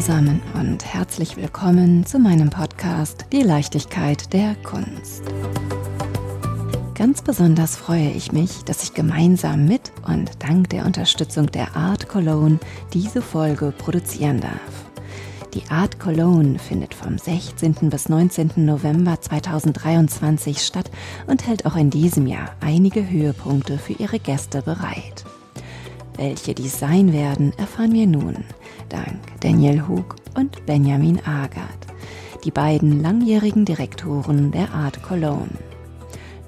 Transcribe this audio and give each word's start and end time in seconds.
zusammen 0.00 0.40
und 0.54 0.82
herzlich 0.82 1.36
willkommen 1.36 2.06
zu 2.06 2.18
meinem 2.18 2.48
Podcast 2.48 3.26
Die 3.32 3.42
Leichtigkeit 3.42 4.32
der 4.32 4.54
Kunst. 4.62 5.22
Ganz 6.94 7.20
besonders 7.20 7.76
freue 7.76 8.08
ich 8.08 8.32
mich, 8.32 8.64
dass 8.64 8.82
ich 8.82 8.94
gemeinsam 8.94 9.66
mit 9.66 9.92
und 10.08 10.30
dank 10.42 10.70
der 10.70 10.86
Unterstützung 10.86 11.48
der 11.48 11.76
Art 11.76 12.08
Cologne 12.08 12.58
diese 12.94 13.20
Folge 13.20 13.74
produzieren 13.76 14.40
darf. 14.40 14.54
Die 15.52 15.70
Art 15.70 16.00
Cologne 16.00 16.58
findet 16.58 16.94
vom 16.94 17.18
16. 17.18 17.90
bis 17.90 18.08
19. 18.08 18.52
November 18.56 19.20
2023 19.20 20.62
statt 20.62 20.90
und 21.26 21.46
hält 21.46 21.66
auch 21.66 21.76
in 21.76 21.90
diesem 21.90 22.26
Jahr 22.26 22.56
einige 22.60 23.10
Höhepunkte 23.10 23.76
für 23.76 23.92
ihre 23.92 24.18
Gäste 24.18 24.62
bereit. 24.62 25.26
Welche 26.16 26.54
dies 26.54 26.78
sein 26.78 27.12
werden, 27.12 27.52
erfahren 27.58 27.92
wir 27.92 28.06
nun, 28.06 28.44
dank 28.90 29.40
Daniel 29.40 29.88
Hug 29.88 30.16
und 30.36 30.66
Benjamin 30.66 31.18
Agert, 31.24 31.86
die 32.44 32.50
beiden 32.50 33.00
langjährigen 33.00 33.64
Direktoren 33.64 34.50
der 34.50 34.72
Art 34.72 35.02
Cologne. 35.02 35.58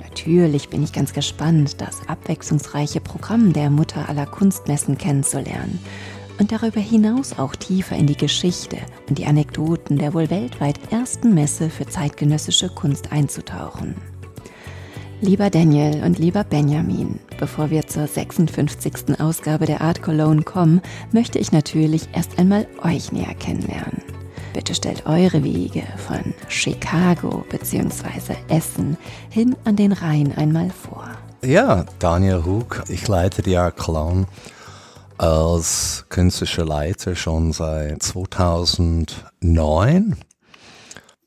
Natürlich 0.03 0.69
bin 0.69 0.83
ich 0.83 0.93
ganz 0.93 1.15
gespannt, 1.15 1.81
das 1.81 2.07
abwechslungsreiche 2.09 3.01
Programm 3.01 3.53
der 3.53 3.71
Mutter 3.71 4.09
aller 4.09 4.27
Kunstmessen 4.27 4.99
kennenzulernen 4.99 5.79
und 6.39 6.53
darüber 6.53 6.81
hinaus 6.81 7.39
auch 7.39 7.57
tiefer 7.57 7.97
in 7.97 8.07
die 8.07 8.17
Geschichte 8.17 8.77
und 9.09 9.19
die 9.19 9.27
Anekdoten 9.27 9.97
der 9.97 10.13
wohl 10.13 10.29
weltweit 10.29 10.93
ersten 10.93 11.35
Messe 11.35 11.71
für 11.71 11.87
zeitgenössische 11.87 12.69
Kunst 12.69 13.13
einzutauchen. 13.13 14.12
Lieber 15.25 15.51
Daniel 15.51 16.03
und 16.03 16.19
lieber 16.19 16.43
Benjamin, 16.43 17.21
bevor 17.39 17.71
wir 17.71 17.87
zur 17.87 18.09
56. 18.09 19.21
Ausgabe 19.21 19.67
der 19.67 19.81
Art 19.81 20.03
Cologne 20.03 20.43
kommen, 20.43 20.83
möchte 21.13 21.39
ich 21.39 21.53
natürlich 21.53 22.09
erst 22.13 22.41
einmal 22.41 22.67
euch 22.83 23.13
näher 23.13 23.33
kennenlernen. 23.35 24.03
Bitte 24.53 24.75
stellt 24.75 25.07
eure 25.07 25.45
Wege 25.45 25.85
von 25.97 26.35
Chicago 26.49 27.45
bzw. 27.51 28.35
Essen 28.49 28.97
hin 29.31 29.55
an 29.65 29.77
den 29.77 29.93
Rhein 29.93 30.37
einmal 30.37 30.71
vor. 30.71 31.09
Ja, 31.45 31.87
Daniel 32.01 32.45
Hug, 32.45 32.83
ich 32.89 33.07
leite 33.07 33.43
die 33.43 33.57
Art 33.57 33.77
Cologne 33.77 34.27
als 35.19 36.05
künstlerischer 36.09 36.65
Leiter 36.65 37.15
schon 37.15 37.53
seit 37.53 38.03
2009. 38.03 40.17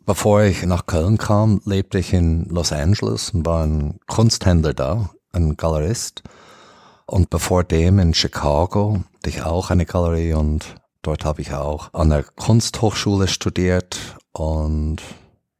Bevor 0.05 0.43
ich 0.43 0.63
nach 0.63 0.85
Köln 0.85 1.17
kam, 1.17 1.61
lebte 1.65 1.97
ich 1.97 2.13
in 2.13 2.45
Los 2.45 2.71
Angeles 2.71 3.31
und 3.31 3.43
war 3.45 3.65
ein 3.65 3.99
Kunsthändler 4.05 4.75
da, 4.75 5.09
ein 5.31 5.57
Galerist. 5.57 6.21
Und 7.07 7.31
bevor 7.31 7.63
dem 7.63 7.97
in 7.97 8.13
Chicago 8.13 8.99
hatte 9.15 9.29
ich 9.29 9.41
auch 9.43 9.71
eine 9.71 9.85
Galerie 9.85 10.33
und 10.33 10.75
dort 11.01 11.25
habe 11.25 11.41
ich 11.41 11.53
auch 11.53 11.91
an 11.93 12.09
der 12.09 12.23
Kunsthochschule 12.23 13.27
studiert 13.27 13.97
und 14.31 15.01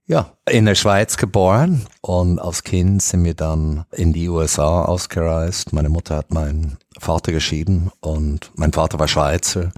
ja, 0.06 0.34
in 0.48 0.66
der 0.66 0.76
Schweiz 0.76 1.18
geboren 1.18 1.88
und 2.02 2.38
als 2.38 2.64
Kind 2.64 3.02
sind 3.02 3.24
wir 3.24 3.34
dann 3.34 3.86
in 3.92 4.14
die 4.14 4.30
USA 4.30 4.86
ausgereist. 4.86 5.74
Meine 5.74 5.90
Mutter 5.90 6.18
hat 6.18 6.32
meinen 6.32 6.78
Vater 7.00 7.32
geschieden 7.32 7.92
und 8.02 8.52
mein 8.54 8.74
Vater 8.74 9.00
war 9.00 9.08
Schweizer 9.08 9.72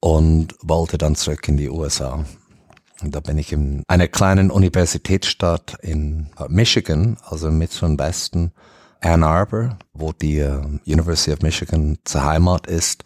und 0.00 0.54
wollte 0.62 0.96
dann 0.96 1.14
zurück 1.14 1.46
in 1.48 1.58
die 1.58 1.68
USA. 1.68 2.24
Und 3.02 3.14
da 3.14 3.20
bin 3.20 3.38
ich 3.38 3.52
in 3.52 3.82
einer 3.88 4.08
kleinen 4.08 4.50
Universitätsstadt 4.50 5.76
in 5.82 6.28
Michigan, 6.48 7.16
also 7.24 7.48
im 7.48 7.58
Mittleren 7.58 7.98
Westen, 7.98 8.52
Ann 9.00 9.24
Arbor, 9.24 9.78
wo 9.92 10.12
die 10.12 10.40
uh, 10.40 10.62
University 10.86 11.32
of 11.32 11.42
Michigan 11.42 11.98
zur 12.04 12.24
Heimat 12.24 12.68
ist, 12.68 13.02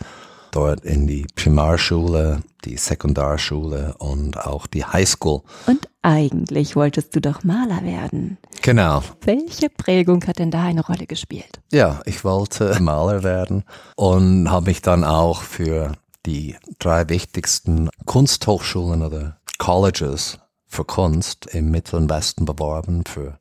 dort 0.52 0.84
in 0.84 1.06
die 1.06 1.26
Primarschule, 1.34 2.42
die 2.64 2.76
Sekundarschule 2.76 3.94
und 3.98 4.38
auch 4.38 4.66
die 4.66 4.84
Highschool. 4.84 5.42
Und 5.66 5.88
eigentlich 6.02 6.76
wolltest 6.76 7.16
du 7.16 7.20
doch 7.20 7.44
Maler 7.44 7.82
werden. 7.82 8.38
Genau. 8.62 9.02
Welche 9.22 9.70
Prägung 9.70 10.24
hat 10.26 10.38
denn 10.38 10.50
da 10.50 10.64
eine 10.64 10.84
Rolle 10.84 11.06
gespielt? 11.06 11.60
Ja, 11.72 12.00
ich 12.04 12.24
wollte 12.24 12.76
Maler 12.80 13.22
werden 13.22 13.64
und 13.96 14.50
habe 14.50 14.66
mich 14.66 14.82
dann 14.82 15.04
auch 15.04 15.42
für 15.42 15.92
die 16.26 16.56
drei 16.78 17.08
wichtigsten 17.08 17.88
Kunsthochschulen 18.04 19.02
oder 19.02 19.38
Colleges 19.58 20.38
für 20.66 20.84
Kunst 20.84 21.46
im 21.46 21.70
Mittleren 21.70 22.10
Westen 22.10 22.44
beworben, 22.44 23.04
für 23.06 23.38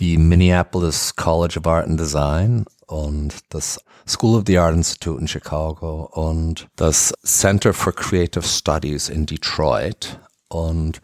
die 0.00 0.18
Minneapolis 0.18 1.16
College 1.16 1.58
of 1.58 1.66
Art 1.66 1.86
and 1.86 1.98
Design 1.98 2.64
und 2.86 3.34
das 3.48 3.80
School 4.06 4.38
of 4.38 4.44
the 4.46 4.58
Art 4.58 4.74
Institute 4.74 5.20
in 5.20 5.26
Chicago 5.26 6.10
und 6.12 6.68
das 6.76 7.12
Center 7.24 7.72
for 7.72 7.92
Creative 7.92 8.44
Studies 8.44 9.08
in 9.08 9.26
Detroit 9.26 10.20
und 10.48 11.00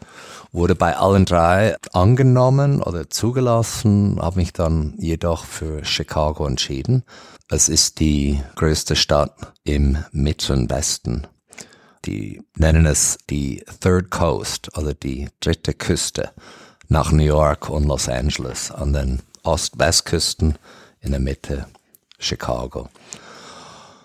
wurde 0.51 0.75
bei 0.75 0.95
allen 0.95 1.25
drei 1.25 1.75
angenommen 1.91 2.81
oder 2.81 3.09
zugelassen, 3.09 4.19
habe 4.21 4.39
mich 4.39 4.53
dann 4.53 4.93
jedoch 4.97 5.43
für 5.43 5.83
Chicago 5.83 6.45
entschieden. 6.45 7.03
Es 7.49 7.67
ist 7.67 7.99
die 7.99 8.41
größte 8.55 8.95
Stadt 8.95 9.35
im 9.63 9.97
Mittleren 10.11 10.69
Westen 10.69 11.27
die 12.05 12.41
nennen 12.57 12.85
es 12.85 13.17
die 13.29 13.63
Third 13.81 14.11
Coast, 14.11 14.75
also 14.75 14.93
die 14.93 15.29
dritte 15.39 15.73
Küste 15.73 16.31
nach 16.87 17.11
New 17.11 17.23
York 17.23 17.69
und 17.69 17.85
Los 17.85 18.09
Angeles, 18.09 18.71
an 18.71 18.93
den 18.93 19.21
Ost-West-Küsten 19.43 20.57
in 21.01 21.11
der 21.11 21.19
Mitte 21.19 21.67
Chicago. 22.19 22.89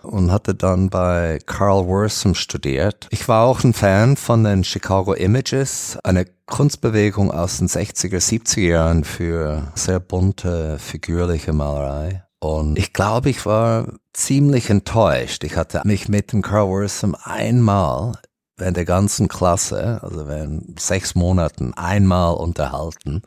Und 0.02 0.30
hatte 0.30 0.54
dann 0.54 0.90
bei 0.90 1.38
Carl 1.44 1.86
Wortham 1.86 2.34
studiert. 2.34 3.08
Ich 3.10 3.28
war 3.28 3.44
auch 3.44 3.62
ein 3.64 3.74
Fan 3.74 4.16
von 4.16 4.44
den 4.44 4.64
Chicago 4.64 5.12
Images, 5.12 5.98
eine 6.04 6.24
Kunstbewegung 6.46 7.30
aus 7.30 7.58
den 7.58 7.68
60er, 7.68 8.18
70er 8.18 8.60
Jahren 8.60 9.04
für 9.04 9.70
sehr 9.74 10.00
bunte, 10.00 10.78
figürliche 10.78 11.52
Malerei. 11.52 12.27
Und 12.40 12.78
ich 12.78 12.92
glaube, 12.92 13.30
ich 13.30 13.44
war 13.46 13.86
ziemlich 14.12 14.70
enttäuscht. 14.70 15.42
Ich 15.44 15.56
hatte 15.56 15.80
mich 15.84 16.08
mit 16.08 16.32
dem 16.32 16.42
Carl 16.42 16.68
Wortham 16.68 17.16
einmal 17.22 18.12
während 18.56 18.76
der 18.76 18.84
ganzen 18.84 19.28
Klasse, 19.28 20.00
also 20.02 20.26
während 20.26 20.80
sechs 20.80 21.14
Monaten, 21.14 21.74
einmal 21.74 22.34
unterhalten. 22.34 23.22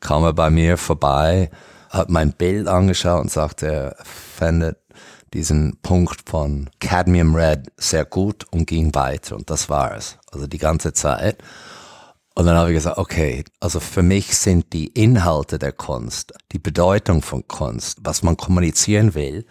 Kam 0.00 0.22
er 0.24 0.34
bei 0.34 0.50
mir 0.50 0.76
vorbei, 0.76 1.50
hat 1.90 2.10
mein 2.10 2.32
Bild 2.32 2.68
angeschaut 2.68 3.22
und 3.22 3.30
sagte, 3.30 3.66
er 3.66 3.96
fände 4.04 4.76
diesen 5.32 5.78
Punkt 5.82 6.28
von 6.28 6.70
Cadmium 6.80 7.34
Red 7.34 7.72
sehr 7.76 8.04
gut 8.04 8.46
und 8.50 8.66
ging 8.66 8.94
weiter. 8.94 9.36
Und 9.36 9.50
das 9.50 9.68
war 9.68 9.96
es. 9.96 10.18
Also 10.30 10.46
die 10.46 10.58
ganze 10.58 10.92
Zeit. 10.92 11.38
Und 12.34 12.46
dann 12.46 12.56
habe 12.56 12.70
ich 12.70 12.76
gesagt, 12.76 12.98
okay, 12.98 13.44
also 13.60 13.78
für 13.78 14.02
mich 14.02 14.36
sind 14.36 14.72
die 14.72 14.88
Inhalte 14.88 15.58
der 15.58 15.72
Kunst, 15.72 16.32
die 16.50 16.58
Bedeutung 16.58 17.22
von 17.22 17.46
Kunst, 17.46 17.98
was 18.02 18.22
man 18.24 18.36
kommunizieren 18.36 19.14
will, 19.14 19.46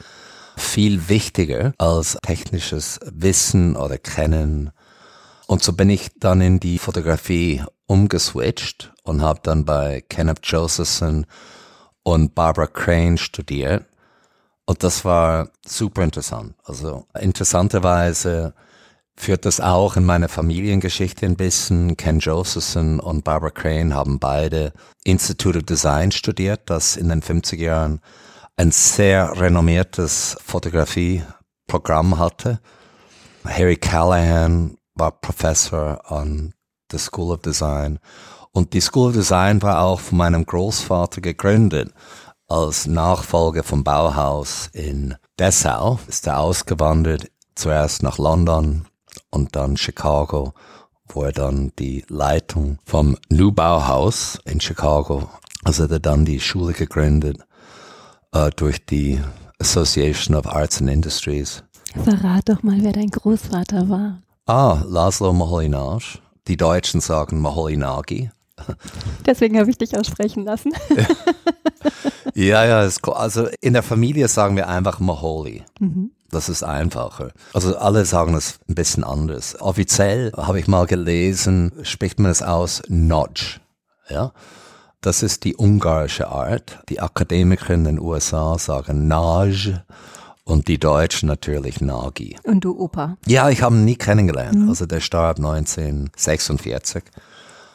viel 0.57 1.07
wichtiger 1.07 1.73
als 1.77 2.17
technisches 2.21 2.99
Wissen 3.05 3.77
oder 3.77 3.97
Kennen. 3.97 4.71
Und 5.47 5.63
so 5.63 5.73
bin 5.73 5.89
ich 5.89 6.11
dann 6.19 6.41
in 6.41 6.59
die 6.59 6.77
Fotografie 6.77 7.63
umgeswitcht 7.85 8.94
und 9.03 9.21
habe 9.21 9.39
dann 9.44 9.65
bei 9.65 10.01
Kenneth 10.01 10.39
Josephson 10.44 11.25
und 12.03 12.35
Barbara 12.35 12.67
Crane 12.67 13.17
studiert. 13.17 13.85
Und 14.65 14.83
das 14.83 15.05
war 15.05 15.50
super 15.65 16.03
interessant. 16.03 16.55
Also 16.63 17.05
interessanterweise 17.19 18.53
führt 19.16 19.46
das 19.46 19.59
auch 19.59 19.96
in 19.96 20.06
meiner 20.06 20.29
Familiengeschichte 20.29 21.25
ein 21.25 21.35
bisschen. 21.35 21.97
Ken 21.97 22.19
Josephson 22.19 23.00
und 23.00 23.24
Barbara 23.24 23.51
Crane 23.51 23.94
haben 23.94 24.19
beide 24.19 24.74
Institute 25.04 25.57
of 25.57 25.63
Design 25.63 26.12
studiert, 26.12 26.62
das 26.65 26.95
in 26.95 27.10
den 27.10 27.21
50er 27.21 27.62
Jahren 27.62 28.01
ein 28.56 28.71
sehr 28.71 29.39
renommiertes 29.39 30.38
Fotografieprogramm 30.44 32.18
hatte. 32.18 32.60
Harry 33.45 33.77
Callahan 33.77 34.77
war 34.95 35.12
Professor 35.12 36.12
an 36.12 36.54
der 36.92 37.00
School 37.00 37.33
of 37.33 37.42
Design 37.42 38.00
und 38.51 38.74
die 38.74 38.81
School 38.81 39.10
of 39.10 39.15
Design 39.15 39.62
war 39.62 39.81
auch 39.81 40.00
von 40.00 40.19
meinem 40.19 40.45
Großvater 40.45 41.21
gegründet. 41.21 41.92
Als 42.48 42.86
Nachfolger 42.86 43.63
vom 43.63 43.83
Bauhaus 43.83 44.69
in 44.74 45.15
Dessau 45.39 46.00
ist 46.07 46.27
er 46.27 46.39
ausgewandert, 46.39 47.31
zuerst 47.56 48.04
nach 48.04 48.19
London, 48.19 48.86
und 49.33 49.56
dann 49.56 49.77
Chicago, 49.77 50.53
wo 51.07 51.24
er 51.24 51.31
dann 51.31 51.71
die 51.80 52.06
Leitung 52.07 52.77
vom 52.85 53.18
New 53.30 53.51
Bauhaus 53.51 54.39
in 54.45 54.62
Chicago, 54.62 55.30
also 55.63 55.83
hat 55.83 55.91
er 55.91 56.00
dann 56.00 56.25
die 56.25 56.39
Schule 56.39 56.74
gegründet 56.74 57.39
äh, 58.31 58.51
durch 58.56 58.85
die 58.85 59.19
Association 59.59 60.35
of 60.35 60.47
Arts 60.47 60.81
and 60.81 60.89
Industries. 60.89 61.63
Verrat 62.03 62.50
doch 62.50 62.63
mal, 62.63 62.77
wer 62.81 62.91
dein 62.91 63.09
Großvater 63.09 63.89
war. 63.89 64.21
Ah, 64.45 64.83
Laszlo 64.88 65.31
Moholy-Nagy. 65.33 66.19
Die 66.47 66.57
Deutschen 66.57 67.01
sagen 67.01 67.39
Moholy-Nagy. 67.39 68.29
Deswegen 69.25 69.57
habe 69.57 69.69
ich 69.69 69.77
dich 69.77 69.97
aussprechen 69.97 70.44
lassen. 70.44 70.74
ja, 72.36 72.65
ja, 72.65 72.89
also 73.13 73.47
in 73.62 73.74
der 73.74 73.83
Familie 73.83 74.27
sagen 74.27 74.56
wir 74.56 74.68
einfach 74.68 75.00
Moholy. 75.00 75.63
Mhm. 75.79 76.12
Das 76.33 76.50
ist 76.50 76.63
einfacher. 76.63 77.31
Also 77.53 77.77
alle 77.77 78.06
sagen 78.06 78.33
es 78.33 78.59
ein 78.68 78.75
bisschen 78.75 79.03
anders. 79.03 79.56
Offiziell 79.62 80.31
habe 80.35 80.59
ich 80.59 80.68
mal 80.68 80.88
gelesen, 80.88 81.71
spricht 81.83 82.19
man 82.19 82.31
es 82.31 82.41
aus 82.41 82.81
Notch. 82.88 83.62
Ja. 84.09 84.33
Das 85.01 85.21
ist 85.21 85.44
die 85.44 85.56
ungarische 85.56 86.30
Art. 86.30 86.80
Die 86.89 87.01
Akademiker 87.01 87.74
in 87.74 87.83
den 87.83 88.00
USA 88.00 88.57
sagen 88.57 89.07
Nage 89.07 89.83
und 90.44 90.68
die 90.68 90.80
Deutschen 90.80 91.27
natürlich 91.27 91.81
Nagi. 91.81 92.38
Und 92.44 92.62
du 92.62 92.79
Opa? 92.79 93.18
Ja, 93.27 93.50
ich 93.50 93.62
habe 93.62 93.75
ihn 93.75 93.86
nie 93.86 93.95
kennengelernt. 93.95 94.59
Mhm. 94.59 94.69
Also 94.69 94.86
der 94.86 95.01
starb 95.01 95.38
1946. 95.38 97.03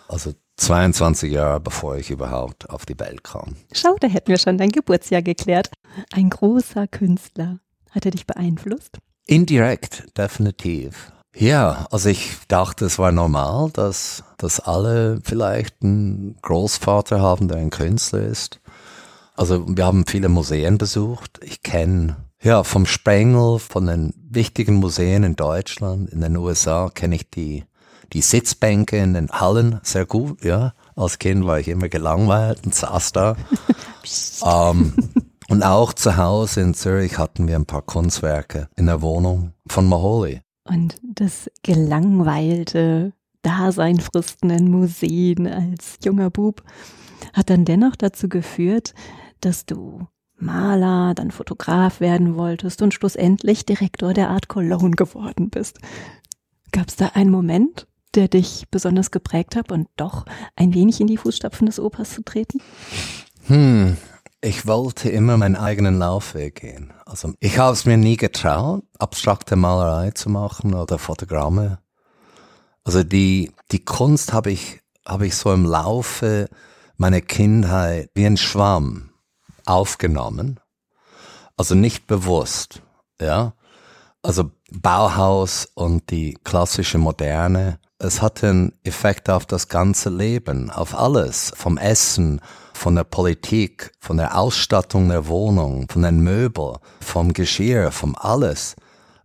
Also 0.09 0.33
22 0.57 1.31
Jahre 1.33 1.61
bevor 1.61 1.97
ich 1.97 2.11
überhaupt 2.11 2.69
auf 2.71 2.87
die 2.87 2.99
Welt 2.99 3.23
kam. 3.23 3.57
Schau, 3.73 3.95
da 4.01 4.09
hätten 4.09 4.29
wir 4.29 4.39
schon 4.39 4.59
dein 4.59 4.71
Geburtsjahr 4.71 5.23
geklärt. 5.23 5.71
Ein 6.13 6.31
großer 6.31 6.89
Künstler. 6.89 7.61
Hat 7.99 8.05
er 8.05 8.13
dich 8.13 8.29
beeinflusst? 8.29 8.99
Indirekt, 9.27 10.17
definitiv. 10.17 11.11
Ja, 11.35 11.89
also 11.91 12.09
ich 12.09 12.37
dachte, 12.47 12.85
es 12.85 12.97
war 13.01 13.11
normal, 13.11 13.71
dass, 13.73 14.23
dass 14.37 14.61
alle 14.61 15.19
vielleicht 15.25 15.83
einen 15.83 16.37
Großvater 16.41 17.21
haben, 17.21 17.49
der 17.49 17.57
ein 17.57 17.71
Künstler 17.71 18.21
ist. 18.21 18.61
Also 19.35 19.65
wir 19.69 19.85
haben 19.85 20.07
viele 20.07 20.29
Museen 20.29 20.79
besucht. 20.79 21.41
Ich 21.43 21.65
kenne 21.65 22.19
ja 22.41 22.63
vom 22.63 22.87
Sprengel, 22.87 23.59
von 23.59 23.87
den 23.87 24.15
wichtigen 24.31 24.77
Museen 24.77 25.25
in 25.25 25.35
Deutschland, 25.35 26.09
in 26.11 26.21
den 26.21 26.37
USA 26.37 26.91
kenne 26.95 27.17
ich 27.17 27.29
die 27.29 27.65
die 28.13 28.23
Sitzbänke 28.23 28.97
in 28.97 29.15
den 29.15 29.31
Hallen 29.31 29.81
sehr 29.83 30.07
gut. 30.07 30.45
Ja, 30.45 30.73
als 30.97 31.19
Kind 31.19 31.45
war 31.47 31.59
ich 31.61 31.69
immer 31.69 31.89
gelangweilt 31.89 32.61
und 32.65 32.75
saß 32.75 33.13
da. 33.13 33.37
ähm, 34.45 34.95
und 35.49 35.63
auch 35.63 35.93
zu 35.93 36.17
Hause 36.17 36.61
in 36.61 36.75
Zürich 36.75 37.19
hatten 37.19 37.49
wir 37.49 37.57
ein 37.57 37.67
paar 37.67 37.83
Kunstwerke 37.83 38.69
in 38.77 38.87
der 38.87 39.03
Wohnung 39.03 39.53
von 39.67 39.89
Maholi. 39.89 40.43
Und 40.65 40.97
das 41.03 41.51
gelangweilte 41.63 43.13
Dasein 43.43 44.01
fristenden 44.01 44.71
Museen 44.71 45.47
als 45.47 45.99
junger 46.05 46.31
Bub 46.31 46.63
hat 47.33 47.51
dann 47.51 47.65
dennoch 47.65 47.97
dazu 47.97 48.29
geführt, 48.29 48.95
dass 49.41 49.65
du 49.65 50.07
Maler, 50.37 51.15
dann 51.15 51.31
Fotograf 51.31 52.01
werden 52.01 52.37
wolltest 52.37 52.83
und 52.83 52.95
schlussendlich 52.95 53.67
Direktor 53.67 54.15
der 54.15 54.31
Art 54.31 54.49
Cologne 54.49 54.93
geworden 54.93 55.51
bist. 55.51 55.79
Gab 56.71 56.89
es 56.89 56.97
da 56.97 57.07
einen 57.15 57.31
Moment, 57.31 57.87
der 58.15 58.29
dich 58.29 58.67
besonders 58.71 59.11
geprägt 59.11 59.57
hat 59.57 59.73
und 59.73 59.89
doch 59.97 60.27
ein 60.57 60.75
wenig 60.75 61.01
in 61.01 61.07
die 61.07 61.17
Fußstapfen 61.17 61.67
des 61.67 61.81
Opas 61.81 62.11
zu 62.11 62.23
treten? 62.23 62.61
Hm, 63.47 63.97
ich 64.41 64.67
wollte 64.67 65.11
immer 65.11 65.37
meinen 65.37 65.57
eigenen 65.57 65.99
Laufweg 65.99 66.61
gehen. 66.61 66.93
Also 67.07 67.35
ich 67.41 67.59
habe 67.59 67.73
es 67.73 67.85
mir 67.85 67.97
nie 67.97 68.17
getraut, 68.17 68.85
abstrakte 68.99 69.57
Malerei 69.57 70.13
zu 70.13 70.31
machen 70.31 70.75
oder 70.75 70.99
Fotogramme. 70.99 71.79
Also 72.85 73.03
die, 73.03 73.53
die 73.73 73.85
Kunst 73.85 74.33
habe 74.33 74.51
ich, 74.51 74.81
habe 75.05 75.27
ich 75.27 75.37
so 75.37 75.53
im 75.53 75.65
Laufe 75.65 76.49
meiner 76.97 77.21
Kindheit 77.21 78.11
wie 78.15 78.27
ein 78.27 78.37
Schwamm 78.37 79.11
aufgenommen. 79.67 80.61
Also 81.57 81.75
nicht 81.75 82.07
bewusst, 82.07 82.83
ja. 83.21 83.55
Also 84.23 84.51
Bauhaus 84.71 85.69
und 85.75 86.11
die 86.11 86.35
klassische 86.45 86.99
Moderne 86.99 87.79
es 87.99 88.23
hat 88.23 88.45
einen 88.45 88.73
Effekt 88.85 89.29
auf 89.29 89.45
das 89.45 89.69
ganze 89.69 90.09
Leben, 90.09 90.71
auf 90.71 90.97
alles, 90.97 91.53
vom 91.57 91.79
Essen, 91.79 92.41
von 92.79 92.95
der 92.95 93.05
Politik, 93.05 93.93
von 94.01 94.17
der 94.17 94.39
Ausstattung 94.39 95.09
der 95.09 95.27
Wohnung, 95.27 95.87
von 95.91 96.03
den 96.03 96.21
Möbeln, 96.21 96.79
vom 97.01 97.33
Geschirr, 97.33 97.91
vom 97.91 98.15
alles. 98.17 98.77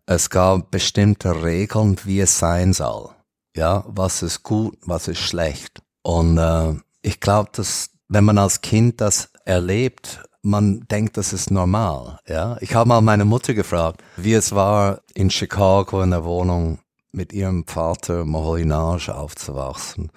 Es 0.05 0.29
gab 0.29 0.71
bestimmte 0.71 1.43
Regeln, 1.43 1.97
wie 2.03 2.19
es 2.19 2.39
sein 2.39 2.73
soll. 2.73 3.09
Ja, 3.55 3.85
was 3.87 4.23
ist 4.23 4.43
gut, 4.43 4.77
was 4.85 5.07
ist 5.07 5.19
schlecht. 5.19 5.81
Und 6.01 6.37
äh, 6.37 6.73
ich 7.03 7.19
glaube, 7.19 7.51
dass 7.53 7.91
wenn 8.09 8.25
man 8.25 8.37
als 8.37 8.61
Kind 8.61 8.99
das 8.99 9.29
erlebt, 9.45 10.23
man 10.41 10.81
denkt, 10.91 11.17
das 11.17 11.31
ist 11.31 11.51
normal. 11.51 12.19
Ja, 12.27 12.57
ich 12.59 12.75
habe 12.75 12.89
mal 12.89 13.01
meine 13.01 13.25
Mutter 13.25 13.53
gefragt, 13.53 14.03
wie 14.17 14.33
es 14.33 14.53
war 14.53 14.99
in 15.13 15.29
Chicago 15.29 16.01
in 16.01 16.11
der 16.11 16.25
Wohnung 16.25 16.79
mit 17.11 17.31
ihrem 17.31 17.65
Vater 17.65 18.25
Moholinage 18.25 19.15
aufzuwachsen. 19.15 20.11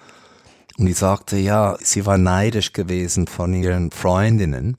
Und 0.77 0.85
die 0.85 0.93
sagte, 0.93 1.37
ja, 1.37 1.77
sie 1.81 2.05
war 2.05 2.17
neidisch 2.17 2.73
gewesen 2.73 3.27
von 3.27 3.53
ihren 3.53 3.91
Freundinnen, 3.91 4.77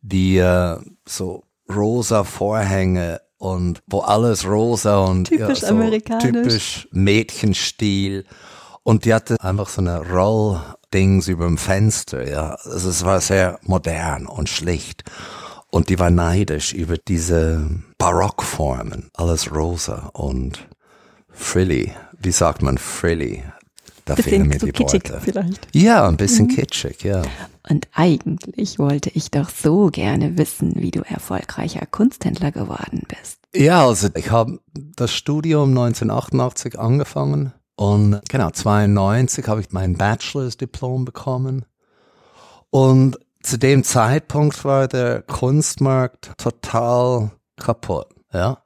die 0.00 0.38
äh, 0.38 0.78
so 1.06 1.44
rosa 1.68 2.24
Vorhänge 2.24 3.20
und 3.36 3.82
wo 3.86 4.00
alles 4.00 4.46
rosa 4.46 4.98
und 4.98 5.26
typisch 5.26 5.60
ja, 5.60 5.68
so 5.68 5.74
amerikanisch. 5.74 6.24
typisch 6.24 6.88
Mädchenstil. 6.92 8.24
Und 8.82 9.04
die 9.04 9.12
hatte 9.12 9.36
einfach 9.40 9.68
so 9.68 9.82
eine 9.82 10.00
Rolldings 10.00 11.28
über 11.28 11.44
dem 11.44 11.58
Fenster, 11.58 12.28
ja. 12.28 12.56
Also 12.64 12.88
es 12.88 13.04
war 13.04 13.20
sehr 13.20 13.58
modern 13.62 14.26
und 14.26 14.48
schlicht. 14.48 15.04
Und 15.70 15.90
die 15.90 15.98
war 15.98 16.10
neidisch 16.10 16.72
über 16.72 16.96
diese 16.96 17.68
Barockformen, 17.98 19.10
alles 19.14 19.52
rosa 19.52 20.10
und 20.14 20.66
frilly. 21.28 21.92
Wie 22.18 22.32
sagt 22.32 22.62
man 22.62 22.78
frilly? 22.78 23.44
Da 24.08 24.16
fehlen 24.16 24.48
mir 24.48 24.58
so 24.58 24.66
die 24.66 24.72
kitschig 24.72 25.10
Worte. 25.10 25.20
vielleicht. 25.22 25.68
Ja, 25.74 26.08
ein 26.08 26.16
bisschen 26.16 26.46
mhm. 26.46 26.56
kitschig, 26.56 27.02
ja. 27.02 27.22
Und 27.68 27.88
eigentlich 27.92 28.78
wollte 28.78 29.10
ich 29.10 29.30
doch 29.30 29.50
so 29.50 29.88
gerne 29.88 30.38
wissen, 30.38 30.72
wie 30.76 30.90
du 30.90 31.00
erfolgreicher 31.00 31.84
Kunsthändler 31.86 32.50
geworden 32.50 33.02
bist. 33.08 33.38
Ja, 33.54 33.86
also 33.86 34.08
ich 34.14 34.30
habe 34.30 34.60
das 34.74 35.12
Studium 35.12 35.70
1988 35.70 36.78
angefangen 36.78 37.52
und 37.76 38.20
genau 38.28 38.50
92 38.50 39.46
habe 39.46 39.60
ich 39.60 39.70
mein 39.70 39.94
Bachelor's 39.94 40.56
Diplom 40.56 41.04
bekommen. 41.04 41.64
Und 42.70 43.18
zu 43.42 43.58
dem 43.58 43.84
Zeitpunkt 43.84 44.64
war 44.64 44.88
der 44.88 45.22
Kunstmarkt 45.22 46.32
total 46.38 47.30
kaputt, 47.56 48.08
ja. 48.32 48.62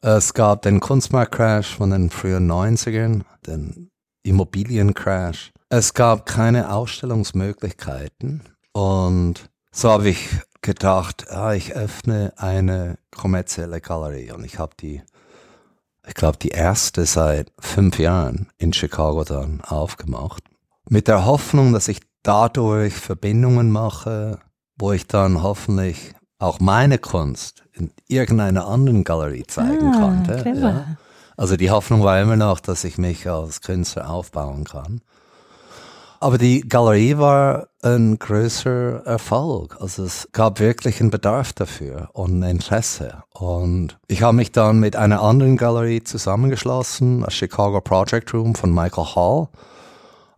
Es 0.00 0.32
gab 0.32 0.62
den 0.62 0.78
Kunstmarktcrash 0.78 1.74
von 1.74 1.90
den 1.90 2.10
frühen 2.10 2.50
90ern, 2.50 3.22
den 3.46 3.87
Immobiliencrash. 4.28 5.52
Es 5.70 5.94
gab 5.94 6.26
keine 6.26 6.72
Ausstellungsmöglichkeiten 6.72 8.42
und 8.72 9.48
so 9.70 9.90
habe 9.90 10.08
ich 10.08 10.28
gedacht, 10.62 11.30
ah, 11.30 11.52
ich 11.52 11.74
öffne 11.74 12.32
eine 12.36 12.98
kommerzielle 13.16 13.80
Galerie 13.80 14.32
und 14.32 14.44
ich 14.44 14.58
habe 14.58 14.72
die, 14.80 15.02
ich 16.06 16.14
glaube, 16.14 16.38
die 16.38 16.48
erste 16.48 17.06
seit 17.06 17.52
fünf 17.58 17.98
Jahren 17.98 18.48
in 18.58 18.72
Chicago 18.72 19.24
dann 19.24 19.60
aufgemacht. 19.62 20.42
Mit 20.88 21.06
der 21.06 21.26
Hoffnung, 21.26 21.72
dass 21.72 21.88
ich 21.88 22.00
dadurch 22.22 22.94
Verbindungen 22.94 23.70
mache, 23.70 24.38
wo 24.78 24.92
ich 24.92 25.06
dann 25.06 25.42
hoffentlich 25.42 26.14
auch 26.38 26.60
meine 26.60 26.98
Kunst 26.98 27.64
in 27.72 27.92
irgendeiner 28.06 28.66
anderen 28.66 29.04
Galerie 29.04 29.44
zeigen 29.46 29.92
ah, 29.94 30.00
konnte. 30.00 30.50
Ja. 30.60 30.96
Also 31.38 31.56
die 31.56 31.70
Hoffnung 31.70 32.02
war 32.02 32.20
immer 32.20 32.36
noch, 32.36 32.60
dass 32.60 32.84
ich 32.84 32.98
mich 32.98 33.26
als 33.26 33.62
Künstler 33.62 34.10
aufbauen 34.10 34.64
kann. 34.64 35.00
Aber 36.20 36.36
die 36.36 36.62
Galerie 36.62 37.16
war 37.16 37.68
ein 37.80 38.18
größer 38.18 39.06
Erfolg. 39.06 39.76
Also 39.80 40.04
es 40.04 40.28
gab 40.32 40.58
wirklich 40.58 41.00
einen 41.00 41.10
Bedarf 41.10 41.54
dafür 41.54 42.10
und 42.12 42.40
ein 42.40 42.50
Interesse. 42.50 43.22
Und 43.32 43.98
ich 44.08 44.22
habe 44.22 44.36
mich 44.36 44.52
dann 44.52 44.80
mit 44.80 44.96
einer 44.96 45.22
anderen 45.22 45.56
Galerie 45.56 46.02
zusammengeschlossen, 46.02 47.20
das 47.20 47.34
Chicago 47.34 47.80
Project 47.80 48.34
Room 48.34 48.54
von 48.54 48.74
Michael 48.74 49.14
Hall. 49.14 49.48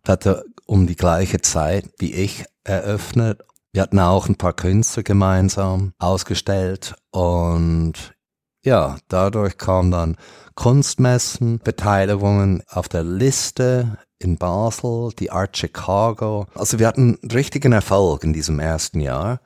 Das 0.04 0.12
hatte 0.12 0.44
um 0.66 0.86
die 0.86 0.96
gleiche 0.96 1.40
Zeit 1.40 1.86
wie 1.98 2.12
ich 2.12 2.44
eröffnet 2.62 3.42
wir 3.72 3.82
hatten 3.82 4.00
auch 4.00 4.28
ein 4.28 4.34
paar 4.34 4.52
Künstler 4.52 5.04
gemeinsam 5.04 5.92
ausgestellt 5.98 6.94
und 7.12 8.14
ja, 8.62 8.96
dadurch 9.08 9.58
kamen 9.58 9.90
dann 9.90 10.16
Kunstmessen, 10.54 11.58
Beteiligungen 11.58 12.62
auf 12.68 12.88
der 12.88 13.02
Liste 13.02 13.98
in 14.18 14.36
Basel, 14.36 15.10
die 15.18 15.30
Art 15.30 15.56
Chicago. 15.56 16.46
Also 16.54 16.78
wir 16.78 16.86
hatten 16.86 17.18
richtigen 17.32 17.72
Erfolg 17.72 18.24
in 18.24 18.32
diesem 18.32 18.60
ersten 18.60 19.00
Jahr. 19.00 19.40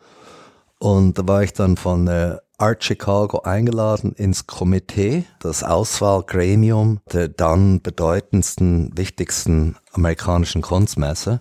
Und 0.78 1.18
da 1.18 1.26
war 1.26 1.42
ich 1.42 1.52
dann 1.52 1.76
von 1.76 2.06
der 2.06 2.42
Art 2.58 2.84
Chicago 2.84 3.40
eingeladen 3.40 4.12
ins 4.12 4.46
Komitee, 4.46 5.24
das 5.40 5.62
Auswahlgremium 5.62 7.00
der 7.12 7.28
dann 7.28 7.80
bedeutendsten, 7.80 8.96
wichtigsten 8.96 9.76
amerikanischen 9.92 10.62
Kunstmesse. 10.62 11.40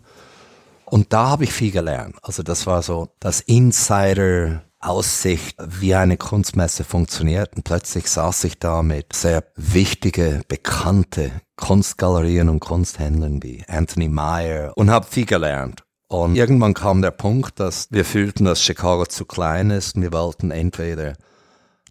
Und 0.85 1.13
da 1.13 1.29
habe 1.29 1.45
ich 1.45 1.53
viel 1.53 1.71
gelernt. 1.71 2.15
Also 2.21 2.43
das 2.43 2.67
war 2.67 2.83
so 2.83 3.09
das 3.19 3.41
Insider 3.41 4.63
Aussicht, 4.83 5.55
wie 5.59 5.95
eine 5.95 6.17
Kunstmesse 6.17 6.83
funktioniert. 6.83 7.55
Und 7.55 7.63
plötzlich 7.63 8.09
saß 8.09 8.43
ich 8.43 8.59
da 8.59 8.83
mit 8.83 9.13
sehr 9.13 9.43
wichtige, 9.55 10.41
bekannte 10.47 11.31
Kunstgalerien 11.55 12.49
und 12.49 12.59
Kunsthändlern 12.59 13.41
wie 13.41 13.63
Anthony 13.67 14.09
Meyer 14.09 14.73
und 14.75 14.89
habe 14.89 15.07
viel 15.07 15.25
gelernt. 15.25 15.83
Und 16.07 16.35
irgendwann 16.35 16.73
kam 16.73 17.01
der 17.01 17.11
Punkt, 17.11 17.59
dass 17.59 17.87
wir 17.89 18.05
fühlten, 18.05 18.45
dass 18.45 18.61
Chicago 18.61 19.05
zu 19.05 19.25
klein 19.25 19.71
ist 19.71 19.95
und 19.95 20.03
wir 20.03 20.11
wollten 20.11 20.51
entweder 20.51 21.13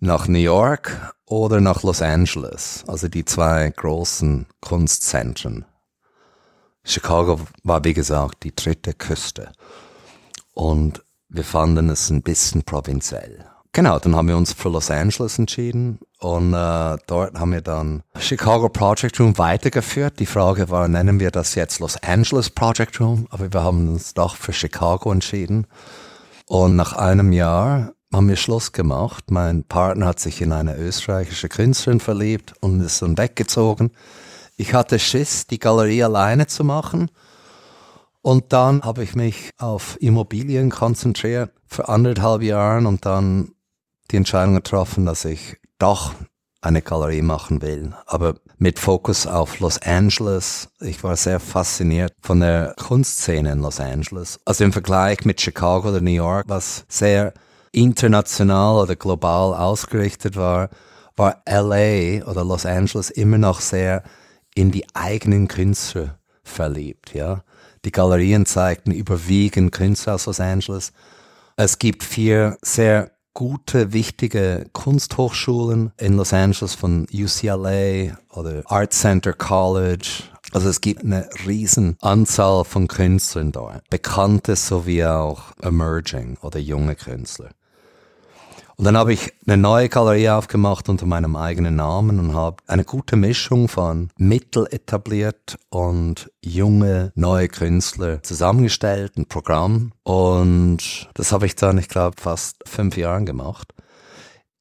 nach 0.01 0.29
New 0.29 0.39
York 0.39 1.15
oder 1.27 1.61
nach 1.61 1.83
Los 1.83 2.03
Angeles, 2.03 2.85
also 2.87 3.09
die 3.09 3.25
zwei 3.25 3.71
großen 3.71 4.47
Kunstzentren. 4.61 5.65
Chicago 6.85 7.41
war, 7.63 7.85
wie 7.85 7.95
gesagt, 7.95 8.43
die 8.43 8.55
dritte 8.55 8.95
Küste. 8.95 9.53
Und 10.55 11.03
wir 11.33 11.45
fanden 11.45 11.89
es 11.89 12.11
ein 12.11 12.23
bisschen 12.23 12.63
provinziell. 12.63 13.47
Genau, 13.73 13.99
dann 13.99 14.15
haben 14.15 14.29
wir 14.29 14.37
uns 14.37 14.53
für 14.53 14.69
Los 14.69 14.91
Angeles 14.91 15.39
entschieden 15.39 15.99
und 16.21 16.53
äh, 16.53 16.97
dort 17.07 17.39
haben 17.39 17.53
wir 17.53 17.63
dann 17.63 18.03
Chicago 18.19 18.69
Project 18.69 19.19
Room 19.19 19.39
weitergeführt. 19.39 20.19
Die 20.19 20.27
Frage 20.27 20.69
war, 20.69 20.89
nennen 20.89 21.21
wir 21.21 21.31
das 21.31 21.55
jetzt 21.55 21.81
Los 21.81 21.97
Angeles 22.03 22.51
Project 22.51 23.01
Room? 23.01 23.27
Aber 23.31 23.51
wir 23.51 23.63
haben 23.63 23.89
uns 23.89 24.13
doch 24.13 24.37
für 24.37 24.53
Chicago 24.53 25.11
entschieden. 25.11 25.67
Und 26.47 26.77
nach 26.77 26.93
einem 26.93 27.33
Jahr 27.33 27.95
haben 28.13 28.29
wir 28.29 28.37
Schluss 28.37 28.73
gemacht. 28.73 29.31
Mein 29.31 29.65
Partner 29.65 30.05
hat 30.05 30.21
sich 30.21 30.43
in 30.43 30.53
eine 30.53 30.77
österreichische 30.77 31.49
Künstlerin 31.49 32.01
verliebt 32.01 32.53
und 32.61 32.81
ist 32.81 33.01
dann 33.01 33.17
weggezogen. 33.17 33.91
Ich 34.59 34.75
hatte 34.75 34.99
Schiss, 34.99 35.47
die 35.47 35.59
Galerie 35.59 36.05
alleine 36.05 36.47
zu 36.47 36.63
machen. 36.63 37.11
Und 38.23 38.53
dann 38.53 38.83
habe 38.83 39.03
ich 39.03 39.15
mich 39.15 39.51
auf 39.59 39.97
Immobilien 40.01 40.71
konzentriert 40.71 41.53
für 41.67 41.89
anderthalb 41.89 42.43
Jahre 42.43 42.87
und 42.87 43.05
dann 43.05 43.53
die 44.11 44.17
Entscheidung 44.17 44.55
getroffen, 44.55 45.07
dass 45.07 45.25
ich 45.25 45.57
doch 45.79 46.15
eine 46.61 46.81
Galerie 46.81 47.23
machen 47.23 47.61
will, 47.61 47.93
aber 48.07 48.37
mit 48.57 48.79
Fokus 48.79 49.27
auf 49.27 49.59
Los 49.59 49.83
Angeles. 49.83 50.69
Ich 50.81 51.03
war 51.03 51.17
sehr 51.17 51.41
fasziniert 51.41 52.15
von 52.21 52.39
der 52.39 52.75
Kunstszene 52.79 53.51
in 53.51 53.59
Los 53.59 53.81
Angeles. 53.81 54.39
Also 54.45 54.63
im 54.63 54.73
Vergleich 54.73 55.25
mit 55.25 55.41
Chicago 55.41 55.89
oder 55.89 56.01
New 56.01 56.13
York, 56.13 56.45
was 56.47 56.85
sehr 56.89 57.35
international 57.73 58.77
oder 58.77 58.95
global 58.95 59.55
ausgerichtet 59.55 60.37
war, 60.37 60.71
war 61.17 61.43
LA 61.47 62.25
oder 62.25 62.45
Los 62.45 62.65
Angeles 62.65 63.11
immer 63.11 63.39
noch 63.39 63.61
sehr 63.61 64.05
in 64.55 64.71
die 64.71 64.85
eigenen 64.95 65.49
Künstler 65.49 66.19
verliebt, 66.45 67.15
ja. 67.15 67.43
Die 67.85 67.93
Galerien 67.93 68.47
zeigten 68.47 68.93
überwiegend 68.93 69.73
Künstler 69.73 70.15
aus 70.15 70.27
Los 70.27 70.41
Angeles. 70.41 70.93
Es 71.57 71.79
gibt 71.79 72.05
vier 72.05 72.57
sehr 72.63 73.13
gute, 73.35 73.93
wichtige 73.93 74.67
Kunsthochschulen 74.73 75.93
in 75.99 76.17
Los 76.17 76.33
Angeles 76.33 76.75
von 76.75 77.07
UCLA 77.13 78.17
oder 78.31 78.63
Art 78.67 78.93
Center 78.93 79.33
College. 79.33 80.25
Also 80.53 80.69
es 80.69 80.81
gibt 80.81 81.03
eine 81.03 81.29
riesen 81.47 81.97
Anzahl 82.01 82.65
von 82.65 82.89
Künstlern 82.89 83.53
dort. 83.53 83.89
Bekannte 83.89 84.55
sowie 84.55 85.05
auch 85.05 85.53
emerging 85.61 86.37
oder 86.43 86.59
junge 86.59 86.95
Künstler. 86.95 87.51
Und 88.77 88.85
dann 88.85 88.97
habe 88.97 89.13
ich 89.13 89.33
eine 89.47 89.57
neue 89.57 89.89
Galerie 89.89 90.31
aufgemacht 90.31 90.89
unter 90.89 91.07
meinem 91.07 91.37
eigenen 91.37 91.77
Namen 91.77 92.19
und 92.19 92.35
habe 92.35 92.57
eine 92.67 92.85
gute 92.85 93.17
Mischung 93.17 93.69
von 93.69 94.11
mittel 94.17 94.67
etabliert 94.71 95.59
und 95.69 96.31
junge, 96.43 97.13
neue 97.15 97.49
Künstler 97.49 98.23
zusammengestellt, 98.23 99.17
ein 99.17 99.27
Programm. 99.27 99.93
Und 100.03 101.11
das 101.15 101.33
habe 101.33 101.47
ich 101.47 101.55
dann, 101.55 101.79
ich 101.79 101.89
glaube, 101.89 102.21
fast 102.21 102.63
fünf 102.67 102.97
Jahren 102.97 103.27
gemacht. 103.27 103.75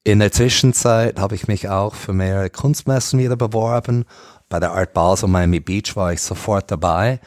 In 0.04 0.20
der 0.20 0.32
Zwischenzeit 0.32 1.20
habe 1.20 1.36
ich 1.36 1.48
mich 1.48 1.70
auch 1.70 1.94
für 1.94 2.12
mehrere 2.12 2.50
Kunstmessen 2.50 3.20
wieder 3.20 3.36
beworben. 3.36 4.06
Bei 4.50 4.60
der 4.60 4.72
Art 4.72 4.94
Basel 4.94 5.30
Miami 5.30 5.60
Beach 5.60 5.96
war 5.96 6.12
ich 6.12 6.22
sofort 6.22 6.72
dabei. 6.72 7.20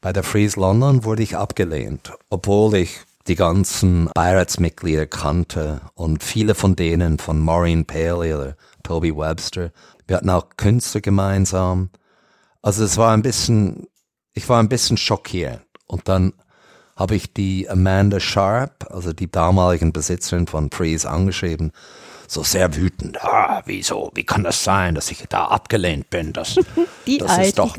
Bei 0.00 0.12
der 0.12 0.22
Freeze 0.22 0.58
London 0.58 1.04
wurde 1.04 1.22
ich 1.22 1.36
abgelehnt, 1.36 2.12
obwohl 2.30 2.74
ich 2.76 3.00
die 3.26 3.36
ganzen 3.36 4.10
Beiratsmitglieder 4.14 5.06
kannte 5.06 5.80
und 5.94 6.22
viele 6.22 6.54
von 6.54 6.76
denen 6.76 7.18
von 7.18 7.38
Maureen 7.40 7.86
Paley 7.86 8.34
oder 8.34 8.56
Toby 8.82 9.16
Webster. 9.16 9.70
Wir 10.06 10.16
hatten 10.16 10.30
auch 10.30 10.48
Künstler 10.56 11.00
gemeinsam. 11.00 11.90
Also 12.60 12.84
es 12.84 12.96
war 12.96 13.12
ein 13.12 13.22
bisschen, 13.22 13.86
ich 14.32 14.48
war 14.48 14.60
ein 14.60 14.68
bisschen 14.68 14.96
schockiert. 14.96 15.62
Und 15.86 16.08
dann 16.08 16.34
habe 16.96 17.14
ich 17.14 17.32
die 17.32 17.68
Amanda 17.68 18.20
Sharp, 18.20 18.86
also 18.90 19.12
die 19.12 19.30
damaligen 19.30 19.92
Besitzerin 19.92 20.46
von 20.46 20.70
Freeze, 20.70 21.08
angeschrieben. 21.08 21.72
So 22.26 22.42
sehr 22.42 22.74
wütend. 22.76 23.22
Ah, 23.22 23.62
wieso? 23.66 24.10
Wie 24.14 24.24
kann 24.24 24.44
das 24.44 24.64
sein, 24.64 24.94
dass 24.94 25.10
ich 25.10 25.24
da 25.28 25.46
abgelehnt 25.46 26.10
bin? 26.10 26.32
Das, 26.32 26.56
die 27.06 27.18
das 27.18 27.38
ist 27.38 27.58
doch. 27.58 27.76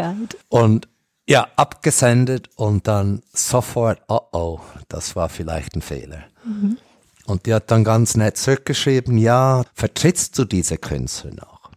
Und 0.49 0.87
ja, 1.27 1.47
abgesendet 1.55 2.49
und 2.55 2.87
dann 2.87 3.23
sofort, 3.33 4.01
oh 4.07 4.21
oh, 4.31 4.59
das 4.87 5.15
war 5.15 5.29
vielleicht 5.29 5.75
ein 5.75 5.81
Fehler. 5.81 6.23
Mhm. 6.43 6.77
Und 7.25 7.47
die 7.47 7.53
hat 7.53 7.71
dann 7.71 7.83
ganz 7.83 8.15
nett 8.15 8.37
zurückgeschrieben, 8.37 9.17
ja, 9.17 9.63
vertrittst 9.73 10.37
du 10.37 10.45
diese 10.45 10.77
Künstler 10.77 11.31
noch? 11.31 11.71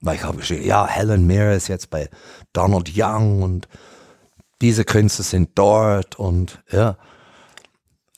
Weil 0.00 0.16
ich 0.16 0.24
habe 0.24 0.38
geschrieben, 0.38 0.64
ja, 0.64 0.86
Helen 0.86 1.26
Mirren 1.26 1.56
ist 1.56 1.68
jetzt 1.68 1.90
bei 1.90 2.08
Donald 2.52 2.90
Young 2.94 3.42
und 3.42 3.68
diese 4.60 4.84
Künstler 4.84 5.24
sind 5.24 5.50
dort 5.54 6.18
und 6.18 6.62
ja. 6.70 6.96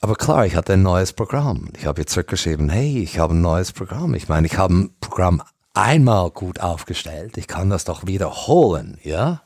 Aber 0.01 0.15
klar, 0.15 0.47
ich 0.47 0.57
hatte 0.57 0.73
ein 0.73 0.83
neues 0.83 1.13
Programm. 1.13 1.69
Ich 1.77 1.85
habe 1.85 2.01
jetzt 2.01 2.13
zurückgeschrieben, 2.13 2.71
hey, 2.71 3.03
ich 3.03 3.19
habe 3.19 3.35
ein 3.35 3.43
neues 3.43 3.73
Programm. 3.73 4.15
Ich 4.15 4.29
meine, 4.31 4.47
ich 4.47 4.57
habe 4.57 4.75
ein 4.75 4.97
Programm 5.01 5.43
einmal 5.75 6.31
gut 6.31 6.61
aufgestellt. 6.61 7.37
Ich 7.37 7.47
kann 7.47 7.69
das 7.69 7.85
doch 7.85 8.07
wiederholen, 8.07 8.99
ja? 9.03 9.43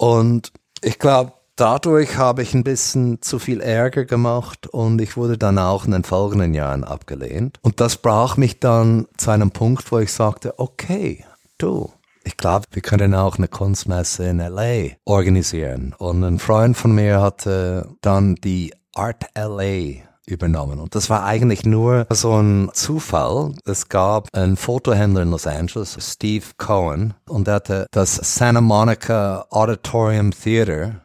Und 0.00 0.50
ich 0.80 0.98
glaube, 0.98 1.34
dadurch 1.56 2.16
habe 2.16 2.40
ich 2.40 2.54
ein 2.54 2.64
bisschen 2.64 3.20
zu 3.20 3.38
viel 3.38 3.60
Ärger 3.60 4.06
gemacht 4.06 4.66
und 4.66 4.98
ich 5.02 5.18
wurde 5.18 5.36
dann 5.36 5.58
auch 5.58 5.84
in 5.84 5.90
den 5.90 6.04
folgenden 6.04 6.54
Jahren 6.54 6.84
abgelehnt. 6.84 7.58
Und 7.60 7.82
das 7.82 7.98
brach 7.98 8.38
mich 8.38 8.60
dann 8.60 9.08
zu 9.18 9.30
einem 9.30 9.50
Punkt, 9.50 9.92
wo 9.92 9.98
ich 9.98 10.10
sagte, 10.10 10.58
okay, 10.58 11.26
du, 11.58 11.92
ich 12.24 12.38
glaube, 12.38 12.64
wir 12.70 12.80
können 12.80 13.14
auch 13.14 13.36
eine 13.36 13.48
Kunstmesse 13.48 14.24
in 14.24 14.38
LA 14.38 14.94
organisieren. 15.04 15.94
Und 15.98 16.24
ein 16.24 16.38
Freund 16.38 16.78
von 16.78 16.92
mir 16.92 17.20
hatte 17.20 17.94
dann 18.00 18.36
die 18.36 18.72
Art 18.94 19.26
LA 19.36 20.00
übernommen. 20.30 20.78
Und 20.78 20.94
das 20.94 21.10
war 21.10 21.24
eigentlich 21.24 21.64
nur 21.64 22.06
so 22.10 22.40
ein 22.40 22.70
Zufall. 22.72 23.54
Es 23.64 23.88
gab 23.88 24.28
einen 24.32 24.56
Fotohändler 24.56 25.22
in 25.22 25.30
Los 25.30 25.46
Angeles, 25.46 25.96
Steve 26.00 26.44
Cohen, 26.56 27.14
und 27.28 27.48
er 27.48 27.54
hatte 27.54 27.86
das 27.90 28.14
Santa 28.14 28.60
Monica 28.60 29.46
Auditorium 29.50 30.30
Theater, 30.30 31.00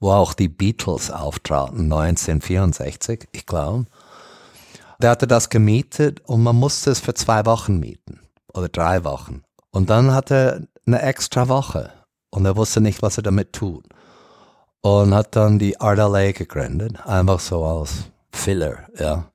wo 0.00 0.12
auch 0.12 0.34
die 0.34 0.48
Beatles 0.48 1.10
auftraten, 1.10 1.84
1964, 1.84 3.28
ich 3.32 3.46
glaube. 3.46 3.86
Der 5.00 5.10
hatte 5.10 5.26
das 5.26 5.48
gemietet 5.48 6.20
und 6.26 6.42
man 6.42 6.56
musste 6.56 6.90
es 6.90 7.00
für 7.00 7.14
zwei 7.14 7.44
Wochen 7.46 7.78
mieten 7.78 8.20
oder 8.52 8.68
drei 8.68 9.04
Wochen. 9.04 9.42
Und 9.70 9.90
dann 9.90 10.14
hatte 10.14 10.34
er 10.34 10.66
eine 10.86 11.02
extra 11.02 11.48
Woche 11.48 11.90
und 12.30 12.44
er 12.44 12.56
wusste 12.56 12.80
nicht, 12.80 13.02
was 13.02 13.16
er 13.16 13.22
damit 13.22 13.52
tut. 13.52 13.84
Und 14.82 15.14
hat 15.14 15.34
dann 15.34 15.58
die 15.58 15.80
Art 15.80 15.98
LA 15.98 16.32
gegründet, 16.32 17.06
einfach 17.06 17.40
so 17.40 17.64
als 17.64 18.10
Filler, 18.34 18.86
ja. 18.98 19.30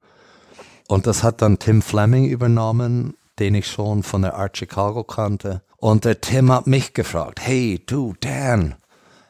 Und 0.87 1.07
das 1.07 1.23
hat 1.23 1.41
dann 1.41 1.59
Tim 1.59 1.81
Fleming 1.81 2.25
übernommen, 2.25 3.15
den 3.39 3.55
ich 3.55 3.67
schon 3.67 4.03
von 4.03 4.21
der 4.23 4.35
Art 4.35 4.57
Chicago 4.57 5.03
kannte. 5.03 5.61
Und 5.77 6.05
der 6.05 6.19
Tim 6.19 6.51
hat 6.51 6.67
mich 6.67 6.93
gefragt, 6.93 7.39
hey 7.41 7.81
du 7.85 8.13
Dan, 8.19 8.75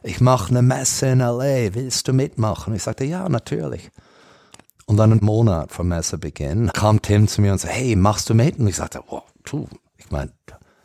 ich 0.02 0.22
mache 0.22 0.50
eine 0.50 0.62
Messe 0.62 1.08
in 1.08 1.20
LA, 1.20 1.74
willst 1.74 2.08
du 2.08 2.14
mitmachen? 2.14 2.74
Ich 2.74 2.84
sagte, 2.84 3.04
ja, 3.04 3.28
natürlich. 3.30 3.92
Und 4.86 4.98
dann 4.98 5.12
einen 5.12 5.24
Monat 5.24 5.72
vor 5.72 5.86
Messebeginn 5.86 6.72
kam 6.74 7.02
Tim 7.02 7.28
zu 7.28 7.42
mir 7.42 7.52
und 7.52 7.60
sagte, 7.60 7.76
hey, 7.76 7.96
machst 7.96 8.30
du 8.30 8.34
mit? 8.34 8.58
Und 8.58 8.68
ich 8.68 8.78
sagte, 8.78 9.02
wow, 9.08 9.24
du, 9.44 9.68
ich 9.98 10.10
meine, 10.10 10.32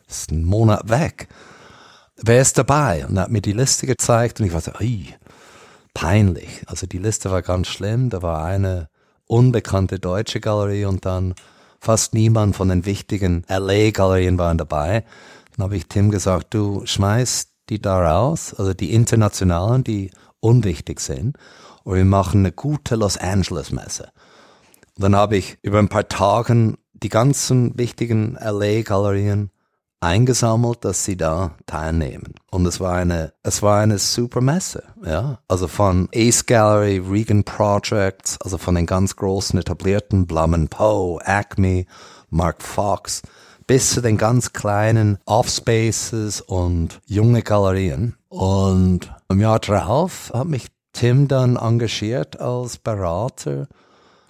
das 0.07 0.19
ist 0.19 0.31
ein 0.33 0.45
Monat 0.45 0.89
weg. 0.91 1.29
Wer 2.17 2.43
ist 2.43 2.59
dabei? 2.59 3.07
Und 3.07 3.17
er 3.17 3.23
hat 3.23 3.31
mir 3.31 3.41
die 3.41 3.53
Liste 3.53 3.87
gezeigt 3.87 4.41
und 4.41 4.47
ich 4.47 4.53
war 4.53 4.61
so, 4.61 4.73
ey, 4.73 5.15
peinlich. 5.95 6.63
Also 6.67 6.87
die 6.87 6.99
Liste 6.99 7.31
war 7.31 7.43
ganz 7.43 7.69
schlimm. 7.69 8.11
Da 8.11 8.21
war 8.23 8.45
eine 8.45 8.89
unbekannte 9.27 9.99
deutsche 9.99 10.41
Galerie 10.41 10.85
und 10.85 11.07
dann 11.07 11.35
fast 11.81 12.15
niemand 12.15 12.57
von 12.57 12.69
den 12.69 12.85
wichtigen 12.85 13.45
LA-Galerien 13.49 14.39
waren 14.39 14.59
dabei. 14.59 15.05
Dann 15.57 15.65
habe 15.65 15.77
ich 15.77 15.87
Tim 15.87 16.11
gesagt, 16.11 16.53
du 16.53 16.85
schmeißt 16.85 17.51
die 17.71 17.81
da 17.81 17.99
raus, 17.99 18.55
also 18.55 18.75
die 18.75 18.93
internationalen, 18.93 19.85
die 19.85 20.11
unwichtig 20.41 21.01
sind, 21.01 21.39
und 21.85 21.97
wir 21.97 22.05
machen 22.05 22.41
eine 22.41 22.53
gute 22.53 22.97
Los 22.97 23.17
Angeles-Messe. 23.17 24.11
Dann 24.97 25.17
habe 25.17 25.37
ich 25.37 25.59
über 25.63 25.79
ein 25.79 25.89
paar 25.89 26.09
Tagen 26.09 26.79
die 26.93 27.09
ganzen 27.09 27.77
wichtigen 27.79 28.39
LA-Galerien 28.41 29.51
eingesammelt, 30.05 30.85
dass 30.85 31.05
sie 31.05 31.17
da 31.17 31.53
teilnehmen. 31.67 32.35
Und 32.51 32.67
es 32.67 32.79
war 32.79 32.95
eine, 32.95 33.33
es 33.43 33.63
war 33.63 33.81
eine 33.81 33.99
super 33.99 34.41
Messe, 34.41 34.85
ja. 35.05 35.39
Also 35.49 35.67
von 35.67 36.09
Ace 36.15 36.47
Gallery, 36.47 36.99
Regan 36.99 37.43
Projects, 37.45 38.39
also 38.41 38.59
von 38.59 38.75
den 38.75 38.87
ganz 38.87 39.17
großen 39.17 39.59
etablierten 39.59 40.27
Blum 40.27 40.69
Poe, 40.69 41.19
Acme, 41.25 41.87
Mark 42.31 42.63
Fox, 42.63 43.23
bis 43.67 43.93
zu 43.95 44.03
den 44.03 44.19
ganz 44.19 44.53
kleinen 44.53 45.19
Offspaces 45.25 46.41
und 46.43 47.01
junge 47.07 47.43
Galerien. 47.43 48.17
Und 48.29 49.13
im 49.29 49.41
Jahr 49.41 49.59
darauf 49.59 50.31
hat 50.35 50.49
mich 50.49 50.67
Tim 50.93 51.29
dann 51.29 51.57
engagiert 51.57 52.41
als 52.41 52.79
Berater 52.79 53.67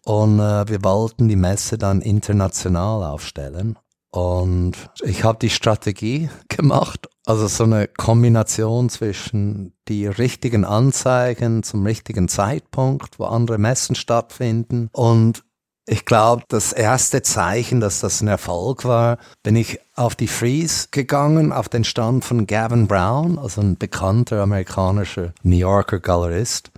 und 0.04 0.38
äh, 0.38 0.68
wir 0.68 0.84
wollten 0.84 1.28
die 1.28 1.36
Messe 1.36 1.78
dann 1.78 2.00
international 2.00 3.04
aufstellen. 3.04 3.78
Und 4.14 4.74
ich 5.02 5.24
habe 5.24 5.40
die 5.40 5.50
Strategie 5.50 6.30
gemacht, 6.48 7.08
also 7.26 7.48
so 7.48 7.64
eine 7.64 7.88
Kombination 7.88 8.88
zwischen 8.88 9.72
die 9.88 10.06
richtigen 10.06 10.64
Anzeigen 10.64 11.64
zum 11.64 11.84
richtigen 11.84 12.28
Zeitpunkt, 12.28 13.18
wo 13.18 13.24
andere 13.24 13.58
Messen 13.58 13.96
stattfinden 13.96 14.88
und 14.92 15.42
ich 15.86 16.04
glaube, 16.04 16.44
das 16.48 16.72
erste 16.72 17.22
Zeichen, 17.22 17.80
dass 17.80 18.00
das 18.00 18.22
ein 18.22 18.28
Erfolg 18.28 18.84
war, 18.84 19.18
bin 19.42 19.56
ich 19.56 19.80
auf 19.96 20.14
die 20.14 20.28
Freeze 20.28 20.88
gegangen, 20.92 21.52
auf 21.52 21.68
den 21.68 21.84
Stand 21.84 22.24
von 22.24 22.46
Gavin 22.46 22.86
Brown, 22.86 23.36
also 23.38 23.60
ein 23.60 23.76
bekannter 23.76 24.42
amerikanischer 24.42 25.34
New 25.42 25.56
Yorker 25.56 25.98
Galerist. 25.98 26.70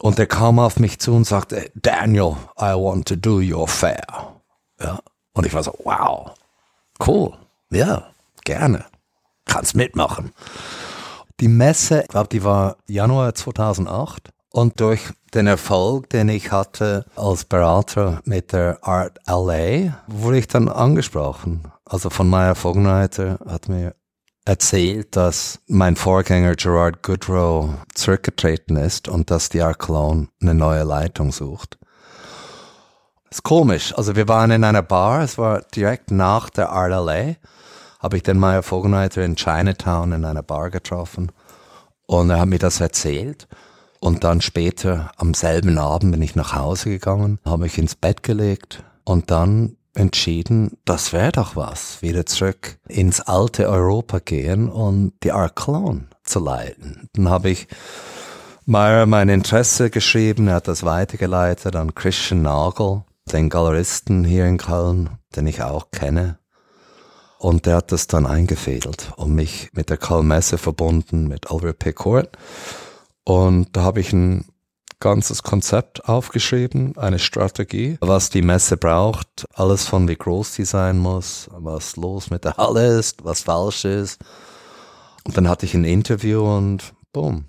Und 0.00 0.18
er 0.18 0.26
kam 0.26 0.58
auf 0.58 0.80
mich 0.80 0.98
zu 0.98 1.12
und 1.12 1.26
sagte, 1.26 1.70
Daniel, 1.74 2.36
I 2.58 2.72
want 2.72 3.06
to 3.06 3.16
do 3.16 3.36
your 3.36 3.68
fair. 3.68 4.40
Ja. 4.80 4.98
Und 5.38 5.46
ich 5.46 5.54
war 5.54 5.62
so, 5.62 5.72
wow, 5.84 6.32
cool, 7.06 7.32
ja, 7.70 8.08
gerne, 8.42 8.86
kannst 9.44 9.76
mitmachen. 9.76 10.32
Die 11.38 11.46
Messe, 11.46 12.00
ich 12.00 12.08
glaube, 12.08 12.28
die 12.28 12.42
war 12.42 12.76
Januar 12.88 13.36
2008 13.36 14.30
und 14.50 14.80
durch 14.80 15.12
den 15.34 15.46
Erfolg, 15.46 16.10
den 16.10 16.28
ich 16.28 16.50
hatte 16.50 17.04
als 17.14 17.44
Berater 17.44 18.20
mit 18.24 18.52
der 18.52 18.78
Art 18.82 19.20
LA, 19.28 20.02
wurde 20.08 20.38
ich 20.38 20.48
dann 20.48 20.68
angesprochen. 20.68 21.70
Also 21.84 22.10
von 22.10 22.28
Maya 22.28 22.56
Vogenreiter 22.56 23.38
hat 23.46 23.68
mir 23.68 23.94
erzählt, 24.44 25.14
dass 25.14 25.60
mein 25.68 25.94
Vorgänger 25.94 26.56
Gerard 26.56 27.04
Goodrow 27.04 27.74
zurückgetreten 27.94 28.74
ist 28.74 29.06
und 29.06 29.30
dass 29.30 29.50
die 29.50 29.62
Art 29.62 29.78
Cologne 29.78 30.26
eine 30.42 30.54
neue 30.54 30.82
Leitung 30.82 31.30
sucht. 31.30 31.78
Ist 33.30 33.42
komisch. 33.42 33.94
Also 33.96 34.16
wir 34.16 34.28
waren 34.28 34.50
in 34.50 34.64
einer 34.64 34.82
Bar, 34.82 35.22
es 35.22 35.36
war 35.36 35.62
direkt 35.74 36.10
nach 36.10 36.48
der 36.48 36.70
RLA, 36.70 37.36
habe 38.00 38.16
ich 38.16 38.22
den 38.22 38.38
Maya 38.38 38.62
Vogelreiter 38.62 39.24
in 39.24 39.36
Chinatown 39.36 40.12
in 40.12 40.24
einer 40.24 40.42
Bar 40.42 40.70
getroffen 40.70 41.30
und 42.06 42.30
er 42.30 42.40
hat 42.40 42.48
mir 42.48 42.58
das 42.58 42.80
erzählt. 42.80 43.46
Und 44.00 44.22
dann 44.22 44.40
später 44.40 45.10
am 45.16 45.34
selben 45.34 45.76
Abend 45.76 46.12
bin 46.12 46.22
ich 46.22 46.36
nach 46.36 46.54
Hause 46.54 46.90
gegangen, 46.90 47.40
habe 47.44 47.62
mich 47.62 47.78
ins 47.78 47.96
Bett 47.96 48.22
gelegt 48.22 48.84
und 49.04 49.30
dann 49.30 49.76
entschieden, 49.94 50.78
das 50.84 51.12
wäre 51.12 51.32
doch 51.32 51.56
was, 51.56 52.00
wieder 52.00 52.24
zurück 52.24 52.78
ins 52.88 53.20
alte 53.20 53.68
Europa 53.68 54.20
gehen 54.20 54.68
und 54.68 55.12
die 55.24 55.32
Art 55.32 55.56
Cologne 55.56 56.06
zu 56.22 56.38
leiten. 56.38 57.08
Dann 57.14 57.28
habe 57.28 57.50
ich 57.50 57.66
Meyer 58.64 59.06
mein 59.06 59.28
Interesse 59.28 59.90
geschrieben, 59.90 60.46
er 60.46 60.56
hat 60.56 60.68
das 60.68 60.84
weitergeleitet 60.84 61.74
an 61.74 61.94
Christian 61.94 62.42
Nagel, 62.42 63.02
den 63.28 63.48
Galeristen 63.48 64.24
hier 64.24 64.46
in 64.46 64.58
Köln, 64.58 65.10
den 65.36 65.46
ich 65.46 65.62
auch 65.62 65.90
kenne. 65.90 66.38
Und 67.38 67.66
der 67.66 67.76
hat 67.76 67.92
das 67.92 68.08
dann 68.08 68.26
eingefädelt 68.26 69.12
und 69.16 69.34
mich 69.34 69.70
mit 69.72 69.90
der 69.90 69.96
Köln-Messe 69.96 70.58
verbunden, 70.58 71.28
mit 71.28 71.50
Albert 71.50 71.78
Picourt. 71.78 72.36
Und 73.24 73.76
da 73.76 73.82
habe 73.82 74.00
ich 74.00 74.12
ein 74.12 74.44
ganzes 75.00 75.42
Konzept 75.42 76.08
aufgeschrieben, 76.08 76.96
eine 76.96 77.18
Strategie, 77.18 77.96
was 78.00 78.30
die 78.30 78.42
Messe 78.42 78.76
braucht, 78.76 79.46
alles 79.54 79.86
von 79.86 80.08
wie 80.08 80.16
groß 80.16 80.52
die 80.54 80.64
sein 80.64 80.98
muss, 80.98 81.48
was 81.52 81.96
los 81.96 82.30
mit 82.30 82.44
der 82.44 82.56
Halle 82.56 82.98
ist, 82.98 83.24
was 83.24 83.42
falsch 83.42 83.84
ist. 83.84 84.20
Und 85.24 85.36
dann 85.36 85.48
hatte 85.48 85.66
ich 85.66 85.74
ein 85.74 85.84
Interview 85.84 86.42
und 86.42 86.94
boom, 87.12 87.44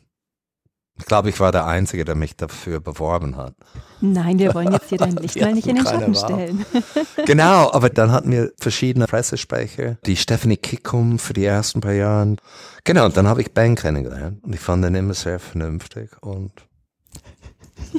ich 1.00 1.06
glaube, 1.06 1.30
ich 1.30 1.40
war 1.40 1.52
der 1.52 1.66
Einzige, 1.66 2.04
der 2.04 2.16
mich 2.16 2.36
dafür 2.36 2.82
beworben 2.82 3.38
hat. 3.38 3.56
Nein, 4.02 4.38
wir 4.38 4.54
wollen 4.54 4.72
jetzt 4.72 4.90
hier 4.90 4.98
dein 4.98 5.16
Licht 5.16 5.40
mal 5.40 5.54
nicht 5.54 5.68
in 5.68 5.78
den 5.78 5.86
Schatten 5.86 6.14
stellen. 6.14 6.66
genau, 7.26 7.72
aber 7.72 7.90
dann 7.90 8.12
hatten 8.12 8.32
wir 8.32 8.52
verschiedene 8.60 9.08
Pressesprecher, 9.08 9.98
die 10.06 10.18
Stephanie 10.18 10.58
Kickum 10.58 11.18
für 11.18 11.34
die 11.34 11.46
ersten 11.46 11.80
paar 11.80 11.94
Jahre. 11.94 12.36
Genau, 12.84 13.06
und 13.06 13.16
dann 13.16 13.28
habe 13.28 13.42
ich 13.42 13.54
Ben 13.54 13.76
kennengelernt 13.76 14.44
und 14.44 14.54
ich 14.54 14.60
fand 14.60 14.86
ihn 14.86 14.96
immer 14.96 15.14
sehr 15.14 15.40
vernünftig 15.40 16.12
und 16.22 16.52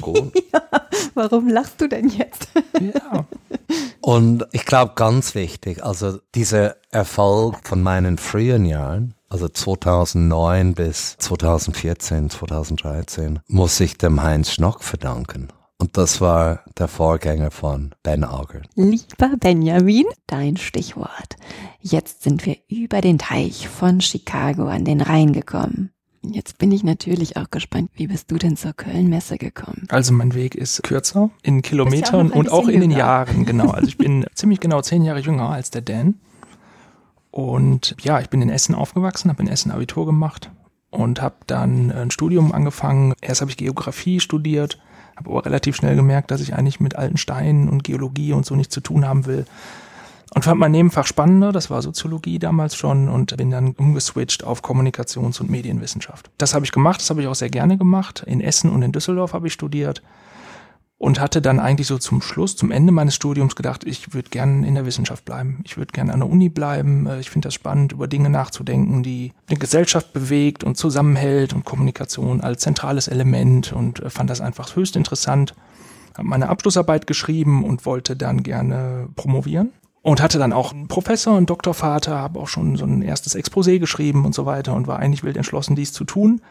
gut. 0.01 0.33
ja, 0.53 0.63
warum 1.15 1.49
lachst 1.49 1.81
du 1.81 1.89
denn 1.89 2.09
jetzt? 2.09 2.51
ja. 2.81 3.27
Und 4.03 4.47
ich 4.53 4.67
glaube, 4.67 4.93
ganz 4.95 5.35
wichtig, 5.35 5.85
also 5.85 6.19
dieser 6.35 6.77
Erfolg 6.91 7.57
von 7.65 7.83
meinen 7.83 8.19
frühen 8.19 8.65
Jahren, 8.65 9.15
also 9.31 9.49
2009 9.49 10.75
bis 10.75 11.17
2014, 11.19 12.31
2013, 12.31 13.39
muss 13.47 13.81
ich 13.81 13.97
dem 13.97 14.23
Heinz 14.23 14.53
Schnock 14.53 14.83
verdanken. 14.83 15.49
Und 15.79 15.97
das 15.97 16.21
war 16.21 16.65
der 16.77 16.89
Vorgänger 16.89 17.51
von 17.51 17.95
Ben 18.03 18.25
Auger. 18.25 18.61
Lieber 18.75 19.37
Benjamin, 19.39 20.05
dein 20.27 20.59
Stichwort. 20.59 21.37
Jetzt 21.81 22.23
sind 22.23 22.45
wir 22.45 22.57
über 22.69 23.01
den 23.01 23.19
Teich 23.19 23.69
von 23.69 24.03
Chicago 24.03 24.67
an 24.67 24.85
den 24.85 25.01
Rhein 25.01 25.33
gekommen. 25.33 25.91
Jetzt 26.23 26.59
bin 26.59 26.71
ich 26.71 26.85
natürlich 26.85 27.39
auch 27.39 27.51
gespannt, 27.51 27.91
wie 27.95 28.09
bist 28.09 28.31
du 28.31 28.37
denn 28.37 28.59
zur 28.59 28.75
Köln-Messe 28.75 29.39
gekommen? 29.39 29.87
Also 29.89 30.13
mein 30.13 30.35
Weg 30.35 30.55
ist 30.55 30.83
kürzer 30.83 31.31
in 31.43 31.63
Kilometern 31.63 32.31
auch 32.31 32.37
und 32.37 32.53
auch 32.53 32.69
in 32.69 32.81
den 32.83 32.91
Jahren, 32.91 33.47
genau. 33.47 33.71
Also 33.71 33.89
ich 33.89 33.97
bin 33.97 34.27
ziemlich 34.35 34.61
genau 34.61 34.83
zehn 34.83 35.03
Jahre 35.03 35.21
jünger 35.21 35.49
als 35.49 35.71
der 35.71 35.81
Dan. 35.81 36.17
Und 37.31 37.97
ja, 38.03 38.21
ich 38.21 38.29
bin 38.29 38.43
in 38.43 38.51
Essen 38.51 38.75
aufgewachsen, 38.75 39.31
habe 39.31 39.43
in 39.43 39.49
Essen 39.49 39.71
Abitur 39.71 40.07
gemacht 40.07 40.51
und 40.91 41.23
habe 41.23 41.37
dann 41.47 41.93
ein 41.93 42.11
Studium 42.11 42.53
angefangen. 42.53 43.15
Erst 43.21 43.41
habe 43.41 43.51
ich 43.51 43.57
Geografie 43.57 44.21
studiert, 44.21 44.81
habe 45.17 45.31
aber 45.31 45.47
relativ 45.47 45.77
schnell 45.77 45.95
gemerkt, 45.97 46.31
dass 46.31 46.41
ich 46.41 46.55
eigentlich 46.55 46.81
mit 46.81 46.97
alten 46.97 47.17
Steinen 47.17 47.69
und 47.69 47.85
Geologie 47.85 48.33
und 48.33 48.45
so 48.45 48.57
nichts 48.57 48.75
zu 48.75 48.81
tun 48.81 49.07
haben 49.07 49.27
will. 49.27 49.47
Und 50.33 50.45
fand 50.45 50.61
mein 50.61 50.71
Nebenfach 50.71 51.07
spannender, 51.07 51.51
das 51.51 51.71
war 51.71 51.83
Soziologie 51.83 52.39
damals 52.39 52.77
schon 52.77 53.09
und 53.09 53.37
bin 53.37 53.51
dann 53.51 53.73
umgeswitcht 53.73 54.45
auf 54.45 54.63
Kommunikations- 54.63 55.41
und 55.41 55.51
Medienwissenschaft. 55.51 56.31
Das 56.39 56.55
habe 56.55 56.65
ich 56.65 56.71
gemacht, 56.71 57.01
das 57.01 57.11
habe 57.11 57.21
ich 57.21 57.27
auch 57.27 57.35
sehr 57.35 57.51
gerne 57.51 57.77
gemacht. 57.77 58.23
In 58.27 58.41
Essen 58.41 58.71
und 58.71 58.83
in 58.83 58.93
Düsseldorf 58.93 59.33
habe 59.33 59.49
ich 59.49 59.53
studiert 59.53 60.03
und 61.01 61.19
hatte 61.19 61.41
dann 61.41 61.61
eigentlich 61.61 61.87
so 61.87 61.97
zum 61.97 62.21
Schluss, 62.21 62.57
zum 62.57 62.71
Ende 62.71 62.93
meines 62.93 63.15
Studiums 63.15 63.57
gedacht, 63.57 63.85
ich 63.85 64.13
würde 64.13 64.29
gern 64.29 64.65
in 64.65 64.75
der 64.75 64.85
Wissenschaft 64.85 65.25
bleiben. 65.25 65.61
Ich 65.65 65.79
würde 65.79 65.93
gern 65.93 66.11
an 66.11 66.21
der 66.21 66.29
Uni 66.29 66.51
bleiben. 66.51 67.07
Äh, 67.07 67.21
ich 67.21 67.31
finde 67.31 67.47
das 67.47 67.55
spannend, 67.55 67.93
über 67.93 68.07
Dinge 68.07 68.29
nachzudenken, 68.29 69.03
die 69.03 69.33
die 69.49 69.59
Gesellschaft 69.59 70.13
bewegt 70.13 70.63
und 70.63 70.77
zusammenhält 70.77 71.55
und 71.55 71.65
Kommunikation 71.65 72.43
als 72.43 72.61
zentrales 72.61 73.09
Element 73.09 73.73
und 73.73 74.01
äh, 74.01 74.11
fand 74.11 74.29
das 74.29 74.43
einfach 74.43 74.77
höchst 74.77 74.95
interessant. 74.95 75.55
Habe 76.19 76.29
meine 76.29 76.51
Abschlussarbeit 76.51 77.07
geschrieben 77.07 77.65
und 77.65 77.87
wollte 77.87 78.15
dann 78.15 78.43
gerne 78.43 79.09
promovieren. 79.17 79.71
Und 80.03 80.21
hatte 80.21 80.39
dann 80.39 80.53
auch 80.53 80.75
einen 80.75 80.89
Professor, 80.89 81.35
einen 81.35 81.47
Doktorvater, 81.47 82.19
habe 82.19 82.41
auch 82.41 82.49
schon 82.49 82.77
so 82.77 82.85
ein 82.85 83.01
erstes 83.01 83.35
Exposé 83.37 83.79
geschrieben 83.79 84.27
und 84.27 84.35
so 84.35 84.45
weiter 84.45 84.75
und 84.75 84.87
war 84.87 84.99
eigentlich 84.99 85.25
wild 85.25 85.39
entschlossen, 85.39 85.77
dies 85.77 85.95
zu 85.95 86.05
tun. 86.05 86.43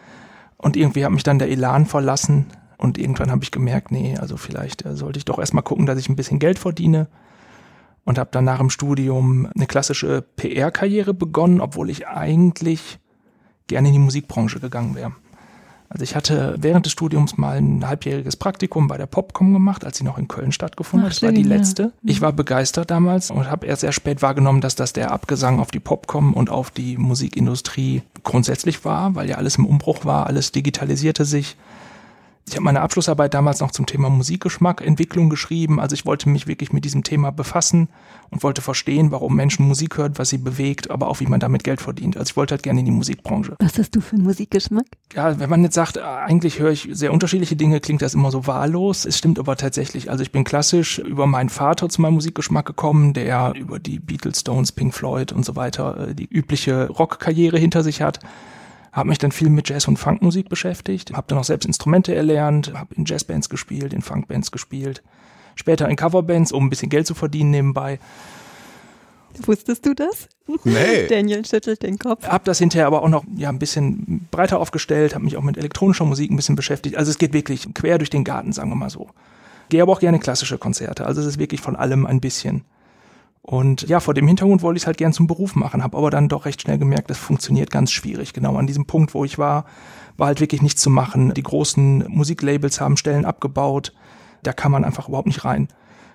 Und 0.58 0.76
irgendwie 0.76 1.06
hat 1.06 1.12
mich 1.12 1.24
dann 1.24 1.38
der 1.38 1.52
Elan 1.52 1.86
verlassen, 1.86 2.48
und 2.80 2.98
irgendwann 2.98 3.30
habe 3.30 3.44
ich 3.44 3.52
gemerkt, 3.52 3.92
nee, 3.92 4.18
also 4.18 4.38
vielleicht 4.38 4.86
äh, 4.86 4.96
sollte 4.96 5.18
ich 5.20 5.26
doch 5.26 5.38
erstmal 5.38 5.64
gucken, 5.64 5.86
dass 5.86 6.00
ich 6.00 6.08
ein 6.08 6.16
bisschen 6.16 6.40
Geld 6.40 6.58
verdiene. 6.58 7.08
Und 8.06 8.18
habe 8.18 8.30
dann 8.32 8.46
nach 8.46 8.58
dem 8.58 8.72
Studium 8.72 9.50
eine 9.54 9.68
klassische 9.68 10.24
PR-Karriere 10.38 11.14
begonnen, 11.14 11.62
obwohl 11.62 11.90
ich 11.92 12.08
eigentlich 12.08 12.98
gerne 13.68 13.90
in 13.90 13.94
die 13.94 14.00
Musikbranche 14.00 14.60
gegangen 14.60 14.96
wäre. 14.96 15.12
Also 15.90 16.04
ich 16.04 16.16
hatte 16.16 16.56
während 16.60 16.86
des 16.86 16.94
Studiums 16.94 17.38
mal 17.38 17.58
ein 17.58 17.86
halbjähriges 17.86 18.38
Praktikum 18.38 18.88
bei 18.88 18.98
der 18.98 19.08
Popcom 19.08 19.54
gemacht, 19.54 19.84
als 19.84 19.98
sie 19.98 20.04
noch 20.06 20.18
in 20.18 20.28
Köln 20.28 20.52
stattgefunden 20.52 21.08
hat. 21.08 21.16
Das 21.16 21.22
war 21.22 21.32
die 21.32 21.44
letzte. 21.44 21.92
Ich 22.04 22.22
war 22.22 22.32
begeistert 22.32 22.90
damals 22.90 23.30
und 23.30 23.50
habe 23.50 23.66
erst 23.66 23.82
sehr 23.82 23.92
spät 23.92 24.22
wahrgenommen, 24.22 24.62
dass 24.62 24.76
das 24.76 24.94
der 24.94 25.12
Abgesang 25.12 25.60
auf 25.60 25.72
die 25.72 25.80
Popcom 25.80 26.34
und 26.34 26.50
auf 26.50 26.72
die 26.72 26.98
Musikindustrie 26.98 28.04
grundsätzlich 28.24 28.86
war, 28.86 29.16
weil 29.16 29.30
ja 29.30 29.36
alles 29.36 29.58
im 29.58 29.66
Umbruch 29.66 30.06
war, 30.06 30.28
alles 30.28 30.52
digitalisierte 30.52 31.26
sich. 31.26 31.58
Ich 32.48 32.56
habe 32.56 32.64
meine 32.64 32.82
Abschlussarbeit 32.82 33.36
damals 33.36 33.60
noch 33.60 33.70
zum 33.70 33.86
Thema 33.86 34.10
Musikgeschmack, 34.10 34.82
Entwicklung 34.82 35.30
geschrieben. 35.30 35.80
Also 35.80 35.94
ich 35.94 36.08
wollte 36.08 36.30
mich 36.30 36.48
wirklich 36.48 36.74
mit 36.74 36.84
diesem 36.84 37.04
Thema 37.04 37.32
befassen 37.32 37.90
und 38.32 38.42
wollte 38.42 38.64
verstehen, 38.64 39.12
warum 39.12 39.36
Menschen 39.36 39.68
Musik 39.68 39.98
hören, 39.98 40.14
was 40.16 40.30
sie 40.30 40.40
bewegt, 40.40 40.90
aber 40.90 41.10
auch 41.10 41.20
wie 41.20 41.28
man 41.28 41.40
damit 41.40 41.64
Geld 41.64 41.80
verdient. 41.80 42.18
Also 42.18 42.32
ich 42.32 42.38
wollte 42.38 42.56
halt 42.56 42.64
gerne 42.64 42.80
in 42.80 42.88
die 42.88 42.92
Musikbranche. 42.92 43.56
Was 43.60 43.78
hast 43.78 43.96
du 43.96 44.02
für 44.02 44.16
einen 44.16 44.24
Musikgeschmack? 44.24 44.86
Ja, 45.14 45.40
wenn 45.40 45.50
man 45.50 45.64
jetzt 45.64 45.76
sagt, 45.76 46.00
eigentlich 46.00 46.60
höre 46.60 46.72
ich 46.72 46.90
sehr 46.92 47.14
unterschiedliche 47.14 47.56
Dinge, 47.56 47.80
klingt 47.82 48.02
das 48.02 48.16
immer 48.16 48.32
so 48.32 48.48
wahllos. 48.48 49.06
Es 49.06 49.20
stimmt 49.20 49.38
aber 49.38 49.56
tatsächlich. 49.56 50.10
Also 50.10 50.24
ich 50.24 50.32
bin 50.32 50.44
klassisch 50.44 50.98
über 50.98 51.28
meinen 51.28 51.50
Vater 51.50 51.88
zu 51.88 52.02
meinem 52.02 52.16
Musikgeschmack 52.16 52.66
gekommen, 52.66 53.14
der 53.14 53.54
über 53.56 53.78
die 53.78 54.00
Beatles, 54.00 54.40
Stones, 54.40 54.72
Pink 54.72 54.96
Floyd 54.96 55.32
und 55.32 55.46
so 55.46 55.56
weiter 55.56 56.10
äh, 56.10 56.16
die 56.16 56.26
übliche 56.26 56.88
Rockkarriere 56.88 57.60
hinter 57.60 57.84
sich 57.84 58.02
hat 58.02 58.20
habe 58.92 59.10
mich 59.10 59.18
dann 59.18 59.32
viel 59.32 59.50
mit 59.50 59.70
Jazz- 59.70 59.88
und 59.88 59.98
Funkmusik 59.98 60.50
beschäftigt, 60.50 61.14
habe 61.14 61.26
dann 61.28 61.38
auch 61.38 61.44
selbst 61.44 61.66
Instrumente 61.66 62.16
erlernt, 62.16 62.74
habe 62.74 62.96
in 62.96 63.06
Jazzbands 63.06 63.50
gespielt, 63.50 63.94
in 63.94 64.02
Funkbands 64.02 64.52
gespielt, 64.52 65.04
später 65.56 65.88
in 65.90 65.96
Coverbands, 65.96 66.52
um 66.52 66.66
ein 66.66 66.70
bisschen 66.70 66.90
Geld 66.90 67.08
zu 67.08 67.14
verdienen 67.14 67.52
nebenbei. 67.52 68.00
Wusstest 69.46 69.86
du 69.86 69.94
das? 69.94 70.28
Nee. 70.64 71.08
Daniel 71.10 71.46
schüttelt 71.46 71.84
den 71.84 71.98
Kopf. 72.00 72.28
Hab 72.28 72.44
das 72.46 72.60
hinterher 72.60 72.88
aber 72.88 73.04
auch 73.04 73.10
noch 73.10 73.24
ja, 73.36 73.50
ein 73.50 73.60
bisschen 73.60 74.28
breiter 74.32 74.60
aufgestellt, 74.60 75.14
habe 75.14 75.24
mich 75.24 75.38
auch 75.38 75.44
mit 75.44 75.58
elektronischer 75.58 76.06
Musik 76.06 76.32
ein 76.32 76.36
bisschen 76.36 76.56
beschäftigt. 76.56 76.98
Also 76.98 77.12
es 77.12 77.18
geht 77.18 77.34
wirklich 77.34 77.74
quer 77.74 77.98
durch 77.98 78.10
den 78.10 78.24
Garten, 78.24 78.52
sagen 78.52 78.70
wir 78.70 78.76
mal 78.76 78.90
so. 78.90 79.10
Gehe 79.70 79.84
aber 79.84 79.92
auch 79.92 80.00
gerne 80.00 80.20
klassische 80.20 80.58
Konzerte. 80.58 81.06
Also 81.06 81.22
es 81.22 81.28
ist 81.28 81.40
wirklich 81.40 81.62
von 81.62 81.76
allem 81.76 82.06
ein 82.06 82.20
bisschen. 82.20 82.64
Und 83.42 83.88
ja, 83.88 84.00
vor 84.00 84.14
dem 84.14 84.28
Hintergrund 84.28 84.62
wollte 84.62 84.78
ich 84.78 84.84
es 84.84 84.88
halt 84.88 84.98
gern 84.98 85.14
zum 85.14 85.28
Beruf 85.28 85.56
machen, 85.56 85.84
habe 85.84 85.98
aber 85.98 86.10
dann 86.10 86.30
doch 86.30 86.46
recht 86.46 86.62
schnell 86.62 86.78
gemerkt, 86.78 87.10
das 87.10 87.18
funktioniert 87.18 87.72
ganz 87.72 87.92
schwierig. 87.92 88.34
Genau 88.34 88.56
an 88.58 88.68
diesem 88.68 88.86
Punkt, 88.86 89.14
wo 89.14 89.26
ich 89.26 89.38
war, 89.38 89.66
war 90.18 90.28
halt 90.28 90.42
wirklich 90.42 90.62
nichts 90.62 90.82
zu 90.82 90.90
machen. 90.90 91.34
Die 91.34 91.44
großen 91.44 92.06
Musiklabels 92.10 92.82
haben 92.82 92.98
Stellen 92.98 93.26
abgebaut. 93.26 93.94
Da 94.44 94.54
kann 94.54 94.72
man 94.72 94.84
einfach 94.84 95.08
überhaupt 95.08 95.28
nicht 95.28 95.46
rein. 95.46 95.70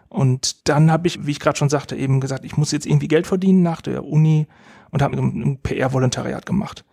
Und 0.08 0.68
dann 0.68 0.92
habe 0.92 1.08
ich, 1.08 1.26
wie 1.26 1.32
ich 1.32 1.40
gerade 1.40 1.58
schon 1.58 1.70
sagte, 1.70 1.96
eben 1.96 2.20
gesagt, 2.20 2.44
ich 2.44 2.56
muss 2.56 2.70
jetzt 2.70 2.86
irgendwie 2.86 3.08
Geld 3.08 3.26
verdienen 3.26 3.62
nach 3.62 3.80
der 3.80 4.04
Uni 4.04 4.46
und 4.90 5.02
habe 5.02 5.16
ein 5.16 5.58
PR-Volontariat 5.62 6.46
gemacht. 6.46 6.84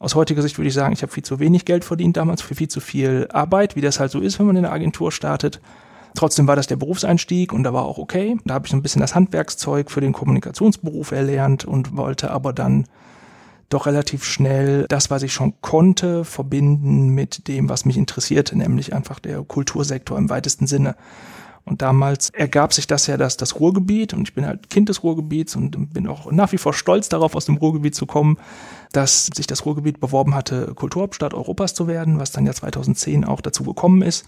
Aus 0.00 0.16
heutiger 0.16 0.42
Sicht 0.42 0.58
würde 0.58 0.68
ich 0.68 0.74
sagen, 0.74 0.92
ich 0.92 1.02
habe 1.02 1.12
viel 1.12 1.22
zu 1.22 1.38
wenig 1.38 1.64
Geld 1.64 1.84
verdient 1.84 2.16
damals 2.16 2.42
für 2.42 2.56
viel 2.56 2.68
zu 2.68 2.80
viel 2.80 3.28
Arbeit, 3.32 3.76
wie 3.76 3.80
das 3.80 4.00
halt 4.00 4.10
so 4.10 4.20
ist, 4.20 4.38
wenn 4.38 4.46
man 4.46 4.56
in 4.56 4.64
einer 4.64 4.74
Agentur 4.74 5.12
startet. 5.12 5.60
Trotzdem 6.14 6.46
war 6.46 6.56
das 6.56 6.68
der 6.68 6.76
Berufseinstieg 6.76 7.52
und 7.52 7.64
da 7.64 7.72
war 7.72 7.84
auch 7.84 7.98
okay. 7.98 8.36
Da 8.44 8.54
habe 8.54 8.66
ich 8.66 8.70
so 8.70 8.76
ein 8.76 8.82
bisschen 8.82 9.00
das 9.00 9.14
Handwerkszeug 9.14 9.90
für 9.90 10.00
den 10.00 10.12
Kommunikationsberuf 10.12 11.10
erlernt 11.10 11.64
und 11.64 11.96
wollte 11.96 12.30
aber 12.30 12.52
dann 12.52 12.86
doch 13.68 13.86
relativ 13.86 14.24
schnell 14.24 14.86
das, 14.88 15.10
was 15.10 15.24
ich 15.24 15.32
schon 15.32 15.54
konnte, 15.60 16.24
verbinden 16.24 17.08
mit 17.08 17.48
dem, 17.48 17.68
was 17.68 17.84
mich 17.84 17.96
interessierte, 17.96 18.56
nämlich 18.56 18.94
einfach 18.94 19.18
der 19.18 19.42
Kultursektor 19.42 20.16
im 20.16 20.30
weitesten 20.30 20.68
Sinne. 20.68 20.94
Und 21.64 21.80
damals 21.80 22.28
ergab 22.30 22.74
sich 22.74 22.86
das 22.86 23.06
ja, 23.06 23.16
dass 23.16 23.38
das 23.38 23.58
Ruhrgebiet, 23.58 24.12
und 24.12 24.28
ich 24.28 24.34
bin 24.34 24.46
halt 24.46 24.68
Kind 24.68 24.90
des 24.90 25.02
Ruhrgebiets 25.02 25.56
und 25.56 25.94
bin 25.94 26.06
auch 26.06 26.30
nach 26.30 26.52
wie 26.52 26.58
vor 26.58 26.74
stolz 26.74 27.08
darauf, 27.08 27.34
aus 27.34 27.46
dem 27.46 27.56
Ruhrgebiet 27.56 27.94
zu 27.94 28.04
kommen, 28.04 28.36
dass 28.92 29.26
sich 29.26 29.46
das 29.46 29.64
Ruhrgebiet 29.64 29.98
beworben 29.98 30.34
hatte, 30.34 30.74
Kulturhauptstadt 30.74 31.32
Europas 31.32 31.74
zu 31.74 31.88
werden, 31.88 32.18
was 32.18 32.32
dann 32.32 32.46
ja 32.46 32.52
2010 32.52 33.24
auch 33.24 33.40
dazu 33.40 33.64
gekommen 33.64 34.02
ist. 34.02 34.26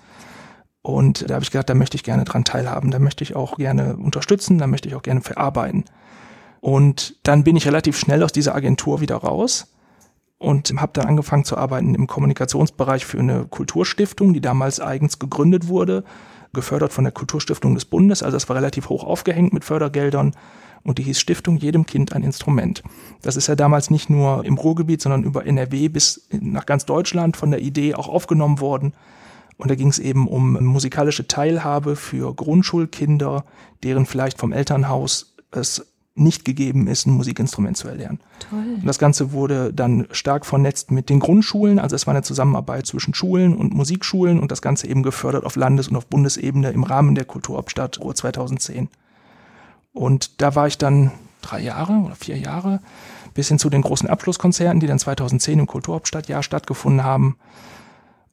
Und 0.87 1.29
da 1.29 1.35
habe 1.35 1.43
ich 1.43 1.51
gedacht, 1.51 1.69
da 1.69 1.75
möchte 1.75 1.97
ich 1.97 2.05
gerne 2.05 2.23
dran 2.23 2.45
teilhaben, 2.45 2.93
da 2.93 3.01
möchte 3.01 3.25
ich 3.25 3.35
auch 3.35 3.57
gerne 3.57 3.97
unterstützen, 3.97 4.59
da 4.59 4.69
möchte 4.69 4.89
ich 4.89 4.95
auch 4.95 5.03
gerne 5.03 5.21
verarbeiten. 5.21 5.85
Und 6.61 7.17
dann 7.25 7.43
bin 7.43 7.57
ich 7.57 7.67
relativ 7.67 7.99
schnell 7.99 8.23
aus 8.23 8.31
dieser 8.31 8.55
Agentur 8.55 9.01
wieder 9.01 9.17
raus 9.17 9.75
und 10.39 10.73
habe 10.81 10.93
dann 10.95 11.07
angefangen 11.07 11.45
zu 11.45 11.57
arbeiten 11.59 11.97
im 11.97 12.07
Kommunikationsbereich 12.07 13.05
für 13.05 13.19
eine 13.19 13.47
Kulturstiftung, 13.47 14.33
die 14.33 14.41
damals 14.41 14.79
eigens 14.79 15.19
gegründet 15.19 15.67
wurde 15.67 16.05
gefördert 16.53 16.93
von 16.93 17.03
der 17.03 17.13
Kulturstiftung 17.13 17.75
des 17.75 17.85
Bundes, 17.85 18.23
also 18.23 18.37
es 18.37 18.49
war 18.49 18.57
relativ 18.57 18.89
hoch 18.89 19.05
aufgehängt 19.05 19.53
mit 19.53 19.65
Fördergeldern 19.65 20.35
und 20.85 20.99
die 20.99 21.03
hieß 21.03 21.19
Stiftung 21.19 21.57
jedem 21.57 21.85
Kind 21.85 22.13
ein 22.13 22.23
Instrument. 22.23 22.85
Das 23.23 23.37
ist 23.37 23.49
ja 23.49 23.57
damals 23.57 23.91
nicht 23.91 24.09
nur 24.09 24.45
im 24.45 24.57
Ruhrgebiet, 24.57 25.03
sondern 25.03 25.25
über 25.25 25.45
NRW 25.45 25.89
bis 25.89 26.29
nach 26.31 26.65
ganz 26.65 26.87
Deutschland 26.87 27.37
von 27.37 27.51
der 27.51 27.61
Idee 27.61 27.95
auch 27.95 28.09
aufgenommen 28.09 28.61
worden. 28.61 28.95
Und 29.59 29.71
da 29.71 29.75
ging 29.75 29.89
es 29.89 29.99
eben 29.99 30.29
um 30.29 30.63
musikalische 30.65 31.27
Teilhabe 31.27 31.97
für 31.97 32.35
Grundschulkinder, 32.35 33.45
deren 33.83 34.07
vielleicht 34.07 34.39
vom 34.39 34.53
Elternhaus 34.53 35.35
es 35.51 35.87
nicht 36.17 36.45
gegeben 36.45 36.87
ist, 36.87 37.07
ein 37.07 37.13
Musikinstrument 37.13 37.77
zu 37.77 37.89
erlernen. 37.89 38.21
Toll. 38.39 38.77
Und 38.81 38.87
das 38.87 38.99
Ganze 38.99 39.33
wurde 39.33 39.73
dann 39.73 40.07
stark 40.11 40.47
vernetzt 40.47 40.91
mit 40.91 41.11
den 41.11 41.21
Grundschulen. 41.21 41.79
Also 41.79 41.95
es 41.95 42.07
war 42.07 42.15
eine 42.15 42.23
Zusammenarbeit 42.23 42.87
zwischen 42.87 43.13
Schulen 43.13 43.55
und 43.55 43.75
Musikschulen 43.75 44.41
und 44.41 44.51
das 44.51 44.63
Ganze 44.63 44.89
eben 44.89 45.03
gefördert 45.03 45.45
auf 45.45 45.57
Landes- 45.57 45.89
und 45.89 45.97
auf 45.97 46.07
Bundesebene 46.07 46.71
im 46.71 46.85
Rahmen 46.85 47.15
der 47.15 47.27
Kulturhauptstadt 47.27 48.01
Ruhr 48.01 48.15
2010. 48.15 48.89
Und 49.93 50.41
da 50.41 50.55
war 50.55 50.67
ich 50.67 50.79
dann 50.79 51.13
drei 51.43 51.61
Jahre 51.61 51.93
oder 51.93 52.15
vier 52.15 52.39
Jahre 52.39 52.81
bis 53.35 53.49
hin 53.49 53.59
zu 53.59 53.69
den 53.69 53.83
großen 53.83 54.09
Abschlusskonzerten, 54.09 54.81
die 54.81 54.87
dann 54.87 54.99
2010 54.99 55.59
im 55.59 55.67
Kulturhauptstadtjahr 55.67 56.43
stattgefunden 56.43 57.05
haben. 57.05 57.37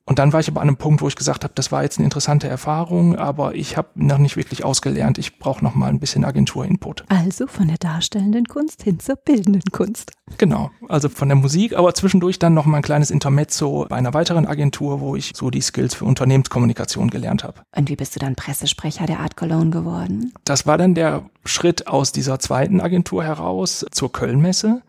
Und 0.06 0.20
dann 0.20 0.34
war 0.34 0.42
ich 0.42 0.50
aber 0.50 0.60
an 0.60 0.68
einem 0.68 0.78
Punkt, 0.78 1.02
wo 1.02 1.08
ich 1.08 1.16
gesagt 1.16 1.46
habe, 1.46 1.54
das 1.56 1.72
war 1.72 1.84
jetzt 1.84 1.98
eine 1.98 2.04
interessante 2.06 2.50
Erfahrung, 2.50 3.16
aber 3.16 3.56
ich 3.56 3.78
habe 3.78 3.88
noch 3.96 4.18
nicht 4.18 4.36
wirklich 4.36 4.66
ausgelernt. 4.66 5.18
Ich 5.18 5.40
brauche 5.40 5.64
noch 5.64 5.76
mal 5.76 5.90
ein 5.90 6.00
bisschen 6.00 6.26
Agenturinput. 6.26 7.06
Also 7.08 7.48
von 7.48 7.70
der 7.70 7.78
darstellenden 7.78 8.46
Kunst 8.46 8.84
hin 8.84 9.00
zur 9.00 9.16
bildenden 9.16 9.64
Kunst. 9.72 10.12
Genau, 10.38 10.72
also 10.90 11.08
von 11.08 11.30
der 11.30 11.38
Musik, 11.38 11.78
aber 11.78 11.94
zwischendurch 11.94 12.38
dann 12.38 12.54
noch 12.54 12.66
mal 12.66 12.78
ein 12.78 12.84
kleines 12.84 13.12
Intermezzo 13.12 13.86
bei 13.88 13.96
einer 13.96 14.14
weiteren 14.14 14.46
Agentur, 14.46 15.00
wo 15.00 15.16
ich 15.16 15.32
so 15.36 15.50
die 15.50 15.62
Skills 15.62 15.94
für 15.94 16.04
Unternehmenskommunikation 16.04 17.10
gelernt 17.10 17.46
habe. 17.46 17.62
Und 17.74 17.90
wie 17.90 17.96
bist 17.96 18.16
du 18.16 18.20
dann 18.20 18.36
Pressesprecher 18.36 19.06
der 19.06 19.20
Art 19.20 19.38
Cologne 19.38 19.70
geworden? 19.70 20.34
Das 20.44 20.68
war 20.68 20.78
dann 20.78 20.96
der 20.96 21.24
Schritt 21.46 21.88
aus 21.88 22.12
dieser 22.12 22.40
zweiten 22.40 22.82
Agentur 22.82 23.24
heraus 23.24 23.86
zur 23.92 24.12
Kölnmesse 24.12 24.82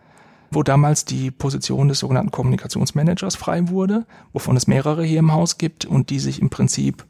wo 0.54 0.62
damals 0.62 1.04
die 1.04 1.30
Position 1.30 1.88
des 1.88 1.98
sogenannten 1.98 2.30
Kommunikationsmanagers 2.30 3.36
frei 3.36 3.68
wurde, 3.68 4.06
wovon 4.32 4.56
es 4.56 4.66
mehrere 4.66 5.04
hier 5.04 5.18
im 5.18 5.32
Haus 5.32 5.58
gibt 5.58 5.84
und 5.84 6.10
die 6.10 6.18
sich 6.18 6.40
im 6.40 6.50
Prinzip 6.50 7.04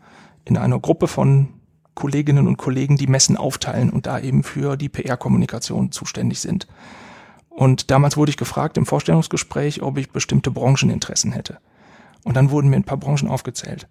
in 0.45 0.57
einer 0.57 0.79
Gruppe 0.79 1.09
von 1.09 1.49
Kolleginnen 1.95 2.49
und 2.49 2.57
Kollegen 2.57 2.97
die 2.97 3.07
Messen 3.07 3.37
aufteilen 3.37 3.91
und 3.91 4.07
da 4.07 4.19
eben 4.19 4.43
für 4.43 4.77
die 4.77 4.89
PR-Kommunikation 4.89 5.93
zuständig 5.93 6.41
sind. 6.41 6.67
Und 7.49 7.91
damals 7.91 8.17
wurde 8.17 8.31
ich 8.31 8.37
gefragt 8.37 8.77
im 8.77 8.87
Vorstellungsgespräch, 8.87 9.81
ob 9.83 9.97
ich 9.97 10.11
bestimmte 10.11 10.51
Brancheninteressen 10.51 11.33
hätte. 11.33 11.59
Und 12.25 12.37
dann 12.37 12.51
wurden 12.51 12.69
mir 12.69 12.77
ein 12.77 12.85
paar 12.85 12.99
Branchen 12.99 13.29
aufgezählt. 13.29 13.87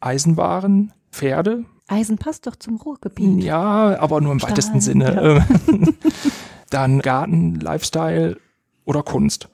Eisenwaren, 0.00 0.92
Pferde. 1.10 1.64
Eisen 1.86 2.18
passt 2.18 2.46
doch 2.46 2.56
zum 2.56 2.76
Ruhrgebiet. 2.76 3.42
Ja, 3.42 3.98
aber 3.98 4.20
nur 4.20 4.32
im 4.32 4.38
Stahl, 4.38 4.50
weitesten 4.50 4.80
Sinne. 4.82 5.46
Ja. 5.46 5.74
dann 6.70 7.00
Garten, 7.00 7.54
Lifestyle 7.54 8.36
oder 8.88 9.02
Kunst. 9.02 9.48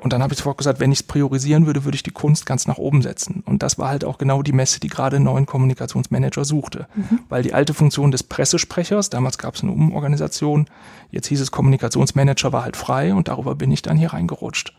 Und 0.00 0.14
dann 0.14 0.22
habe 0.22 0.32
ich 0.32 0.38
sofort 0.38 0.56
gesagt, 0.56 0.80
wenn 0.80 0.92
ich 0.92 1.00
es 1.00 1.02
priorisieren 1.02 1.66
würde, 1.66 1.84
würde 1.84 1.96
ich 1.96 2.02
die 2.02 2.10
Kunst 2.10 2.46
ganz 2.46 2.66
nach 2.66 2.78
oben 2.78 3.02
setzen. 3.02 3.42
Und 3.44 3.62
das 3.62 3.78
war 3.78 3.90
halt 3.90 4.02
auch 4.04 4.16
genau 4.16 4.42
die 4.42 4.52
Messe, 4.52 4.80
die 4.80 4.88
gerade 4.88 5.16
einen 5.16 5.26
neuen 5.26 5.44
Kommunikationsmanager 5.44 6.46
suchte. 6.46 6.86
Mhm. 6.94 7.20
Weil 7.28 7.42
die 7.42 7.52
alte 7.52 7.74
Funktion 7.74 8.10
des 8.10 8.22
Pressesprechers, 8.22 9.10
damals 9.10 9.36
gab 9.36 9.56
es 9.56 9.62
eine 9.62 9.72
Umorganisation, 9.72 10.66
jetzt 11.10 11.26
hieß 11.26 11.40
es 11.40 11.50
Kommunikationsmanager 11.50 12.50
war 12.52 12.62
halt 12.62 12.78
frei 12.78 13.12
und 13.12 13.28
darüber 13.28 13.54
bin 13.54 13.70
ich 13.70 13.82
dann 13.82 13.98
hier 13.98 14.14
reingerutscht. 14.14 14.74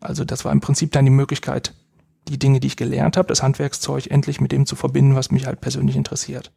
Also 0.00 0.24
das 0.24 0.44
war 0.44 0.50
im 0.50 0.60
Prinzip 0.60 0.90
dann 0.90 1.04
die 1.04 1.12
Möglichkeit, 1.12 1.72
die 2.26 2.38
Dinge, 2.38 2.58
die 2.58 2.66
ich 2.66 2.76
gelernt 2.76 3.16
habe, 3.16 3.28
das 3.28 3.44
Handwerkszeug 3.44 4.08
endlich 4.10 4.40
mit 4.40 4.50
dem 4.50 4.66
zu 4.66 4.74
verbinden, 4.74 5.14
was 5.14 5.30
mich 5.30 5.46
halt 5.46 5.60
persönlich 5.60 5.94
interessiert. 5.94 6.50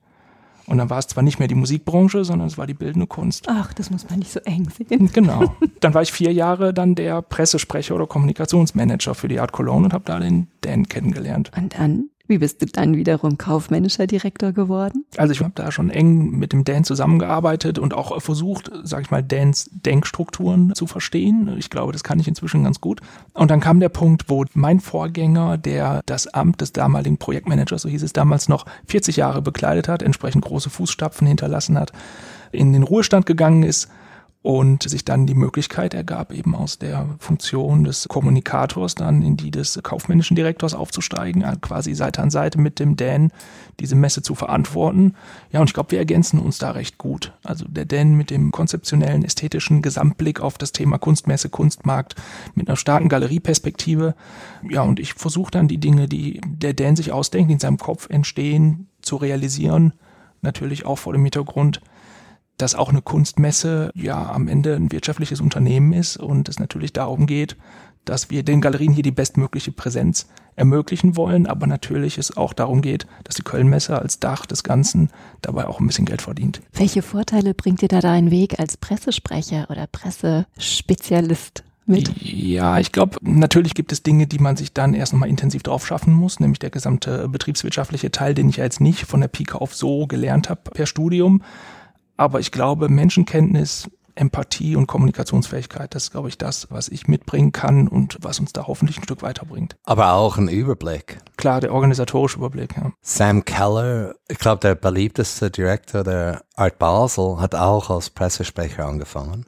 Und 0.70 0.78
dann 0.78 0.90
war 0.90 1.00
es 1.00 1.08
zwar 1.08 1.24
nicht 1.24 1.40
mehr 1.40 1.48
die 1.48 1.56
Musikbranche, 1.56 2.24
sondern 2.24 2.48
es 2.48 2.58
war 2.58 2.68
die 2.68 2.76
bildende 2.76 3.08
Kunst. 3.08 3.48
Ach, 3.50 3.74
das 3.74 3.90
muss 3.90 4.08
man 4.08 4.20
nicht 4.20 4.32
so 4.32 4.40
eng 4.42 4.70
sehen. 4.70 5.10
Genau. 5.12 5.56
Dann 5.80 5.94
war 5.94 6.02
ich 6.02 6.12
vier 6.12 6.32
Jahre 6.34 6.74
dann 6.74 6.94
der 6.94 7.22
Pressesprecher 7.22 7.96
oder 7.96 8.06
Kommunikationsmanager 8.06 9.16
für 9.16 9.30
die 9.30 9.40
Art 9.40 9.54
Cologne 9.54 9.86
und 9.86 9.94
habe 9.94 10.04
da 10.06 10.20
den 10.20 10.48
Dan 10.62 10.88
kennengelernt. 10.88 11.52
Und 11.56 11.78
dann? 11.78 12.10
Wie 12.30 12.38
bist 12.38 12.62
du 12.62 12.68
dann 12.68 12.96
wiederum 12.96 13.40
kaufmännischer 13.40 14.06
Direktor 14.06 14.52
geworden? 14.52 15.04
Also 15.18 15.34
ich 15.34 15.40
habe 15.40 15.52
da 15.56 15.72
schon 15.72 15.90
eng 15.90 16.38
mit 16.38 16.54
dem 16.54 16.64
Dan 16.64 16.84
zusammengearbeitet 16.84 17.80
und 17.80 17.96
auch 17.96 18.22
versucht, 18.22 18.70
sage 18.84 19.02
ich 19.02 19.10
mal, 19.10 19.24
Dans 19.24 19.68
Denkstrukturen 19.74 20.76
zu 20.76 20.86
verstehen. 20.86 21.56
Ich 21.58 21.72
glaube, 21.72 21.92
das 21.92 22.04
kann 22.04 22.20
ich 22.20 22.28
inzwischen 22.28 22.64
ganz 22.64 22.80
gut. 22.82 23.02
Und 23.34 23.50
dann 23.50 23.62
kam 23.62 23.80
der 23.80 23.90
Punkt, 23.90 24.26
wo 24.30 24.46
mein 24.54 24.80
Vorgänger, 24.80 25.58
der 25.58 26.04
das 26.06 26.28
Amt 26.28 26.62
des 26.62 26.72
damaligen 26.72 27.18
Projektmanagers, 27.18 27.82
so 27.82 27.90
hieß 27.90 28.04
es 28.04 28.14
damals 28.14 28.48
noch, 28.48 28.68
40 28.86 29.16
Jahre 29.18 29.42
bekleidet 29.42 29.88
hat, 29.88 30.04
entsprechend 30.04 30.46
große 30.46 30.70
Fußstapfen 30.70 31.26
hinterlassen 31.26 31.80
hat, 31.80 31.94
in 32.52 32.74
den 32.74 32.84
Ruhestand 32.84 33.26
gegangen 33.26 33.64
ist 33.64 33.90
und 34.42 34.84
sich 34.90 35.04
dann 35.04 35.28
die 35.28 35.34
Möglichkeit 35.36 35.94
ergab, 35.94 36.32
eben 36.32 36.56
aus 36.56 36.80
der 36.80 37.10
Funktion 37.20 37.84
des 37.84 38.08
Kommunikators 38.08 38.96
dann 38.96 39.22
in 39.22 39.36
die 39.36 39.52
des 39.52 39.80
kaufmännischen 39.84 40.36
Direktors 40.36 40.74
aufzusteigen, 40.74 41.42
äh, 41.42 41.58
quasi 41.60 41.94
Seite 41.94 42.22
an 42.22 42.30
Seite 42.30 42.58
mit 42.58 42.80
dem 42.80 42.96
Dan 42.96 43.32
diese 43.82 43.96
Messe 43.96 44.22
zu 44.22 44.36
verantworten. 44.36 45.16
Ja, 45.52 45.60
und 45.60 45.70
ich 45.70 45.74
glaube, 45.74 45.92
wir 45.92 46.00
ergänzen 46.00 46.40
uns 46.40 46.58
da 46.58 46.72
recht 46.72 46.98
gut. 46.98 47.34
Also 47.44 47.66
der 47.68 47.84
Dan 47.84 48.14
mit 48.14 48.30
dem 48.30 48.52
konzeptionellen, 48.52 49.26
ästhetischen 49.26 49.82
Gesamtblick 49.82 50.40
auf 50.40 50.58
das 50.58 50.72
Thema 50.72 50.98
Kunstmesse, 50.98 51.50
Kunstmarkt, 51.50 52.16
mit 52.56 52.70
einer 52.70 52.78
starken 52.78 53.10
Galerieperspektive. 53.10 54.16
Ja, 54.70 54.84
und 54.84 55.02
ich 55.02 55.16
versuche 55.16 55.52
dann 55.52 55.68
die 55.68 55.80
Dinge, 55.80 56.08
die 56.08 56.40
der 56.46 56.74
Dan 56.74 56.96
sich 56.96 57.12
ausdenkt, 57.12 57.52
in 57.52 57.60
seinem 57.60 57.78
Kopf 57.78 58.10
entstehen, 58.10 58.88
zu 59.02 59.18
realisieren. 59.18 59.94
Natürlich 60.42 60.86
auch 60.86 60.98
vor 60.98 61.12
dem 61.12 61.24
Hintergrund, 61.24 61.82
dass 62.62 62.76
auch 62.76 62.90
eine 62.90 63.02
Kunstmesse 63.02 63.92
ja 63.96 64.32
am 64.32 64.48
Ende 64.48 64.76
ein 64.76 64.92
wirtschaftliches 64.92 65.42
Unternehmen 65.42 65.94
ist 65.94 66.18
und 66.18 66.50
es 66.50 66.60
natürlich 66.60 66.94
darum 66.94 67.26
geht, 67.26 67.56
dass 68.06 68.30
wir 68.30 68.44
den 68.44 68.62
Galerien 68.62 68.94
hier 68.94 69.04
die 69.04 69.12
bestmögliche 69.12 69.72
Präsenz 69.72 70.28
ermöglichen 70.56 71.16
wollen, 71.16 71.48
aber 71.48 71.68
natürlich 71.68 72.18
es 72.18 72.36
auch 72.36 72.54
darum 72.54 72.82
geht, 72.82 73.08
dass 73.24 73.36
die 73.36 73.44
Kölnmesse 73.44 73.98
als 74.00 74.20
Dach 74.20 74.46
des 74.46 74.64
Ganzen 74.64 75.10
dabei 75.42 75.68
auch 75.68 75.80
ein 75.80 75.88
bisschen 75.88 76.06
Geld 76.06 76.22
verdient. 76.22 76.62
Welche 76.74 77.02
Vorteile 77.02 77.54
bringt 77.54 77.82
dir 77.82 77.88
da 77.88 78.02
dein 78.02 78.30
Weg 78.30 78.60
als 78.60 78.76
Pressesprecher 78.78 79.68
oder 79.70 79.88
Pressespezialist? 79.88 81.64
Mit? 81.86 82.12
Ja, 82.22 82.78
ich 82.78 82.92
glaube, 82.92 83.18
natürlich 83.22 83.74
gibt 83.74 83.92
es 83.92 84.04
Dinge, 84.04 84.28
die 84.28 84.38
man 84.38 84.56
sich 84.56 84.74
dann 84.74 84.94
erst 84.94 85.12
nochmal 85.12 85.30
intensiv 85.30 85.64
drauf 85.64 85.88
schaffen 85.88 86.14
muss, 86.14 86.40
nämlich 86.40 86.60
der 86.60 86.70
gesamte 86.70 87.28
betriebswirtschaftliche 87.28 88.12
Teil, 88.12 88.36
den 88.36 88.48
ich 88.48 88.58
ja 88.58 88.64
jetzt 88.64 88.80
nicht 88.80 89.06
von 89.06 89.22
der 89.22 89.28
Pike 89.28 89.60
auf 89.60 89.74
so 89.74 90.06
gelernt 90.06 90.50
habe 90.52 90.70
per 90.70 90.86
Studium. 90.86 91.42
Aber 92.20 92.42
ich 92.42 92.52
glaube, 92.52 92.90
Menschenkenntnis, 92.90 93.90
Empathie 94.16 94.76
und 94.76 94.88
Kommunikationsfähigkeit, 94.88 95.96
das 95.96 96.04
ist, 96.04 96.12
glaube 96.12 96.28
ich, 96.28 96.38
das, 96.38 96.70
was 96.70 96.90
ich 96.90 97.08
mitbringen 97.08 97.54
kann 97.54 97.88
und 97.88 98.18
was 98.20 98.42
uns 98.42 98.52
da 98.52 98.68
hoffentlich 98.68 98.98
ein 98.98 99.04
Stück 99.04 99.22
weiterbringt. 99.22 99.78
Aber 99.86 100.12
auch 100.12 100.36
ein 100.38 100.50
Überblick. 100.50 101.20
klar, 101.38 101.62
der 101.62 101.74
organisatorische 101.74 102.40
Überblick. 102.40 102.76
Ja. 102.76 102.92
Sam 103.02 103.46
Keller, 103.46 104.16
ich 104.28 104.38
glaube, 104.38 104.60
der 104.60 104.76
beliebteste 104.76 105.50
Direktor 105.50 106.04
der 106.04 106.42
Art 106.56 106.78
Basel, 106.78 107.40
hat 107.40 107.56
auch 107.56 107.90
als 107.90 108.10
Pressesprecher 108.10 108.86
angefangen. 108.86 109.46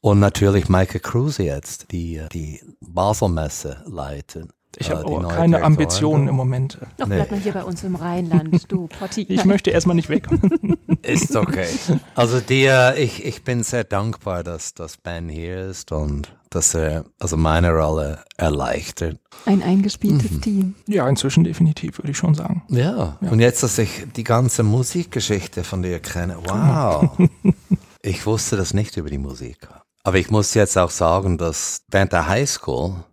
Und 0.00 0.20
natürlich 0.20 0.68
Michael 0.68 1.00
Kruse 1.00 1.42
jetzt, 1.42 1.90
die 1.90 2.22
die 2.32 2.62
Baselmesse 2.80 3.82
leiten. 3.84 4.52
Ich 4.78 4.90
habe 4.90 5.04
äh, 5.04 5.28
keine 5.28 5.62
Ambitionen 5.62 6.28
im 6.28 6.36
Moment. 6.36 6.78
Doch, 6.96 7.06
nee. 7.06 7.16
bleib 7.16 7.30
mal 7.30 7.40
hier 7.40 7.52
bei 7.52 7.64
uns 7.64 7.82
im 7.82 7.96
Rheinland, 7.96 8.70
du 8.70 8.86
Potti. 8.98 9.22
ich 9.28 9.44
möchte 9.44 9.70
erstmal 9.70 9.96
nicht 9.96 10.08
weg. 10.08 10.28
ist 11.02 11.34
okay. 11.34 11.66
Also 12.14 12.40
dir, 12.40 12.94
ich, 12.96 13.24
ich 13.24 13.42
bin 13.42 13.62
sehr 13.62 13.84
dankbar, 13.84 14.44
dass, 14.44 14.74
dass 14.74 14.96
Ben 14.96 15.28
hier 15.28 15.66
ist 15.66 15.92
und 15.92 16.34
dass 16.50 16.74
er 16.74 17.04
also 17.18 17.36
meine 17.36 17.72
Rolle 17.72 18.24
erleichtert. 18.36 19.18
Ein 19.46 19.62
eingespieltes 19.62 20.30
mhm. 20.32 20.40
Team. 20.40 20.74
Ja, 20.86 21.08
inzwischen 21.08 21.44
definitiv, 21.44 21.98
würde 21.98 22.10
ich 22.10 22.18
schon 22.18 22.34
sagen. 22.34 22.64
Ja. 22.68 23.18
ja. 23.20 23.30
und 23.30 23.40
jetzt, 23.40 23.62
dass 23.62 23.78
ich 23.78 24.06
die 24.16 24.24
ganze 24.24 24.62
Musikgeschichte 24.62 25.64
von 25.64 25.82
dir 25.82 26.00
kenne, 26.00 26.38
wow. 26.44 27.16
ich 28.02 28.26
wusste 28.26 28.56
das 28.56 28.74
nicht 28.74 28.96
über 28.96 29.10
die 29.10 29.18
Musik. 29.18 29.68
Aber 30.02 30.18
ich 30.18 30.30
muss 30.30 30.54
jetzt 30.54 30.78
auch 30.78 30.90
sagen, 30.90 31.38
dass 31.38 31.82
während 31.88 32.12
der 32.12 32.26
Highschool 32.26 33.04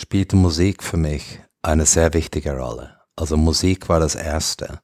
spielte 0.00 0.34
Musik 0.34 0.82
für 0.82 0.96
mich 0.96 1.40
eine 1.62 1.84
sehr 1.84 2.14
wichtige 2.14 2.56
Rolle. 2.56 2.96
Also 3.16 3.36
Musik 3.36 3.88
war 3.90 4.00
das 4.00 4.14
Erste. 4.14 4.80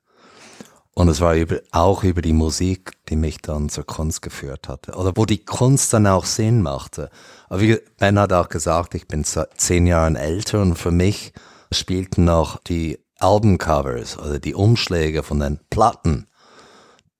Und 0.95 1.09
es 1.09 1.21
war 1.21 1.35
über, 1.35 1.61
auch 1.73 2.05
über 2.05 2.23
die 2.23 2.33
Musik, 2.33 2.93
die 3.09 3.17
mich 3.17 3.39
dann 3.39 3.69
zur 3.69 3.85
Kunst 3.85 4.23
geführt 4.23 4.69
hatte. 4.69 4.93
Oder 4.93 5.13
wo 5.15 5.25
die 5.25 5.45
Kunst 5.45 5.93
dann 5.93 6.07
auch 6.07 6.27
Sinn 6.27 6.63
machte. 6.63 7.11
Aber 7.49 7.61
wie 7.61 7.79
Ben 7.99 8.19
hat 8.19 8.33
auch 8.33 8.49
gesagt, 8.49 8.95
ich 8.95 9.09
bin 9.09 9.25
zehn 9.25 9.87
Jahre 9.87 10.19
älter 10.19 10.61
und 10.61 10.77
für 10.77 10.91
mich 10.91 11.33
spielten 11.73 12.25
noch 12.25 12.59
die 12.59 12.99
Albencovers 13.19 14.19
oder 14.19 14.39
die 14.39 14.55
Umschläge 14.55 15.23
von 15.23 15.41
den 15.41 15.61
Platten. 15.71 16.29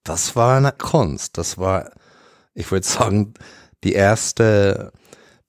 Das 0.05 0.37
war 0.37 0.59
eine 0.59 0.73
Kunst. 0.73 1.39
Das 1.39 1.59
war, 1.59 1.91
ich 2.55 2.71
würde 2.71 2.87
sagen, 2.87 3.35
die 3.85 3.93
erste 3.93 4.93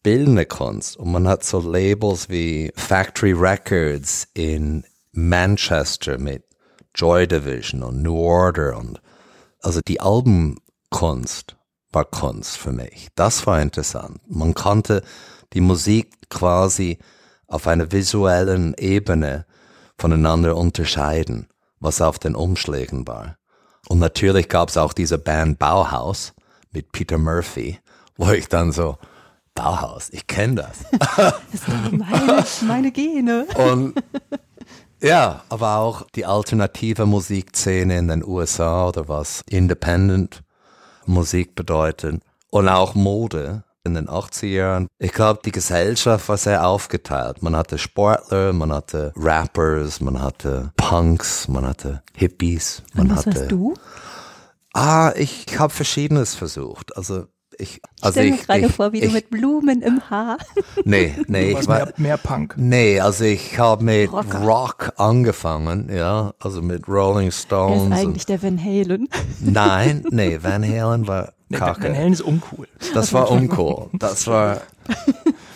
bildende 0.03 0.45
Kunst. 0.45 0.97
Und 0.97 1.11
man 1.11 1.27
hat 1.27 1.43
so 1.43 1.59
Labels 1.59 2.29
wie 2.29 2.71
Factory 2.75 3.33
Records 3.33 4.27
in 4.33 4.85
Manchester 5.11 6.17
mit 6.17 6.43
Joy 6.95 7.27
Division 7.27 7.83
und 7.83 8.01
New 8.01 8.17
Order 8.17 8.77
und 8.77 9.01
also 9.61 9.81
die 9.87 9.99
Albenkunst 9.99 11.57
war 11.91 12.05
Kunst 12.05 12.57
für 12.57 12.71
mich. 12.71 13.07
Das 13.15 13.45
war 13.47 13.61
interessant. 13.61 14.19
Man 14.27 14.53
konnte 14.53 15.03
die 15.53 15.61
Musik 15.61 16.29
quasi 16.29 16.99
auf 17.47 17.67
einer 17.67 17.91
visuellen 17.91 18.73
Ebene 18.77 19.45
voneinander 19.97 20.55
unterscheiden, 20.55 21.47
was 21.79 22.01
auf 22.01 22.19
den 22.19 22.35
Umschlägen 22.35 23.07
war. 23.07 23.37
Und 23.87 23.99
natürlich 23.99 24.49
gab 24.49 24.69
es 24.69 24.77
auch 24.77 24.93
diese 24.93 25.17
Band 25.17 25.59
Bauhaus 25.59 26.33
mit 26.71 26.91
Peter 26.91 27.17
Murphy, 27.17 27.79
wo 28.17 28.31
ich 28.31 28.47
dann 28.47 28.71
so, 28.71 28.97
Bauhaus, 29.57 30.09
ich 30.11 30.27
kenne 30.27 30.55
das. 30.55 30.85
das 31.17 31.33
ist 31.53 31.67
meine, 31.91 32.45
meine 32.67 32.91
Gene. 32.91 33.47
Und 33.55 33.95
ja, 35.01 35.43
aber 35.49 35.77
auch 35.77 36.07
die 36.15 36.25
alternative 36.25 37.05
Musikszene 37.05 37.97
in 37.97 38.07
den 38.07 38.23
USA 38.23 38.87
oder 38.87 39.07
was 39.07 39.43
Independent 39.49 40.43
Musik 41.05 41.55
bedeutet. 41.55 42.21
Und 42.49 42.69
auch 42.69 42.95
Mode 42.95 43.63
in 43.83 43.95
den 43.95 44.07
80er 44.07 44.45
Jahren. 44.47 44.87
Ich 44.99 45.13
glaube, 45.13 45.39
die 45.43 45.51
Gesellschaft 45.51 46.27
war 46.29 46.37
sehr 46.37 46.67
aufgeteilt. 46.67 47.41
Man 47.41 47.55
hatte 47.55 47.77
Sportler, 47.77 48.53
man 48.53 48.71
hatte 48.71 49.13
Rappers, 49.15 50.01
man 50.01 50.21
hatte 50.21 50.71
Punks, 50.77 51.47
man 51.47 51.65
hatte 51.65 52.03
Hippies. 52.13 52.83
Man 52.93 53.07
Und 53.07 53.17
was 53.17 53.25
hatte, 53.25 53.41
hast 53.41 53.51
du? 53.51 53.73
Ah, 54.73 55.13
ich 55.15 55.57
habe 55.57 55.73
Verschiedenes 55.73 56.35
versucht. 56.35 56.95
Also 56.95 57.25
ich, 57.57 57.81
also 58.01 58.19
stell 58.19 58.31
mir 58.31 58.37
gerade 58.37 58.69
vor, 58.69 58.93
wie 58.93 58.99
ich, 58.99 59.07
du 59.07 59.11
mit 59.11 59.29
Blumen 59.29 59.81
im 59.81 60.09
Haar. 60.09 60.37
Nee, 60.85 61.13
nee, 61.27 61.51
ich 61.51 61.67
war 61.67 61.85
mehr, 61.85 61.93
mehr, 61.97 62.17
Punk. 62.17 62.55
Nee, 62.57 62.99
also 62.99 63.23
ich 63.23 63.57
habe 63.57 63.83
mit 63.83 64.11
Rocker. 64.11 64.41
Rock 64.43 64.93
angefangen, 64.97 65.89
ja, 65.93 66.33
also 66.39 66.61
mit 66.61 66.87
Rolling 66.87 67.31
Stones. 67.31 67.83
Er 67.83 67.87
ist 67.87 68.05
eigentlich 68.05 68.25
der 68.25 68.41
Van 68.41 68.63
Halen. 68.63 69.09
Nein, 69.39 70.03
nee, 70.11 70.39
Van 70.41 70.63
Halen 70.63 71.07
war 71.07 71.33
kacke. 71.51 71.83
Van 71.83 71.95
Halen 71.95 72.13
ist 72.13 72.21
uncool. 72.21 72.67
Das 72.93 73.11
war 73.13 73.31
uncool. 73.31 73.89
Das 73.93 74.27
war 74.27 74.61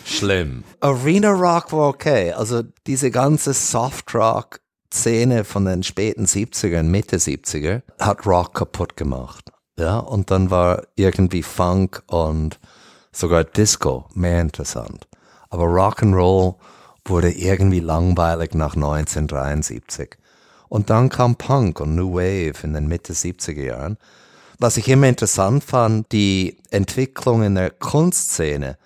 schlimm. 0.04 0.64
Arena 0.80 1.30
Rock 1.30 1.72
war 1.72 1.88
okay. 1.88 2.32
Also 2.32 2.62
diese 2.86 3.10
ganze 3.10 3.54
Soft 3.54 4.14
Rock 4.14 4.60
Szene 4.92 5.44
von 5.44 5.64
den 5.64 5.82
späten 5.82 6.26
70ern, 6.26 6.84
Mitte 6.84 7.16
70er 7.16 7.82
hat 7.98 8.26
Rock 8.26 8.54
kaputt 8.54 8.96
gemacht. 8.96 9.51
Ja, 9.78 9.98
und 9.98 10.30
dann 10.30 10.50
war 10.50 10.82
irgendwie 10.96 11.42
Funk 11.42 12.02
und 12.06 12.58
sogar 13.10 13.44
Disco 13.44 14.06
mehr 14.14 14.40
interessant. 14.40 15.08
Aber 15.50 15.64
Rock'n'Roll 15.64 16.56
wurde 17.04 17.30
irgendwie 17.32 17.80
langweilig 17.80 18.54
nach 18.54 18.74
1973. 18.74 20.16
Und 20.68 20.88
dann 20.88 21.08
kam 21.08 21.36
Punk 21.36 21.80
und 21.80 21.94
New 21.94 22.14
Wave 22.14 22.64
in 22.64 22.74
den 22.74 22.88
Mitte 22.88 23.12
70er 23.12 23.62
Jahren. 23.62 23.98
Was 24.58 24.76
ich 24.76 24.88
immer 24.88 25.08
interessant 25.08 25.64
fand, 25.64 26.12
die 26.12 26.58
Entwicklung 26.70 27.42
in 27.42 27.56
der 27.56 27.70
Kunstszene 27.70 28.78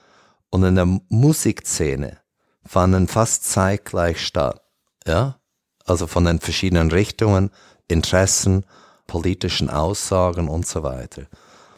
und 0.51 0.65
in 0.65 0.75
der 0.75 0.87
Musikszene 1.09 2.19
fanden 2.65 3.09
fast 3.09 3.45
zeitgleich 3.45 4.25
statt. 4.25 4.61
Ja? 5.07 5.39
Also 5.85 6.07
von 6.07 6.25
den 6.25 6.41
verschiedenen 6.41 6.91
Richtungen, 6.91 7.51
Interessen 7.89 8.65
politischen 9.07 9.71
Aussagen 9.71 10.49
und 10.49 10.67
so 10.67 10.83
weiter. 10.83 11.23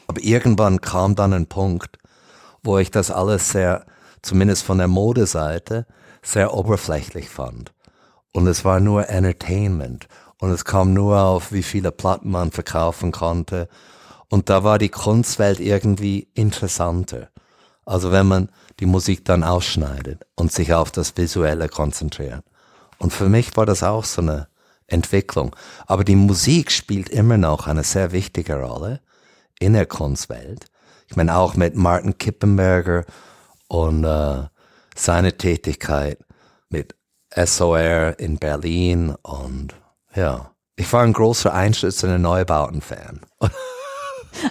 Aber 0.06 0.20
irgendwann 0.20 0.80
kam 0.80 1.14
dann 1.14 1.32
ein 1.32 1.46
Punkt, 1.46 1.98
wo 2.62 2.78
ich 2.78 2.90
das 2.90 3.10
alles 3.10 3.50
sehr, 3.50 3.84
zumindest 4.22 4.64
von 4.64 4.78
der 4.78 4.88
Modeseite, 4.88 5.86
sehr 6.22 6.54
oberflächlich 6.54 7.28
fand. 7.28 7.72
Und 8.32 8.46
es 8.46 8.64
war 8.64 8.80
nur 8.80 9.08
Entertainment. 9.08 10.08
Und 10.40 10.50
es 10.50 10.64
kam 10.64 10.92
nur 10.92 11.20
auf, 11.20 11.52
wie 11.52 11.62
viele 11.62 11.90
Platten 11.90 12.30
man 12.30 12.52
verkaufen 12.52 13.12
konnte. 13.12 13.68
Und 14.28 14.48
da 14.50 14.62
war 14.62 14.78
die 14.78 14.88
Kunstwelt 14.88 15.58
irgendwie 15.58 16.28
interessanter. 16.34 17.28
Also 17.84 18.12
wenn 18.12 18.26
man 18.26 18.50
die 18.80 18.86
Musik 18.86 19.24
dann 19.24 19.42
ausschneidet 19.42 20.24
und 20.36 20.52
sich 20.52 20.74
auf 20.74 20.90
das 20.90 21.16
Visuelle 21.16 21.68
konzentriert. 21.68 22.44
Und 22.98 23.12
für 23.12 23.28
mich 23.28 23.56
war 23.56 23.66
das 23.66 23.82
auch 23.82 24.04
so 24.04 24.20
eine 24.20 24.47
Entwicklung. 24.88 25.54
Aber 25.86 26.02
die 26.02 26.16
Musik 26.16 26.72
spielt 26.72 27.08
immer 27.08 27.38
noch 27.38 27.66
eine 27.66 27.84
sehr 27.84 28.12
wichtige 28.12 28.56
Rolle 28.56 29.00
in 29.60 29.74
der 29.74 29.86
Kunstwelt. 29.86 30.66
Ich 31.08 31.16
meine 31.16 31.36
auch 31.36 31.54
mit 31.54 31.76
Martin 31.76 32.18
Kippenberger 32.18 33.04
und 33.68 34.04
äh, 34.04 34.44
seine 34.94 35.36
Tätigkeit 35.36 36.18
mit 36.68 36.94
SOR 37.34 38.18
in 38.18 38.38
Berlin 38.38 39.14
und 39.22 39.74
ja, 40.14 40.50
ich 40.76 40.92
war 40.92 41.02
ein 41.02 41.12
großer 41.12 41.52
einstürzender 41.52 42.18
Neubauten-Fan. 42.18 43.20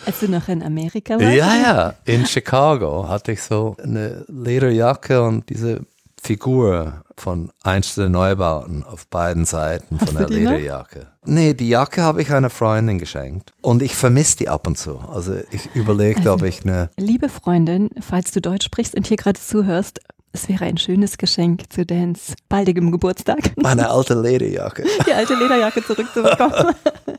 Als 0.05 0.19
du 0.19 0.27
noch 0.27 0.47
in 0.47 0.63
Amerika 0.63 1.13
warst? 1.13 1.35
Ja, 1.35 1.55
ja, 1.55 1.93
in 2.05 2.25
Chicago 2.25 3.07
hatte 3.07 3.31
ich 3.31 3.41
so 3.41 3.77
eine 3.81 4.25
Lederjacke 4.27 5.21
und 5.21 5.49
diese 5.49 5.85
Figur 6.27 7.03
von 7.15 7.53
einzelnen 7.63 8.11
Neubauten 8.11 8.83
auf 8.83 9.07
beiden 9.07 9.45
Seiten 9.45 9.97
von 9.97 10.13
der 10.13 10.27
Lederjacke. 10.27 10.99
Noch? 10.99 11.33
Nee, 11.33 11.53
die 11.53 11.69
Jacke 11.69 12.01
habe 12.01 12.21
ich 12.21 12.33
einer 12.33 12.49
Freundin 12.49 12.99
geschenkt. 12.99 13.53
Und 13.61 13.81
ich 13.81 13.95
vermisse 13.95 14.35
die 14.35 14.49
ab 14.49 14.67
und 14.67 14.77
zu. 14.77 14.99
Also 14.99 15.37
ich 15.51 15.73
überlegte, 15.73 16.29
also, 16.29 16.33
ob 16.33 16.43
ich 16.43 16.63
eine. 16.63 16.89
Liebe 16.97 17.29
Freundin, 17.29 17.91
falls 18.01 18.31
du 18.31 18.41
Deutsch 18.41 18.65
sprichst 18.65 18.93
und 18.93 19.07
hier 19.07 19.15
gerade 19.15 19.39
zuhörst, 19.39 20.01
es 20.33 20.49
wäre 20.49 20.65
ein 20.65 20.77
schönes 20.77 21.17
Geschenk 21.17 21.71
zu 21.71 21.85
Dans 21.85 22.33
baldigem 22.49 22.91
Geburtstag. 22.91 23.53
Meine 23.55 23.89
alte 23.89 24.13
Lederjacke. 24.13 24.83
Die 25.07 25.13
alte 25.13 25.33
Lederjacke 25.33 25.85
zurückzubekommen. 25.85 26.75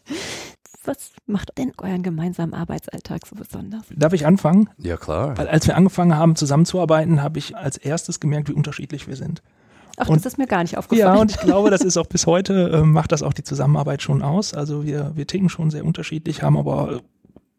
Was 0.89 1.13
macht 1.27 1.59
denn 1.59 1.73
euren 1.77 2.03
gemeinsamen 2.03 2.55
Arbeitsalltag 2.55 3.27
so 3.27 3.37
besonders? 3.37 3.83
Darf 3.95 4.15
ich 4.15 4.25
anfangen? 4.25 4.71
Ja, 4.79 4.97
klar. 4.97 5.37
Weil 5.37 5.47
als 5.47 5.67
wir 5.67 5.77
angefangen 5.77 6.17
haben 6.17 6.35
zusammenzuarbeiten, 6.35 7.23
habe 7.23 7.39
ich 7.39 7.55
als 7.55 7.77
erstes 7.77 8.21
gemerkt, 8.21 8.49
wie 8.49 8.55
unterschiedlich 8.55 9.07
wir 9.07 9.15
sind. 9.15 9.43
Ach, 9.99 10.09
und, 10.09 10.17
das 10.17 10.25
ist 10.25 10.39
mir 10.39 10.47
gar 10.47 10.63
nicht 10.63 10.79
aufgefallen. 10.79 11.15
Ja, 11.15 11.21
und 11.21 11.31
ich 11.31 11.41
glaube, 11.41 11.69
das 11.69 11.83
ist 11.83 11.99
auch 11.99 12.07
bis 12.07 12.27
heute, 12.27 12.71
äh, 12.71 12.83
macht 12.85 13.13
das 13.13 13.23
auch 13.23 13.35
die 13.35 13.43
Zusammenarbeit 13.43 14.01
schon 14.01 14.23
aus. 14.23 14.55
Also 14.55 14.87
wir, 14.87 15.13
wir 15.15 15.27
ticken 15.27 15.51
schon 15.51 15.71
sehr 15.71 15.85
unterschiedlich, 15.85 16.43
haben 16.43 16.57
aber 16.57 17.03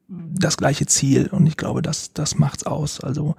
das 0.07 0.57
gleiche 0.57 0.87
Ziel 0.87 1.27
und 1.27 1.45
ich 1.45 1.55
glaube, 1.55 1.83
das, 1.83 2.13
das 2.13 2.35
macht's 2.35 2.65
aus. 2.65 2.99
Also 2.99 3.35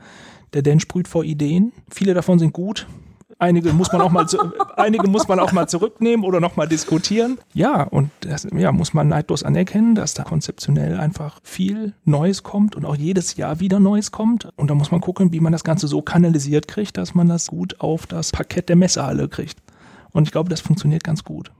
der 0.52 0.62
Dan 0.62 0.78
sprüht 0.78 1.08
vor 1.08 1.24
Ideen. 1.24 1.72
Viele 1.90 2.14
davon 2.14 2.38
sind 2.38 2.52
gut, 2.52 2.86
Einige 3.40 3.72
muss 3.72 3.90
man 3.90 4.02
auch 4.02 4.10
mal, 4.10 4.28
zu, 4.28 4.38
einige 4.76 5.08
muss 5.08 5.26
man 5.26 5.40
auch 5.40 5.52
mal 5.52 5.66
zurücknehmen 5.66 6.26
oder 6.26 6.40
noch 6.40 6.56
mal 6.56 6.68
diskutieren. 6.68 7.38
Ja, 7.54 7.84
und 7.84 8.10
das 8.20 8.46
ja, 8.54 8.70
muss 8.70 8.92
man 8.92 9.08
neidlos 9.08 9.42
anerkennen, 9.42 9.94
dass 9.94 10.12
da 10.12 10.24
konzeptionell 10.24 11.00
einfach 11.00 11.40
viel 11.42 11.94
Neues 12.04 12.42
kommt 12.42 12.76
und 12.76 12.84
auch 12.84 12.96
jedes 12.96 13.36
Jahr 13.36 13.58
wieder 13.58 13.80
Neues 13.80 14.12
kommt. 14.12 14.50
Und 14.56 14.70
da 14.70 14.74
muss 14.74 14.90
man 14.90 15.00
gucken, 15.00 15.32
wie 15.32 15.40
man 15.40 15.52
das 15.52 15.64
Ganze 15.64 15.88
so 15.88 16.02
kanalisiert 16.02 16.68
kriegt, 16.68 16.98
dass 16.98 17.14
man 17.14 17.28
das 17.28 17.46
gut 17.46 17.80
auf 17.80 18.06
das 18.06 18.30
Parkett 18.30 18.68
der 18.68 18.76
Messehalle 18.76 19.26
kriegt. 19.26 19.58
Und 20.10 20.24
ich 20.24 20.32
glaube, 20.32 20.50
das 20.50 20.60
funktioniert 20.60 21.02
ganz 21.02 21.24
gut. 21.24 21.50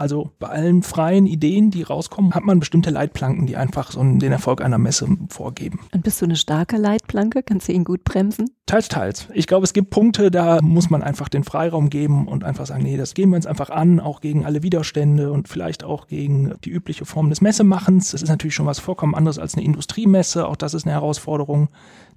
Also 0.00 0.30
bei 0.38 0.48
allen 0.48 0.82
freien 0.82 1.26
Ideen, 1.26 1.70
die 1.70 1.82
rauskommen, 1.82 2.32
hat 2.32 2.42
man 2.42 2.58
bestimmte 2.58 2.88
Leitplanken, 2.88 3.46
die 3.46 3.58
einfach 3.58 3.90
so 3.90 4.02
den 4.02 4.32
Erfolg 4.32 4.62
einer 4.62 4.78
Messe 4.78 5.06
vorgeben. 5.28 5.80
Und 5.92 6.04
bist 6.04 6.22
du 6.22 6.24
eine 6.24 6.36
starke 6.36 6.78
Leitplanke? 6.78 7.42
Kannst 7.42 7.68
du 7.68 7.72
ihn 7.74 7.84
gut 7.84 8.02
bremsen? 8.02 8.46
Teils, 8.64 8.88
teils. 8.88 9.28
Ich 9.34 9.46
glaube, 9.46 9.64
es 9.64 9.74
gibt 9.74 9.90
Punkte, 9.90 10.30
da 10.30 10.62
muss 10.62 10.88
man 10.88 11.02
einfach 11.02 11.28
den 11.28 11.44
Freiraum 11.44 11.90
geben 11.90 12.28
und 12.28 12.44
einfach 12.44 12.64
sagen, 12.64 12.82
nee, 12.82 12.96
das 12.96 13.12
gehen 13.12 13.28
wir 13.28 13.36
uns 13.36 13.44
einfach 13.44 13.68
an, 13.68 14.00
auch 14.00 14.22
gegen 14.22 14.46
alle 14.46 14.62
Widerstände 14.62 15.30
und 15.30 15.48
vielleicht 15.48 15.84
auch 15.84 16.06
gegen 16.06 16.54
die 16.64 16.70
übliche 16.70 17.04
Form 17.04 17.28
des 17.28 17.42
Messemachens. 17.42 18.12
Das 18.12 18.22
ist 18.22 18.30
natürlich 18.30 18.54
schon 18.54 18.64
was 18.64 18.78
vollkommen 18.78 19.14
anderes 19.14 19.38
als 19.38 19.54
eine 19.54 19.66
Industriemesse. 19.66 20.48
Auch 20.48 20.56
das 20.56 20.72
ist 20.72 20.86
eine 20.86 20.94
Herausforderung, 20.94 21.68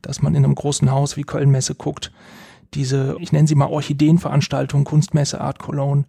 dass 0.02 0.22
man 0.22 0.36
in 0.36 0.46
einem 0.46 0.56
großen 0.56 0.89
Haus 0.89 1.17
wie 1.17 1.24
Köln-Messe 1.24 1.76
guckt. 1.76 2.13
Diese, 2.76 3.17
ich 3.19 3.34
nenne 3.34 3.50
sie 3.50 3.56
mal 3.56 3.67
Orchideenveranstaltung, 3.67 4.86
Kunstmesse, 4.86 5.41
Art 5.41 5.60
Cologne, 5.60 6.06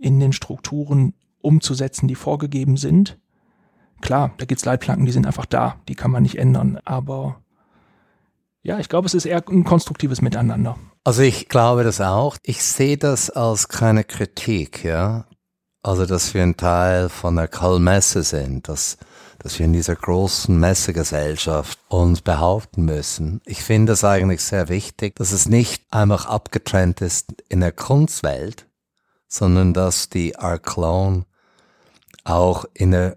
in 0.00 0.18
den 0.18 0.32
Strukturen 0.32 1.14
umzusetzen, 1.40 2.08
die 2.08 2.14
vorgegeben 2.14 2.76
sind. 2.76 3.18
Klar, 4.00 4.32
da 4.38 4.46
gibt's 4.46 4.64
Leitplanken, 4.64 5.06
die 5.06 5.12
sind 5.12 5.26
einfach 5.26 5.46
da, 5.46 5.76
die 5.88 5.94
kann 5.94 6.10
man 6.10 6.22
nicht 6.22 6.38
ändern, 6.38 6.78
aber 6.84 7.42
ja, 8.62 8.78
ich 8.78 8.88
glaube, 8.88 9.06
es 9.06 9.14
ist 9.14 9.24
eher 9.24 9.42
ein 9.48 9.64
konstruktives 9.64 10.20
Miteinander. 10.20 10.76
Also 11.02 11.22
ich 11.22 11.48
glaube 11.48 11.82
das 11.82 12.00
auch. 12.00 12.36
Ich 12.42 12.62
sehe 12.62 12.98
das 12.98 13.30
als 13.30 13.68
keine 13.68 14.04
Kritik, 14.04 14.84
ja. 14.84 15.24
Also, 15.82 16.04
dass 16.04 16.34
wir 16.34 16.42
ein 16.42 16.58
Teil 16.58 17.08
von 17.08 17.36
der 17.36 17.48
Karl-Messe 17.48 18.22
sind, 18.22 18.68
dass, 18.68 18.98
dass 19.38 19.58
wir 19.58 19.64
in 19.64 19.72
dieser 19.72 19.96
großen 19.96 20.58
Messegesellschaft 20.60 21.78
uns 21.88 22.20
behaupten 22.20 22.84
müssen. 22.84 23.40
Ich 23.46 23.62
finde 23.62 23.94
es 23.94 24.04
eigentlich 24.04 24.42
sehr 24.42 24.68
wichtig, 24.68 25.16
dass 25.16 25.32
es 25.32 25.48
nicht 25.48 25.82
einfach 25.90 26.26
abgetrennt 26.26 27.00
ist 27.00 27.32
in 27.48 27.60
der 27.60 27.72
Kunstwelt, 27.72 28.66
sondern 29.30 29.72
dass 29.72 30.10
die 30.10 30.36
Art 30.36 30.64
Clown 30.64 31.24
auch 32.24 32.66
in 32.74 32.90
der 32.90 33.16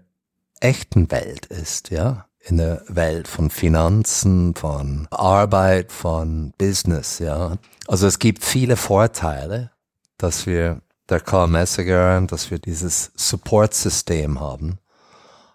echten 0.60 1.10
Welt 1.10 1.46
ist, 1.46 1.90
ja, 1.90 2.26
in 2.40 2.56
der 2.56 2.82
Welt 2.88 3.28
von 3.28 3.50
Finanzen, 3.50 4.54
von 4.54 5.08
Arbeit, 5.10 5.92
von 5.92 6.54
Business, 6.56 7.18
ja. 7.18 7.58
Also 7.86 8.06
es 8.06 8.18
gibt 8.18 8.44
viele 8.44 8.76
Vorteile, 8.76 9.72
dass 10.16 10.46
wir 10.46 10.80
der 11.08 11.20
Karl 11.20 11.48
Messe 11.48 11.84
gehören, 11.84 12.28
dass 12.28 12.50
wir 12.50 12.58
dieses 12.58 13.12
Support-System 13.16 14.40
haben. 14.40 14.78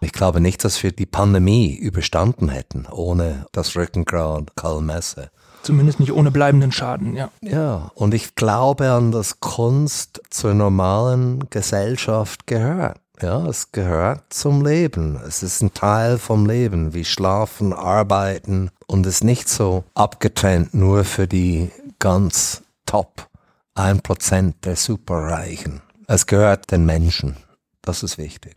Ich 0.00 0.12
glaube 0.12 0.40
nicht, 0.40 0.64
dass 0.64 0.82
wir 0.82 0.92
die 0.92 1.06
Pandemie 1.06 1.74
überstanden 1.74 2.48
hätten 2.48 2.86
ohne 2.86 3.46
das 3.52 3.76
Rückengrad 3.76 4.54
Karl 4.56 4.82
Messe. 4.82 5.30
Zumindest 5.62 6.00
nicht 6.00 6.12
ohne 6.12 6.30
bleibenden 6.30 6.72
Schaden, 6.72 7.14
ja. 7.14 7.30
Ja, 7.42 7.90
und 7.94 8.14
ich 8.14 8.34
glaube 8.34 8.90
an, 8.90 9.12
dass 9.12 9.40
Kunst 9.40 10.22
zur 10.30 10.54
normalen 10.54 11.50
Gesellschaft 11.50 12.46
gehört. 12.46 12.98
Ja, 13.22 13.46
es 13.46 13.70
gehört 13.70 14.32
zum 14.32 14.64
Leben. 14.64 15.20
Es 15.26 15.42
ist 15.42 15.60
ein 15.60 15.74
Teil 15.74 16.16
vom 16.16 16.46
Leben, 16.46 16.94
wie 16.94 17.04
Schlafen, 17.04 17.74
Arbeiten 17.74 18.70
und 18.86 19.06
ist 19.06 19.24
nicht 19.24 19.48
so 19.48 19.84
abgetrennt 19.94 20.72
nur 20.72 21.04
für 21.04 21.28
die 21.28 21.70
ganz 21.98 22.62
top 22.86 23.28
1% 23.76 24.54
der 24.64 24.76
Superreichen. 24.76 25.82
Es 26.06 26.26
gehört 26.26 26.72
den 26.72 26.86
Menschen. 26.86 27.36
Das 27.82 28.02
ist 28.02 28.16
wichtig. 28.16 28.54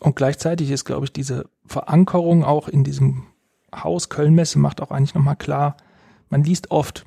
Und 0.00 0.14
gleichzeitig 0.14 0.70
ist, 0.70 0.84
glaube 0.84 1.06
ich, 1.06 1.12
diese 1.12 1.46
Verankerung 1.66 2.44
auch 2.44 2.68
in 2.68 2.84
diesem 2.84 3.24
Haus 3.74 4.08
Kölnmesse 4.08 4.58
macht 4.58 4.80
auch 4.80 4.90
eigentlich 4.92 5.14
nochmal 5.14 5.36
klar, 5.36 5.76
man 6.28 6.44
liest 6.44 6.70
oft 6.70 7.04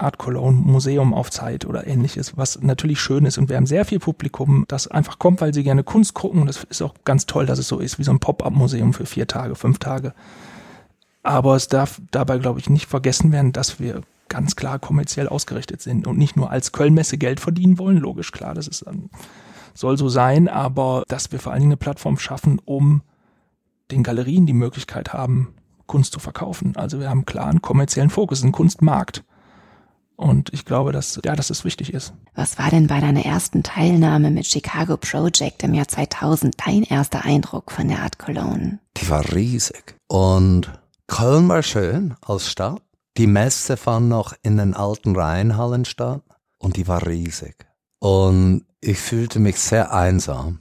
Art 0.00 0.18
Cologne, 0.18 0.58
Museum 0.58 1.12
auf 1.12 1.30
Zeit 1.30 1.64
oder 1.66 1.86
ähnliches, 1.86 2.36
was 2.36 2.60
natürlich 2.62 3.00
schön 3.00 3.26
ist. 3.26 3.38
Und 3.38 3.48
wir 3.48 3.56
haben 3.56 3.66
sehr 3.66 3.84
viel 3.84 3.98
Publikum, 3.98 4.64
das 4.68 4.86
einfach 4.86 5.18
kommt, 5.18 5.40
weil 5.40 5.52
sie 5.52 5.62
gerne 5.62 5.84
Kunst 5.84 6.14
gucken. 6.14 6.40
Und 6.40 6.46
das 6.46 6.64
ist 6.64 6.82
auch 6.82 6.94
ganz 7.04 7.26
toll, 7.26 7.46
dass 7.46 7.58
es 7.58 7.68
so 7.68 7.78
ist, 7.78 7.98
wie 7.98 8.04
so 8.04 8.10
ein 8.10 8.18
Pop-up-Museum 8.18 8.94
für 8.94 9.06
vier 9.06 9.26
Tage, 9.26 9.54
fünf 9.54 9.78
Tage. 9.78 10.14
Aber 11.22 11.54
es 11.54 11.68
darf 11.68 12.00
dabei, 12.10 12.38
glaube 12.38 12.60
ich, 12.60 12.70
nicht 12.70 12.86
vergessen 12.86 13.30
werden, 13.30 13.52
dass 13.52 13.78
wir 13.78 14.00
ganz 14.28 14.56
klar 14.56 14.78
kommerziell 14.78 15.28
ausgerichtet 15.28 15.82
sind 15.82 16.06
und 16.06 16.16
nicht 16.16 16.36
nur 16.36 16.50
als 16.50 16.72
Kölnmesse 16.72 17.18
Geld 17.18 17.40
verdienen 17.40 17.78
wollen. 17.78 17.98
Logisch, 17.98 18.32
klar, 18.32 18.54
das 18.54 18.68
ist, 18.68 18.84
soll 19.74 19.98
so 19.98 20.08
sein, 20.08 20.48
aber 20.48 21.04
dass 21.08 21.30
wir 21.32 21.40
vor 21.40 21.52
allen 21.52 21.60
Dingen 21.60 21.72
eine 21.72 21.76
Plattform 21.76 22.18
schaffen, 22.18 22.60
um 22.64 23.02
den 23.90 24.02
Galerien 24.02 24.46
die 24.46 24.52
Möglichkeit 24.52 25.12
haben, 25.12 25.54
Kunst 25.90 26.12
zu 26.12 26.20
verkaufen. 26.20 26.76
Also 26.76 27.00
wir 27.00 27.10
haben 27.10 27.24
klar 27.24 27.48
einen 27.48 27.62
kommerziellen 27.62 28.10
Fokus, 28.10 28.44
einen 28.44 28.52
Kunstmarkt. 28.52 29.24
Und 30.14 30.52
ich 30.52 30.64
glaube, 30.64 30.92
dass, 30.92 31.18
ja, 31.24 31.34
dass 31.34 31.50
es 31.50 31.64
wichtig 31.64 31.92
ist. 31.92 32.12
Was 32.36 32.58
war 32.58 32.70
denn 32.70 32.86
bei 32.86 33.00
deiner 33.00 33.24
ersten 33.24 33.64
Teilnahme 33.64 34.30
mit 34.30 34.46
Chicago 34.46 34.96
Project 34.96 35.64
im 35.64 35.74
Jahr 35.74 35.88
2000 35.88 36.54
dein 36.64 36.84
erster 36.84 37.24
Eindruck 37.24 37.72
von 37.72 37.88
der 37.88 38.02
Art 38.02 38.20
Cologne? 38.20 38.78
Die 38.98 39.08
war 39.10 39.32
riesig. 39.32 39.96
Und 40.06 40.70
Köln 41.08 41.48
war 41.48 41.64
schön 41.64 42.14
als 42.24 42.48
Stadt. 42.48 42.80
Die 43.16 43.26
Messe 43.26 43.76
fand 43.76 44.08
noch 44.08 44.34
in 44.42 44.58
den 44.58 44.74
alten 44.74 45.16
Rheinhallen 45.16 45.84
statt 45.84 46.22
und 46.58 46.76
die 46.76 46.86
war 46.86 47.04
riesig. 47.04 47.66
Und 47.98 48.64
ich 48.80 48.98
fühlte 49.00 49.40
mich 49.40 49.58
sehr 49.58 49.92
einsam. 49.92 50.60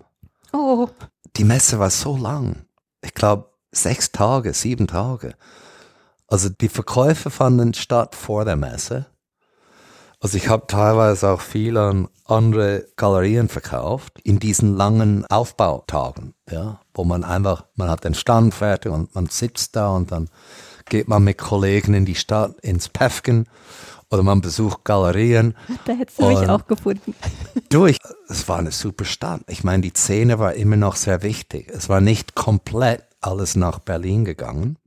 Oh. 0.54 0.88
Die 1.36 1.44
Messe 1.44 1.78
war 1.78 1.92
so 1.92 2.18
lang. 2.18 2.66
Ich 3.04 3.14
glaube, 3.14 3.50
sechs 3.72 4.12
Tage, 4.12 4.54
sieben 4.54 4.88
Tage. 4.88 5.36
Also 6.28 6.50
die 6.50 6.70
Verkäufe 6.70 7.30
fanden 7.30 7.74
statt 7.74 8.16
vor 8.16 8.46
der 8.46 8.56
Messe. 8.56 9.08
Also 10.22 10.38
ich 10.38 10.50
habe 10.50 10.68
teilweise 10.68 11.30
auch 11.30 11.42
viel 11.42 11.78
an 11.78 12.10
andere 12.26 12.86
Galerien 12.98 13.48
verkauft 13.48 14.20
in 14.24 14.38
diesen 14.38 14.76
langen 14.76 15.26
Aufbautagen, 15.26 16.34
ja, 16.50 16.82
wo 16.94 17.06
man 17.06 17.24
einfach, 17.24 17.66
man 17.76 17.90
hat 17.90 18.04
den 18.04 18.14
Stand 18.14 18.54
fertig 18.54 18.92
und 18.92 19.16
man 19.16 19.28
sitzt 19.28 19.76
da 19.78 19.96
und 19.96 20.12
dann 20.12 20.30
geht 20.86 21.08
man 21.08 21.24
mit 21.24 21.38
Kollegen 21.38 21.94
in 21.94 22.06
die 22.06 22.16
Stadt, 22.16 22.60
ins 22.62 22.90
Päfken 22.90 23.48
oder 24.12 24.24
man 24.24 24.42
besucht 24.42 24.84
Galerien. 24.84 25.56
Da 25.86 25.94
hättest 25.94 26.20
du 26.20 26.28
mich 26.28 26.50
auch 26.50 26.68
gefunden. 26.68 27.16
Du, 27.70 27.86
ich, 27.86 27.98
es 28.28 28.48
war 28.50 28.58
eine 28.58 28.72
super 28.72 29.06
Stadt. 29.06 29.42
Ich 29.48 29.64
meine, 29.64 29.84
die 29.84 29.94
Szene 29.96 30.40
war 30.40 30.56
immer 30.56 30.76
noch 30.76 30.96
sehr 30.96 31.22
wichtig. 31.22 31.70
Es 31.72 31.88
war 31.88 32.02
nicht 32.02 32.34
komplett 32.34 33.04
alles 33.22 33.56
nach 33.56 33.80
Berlin 33.80 34.26
gegangen. 34.26 34.78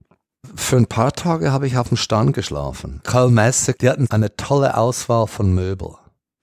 Für 0.54 0.76
ein 0.76 0.86
paar 0.86 1.12
Tage 1.12 1.52
habe 1.52 1.66
ich 1.66 1.78
auf 1.78 1.88
dem 1.88 1.96
Stand 1.96 2.34
geschlafen. 2.34 3.00
Karl 3.04 3.30
Messe, 3.30 3.74
die 3.74 3.88
hatten 3.88 4.10
eine 4.10 4.36
tolle 4.36 4.76
Auswahl 4.76 5.26
von 5.26 5.54
Möbel, 5.54 5.94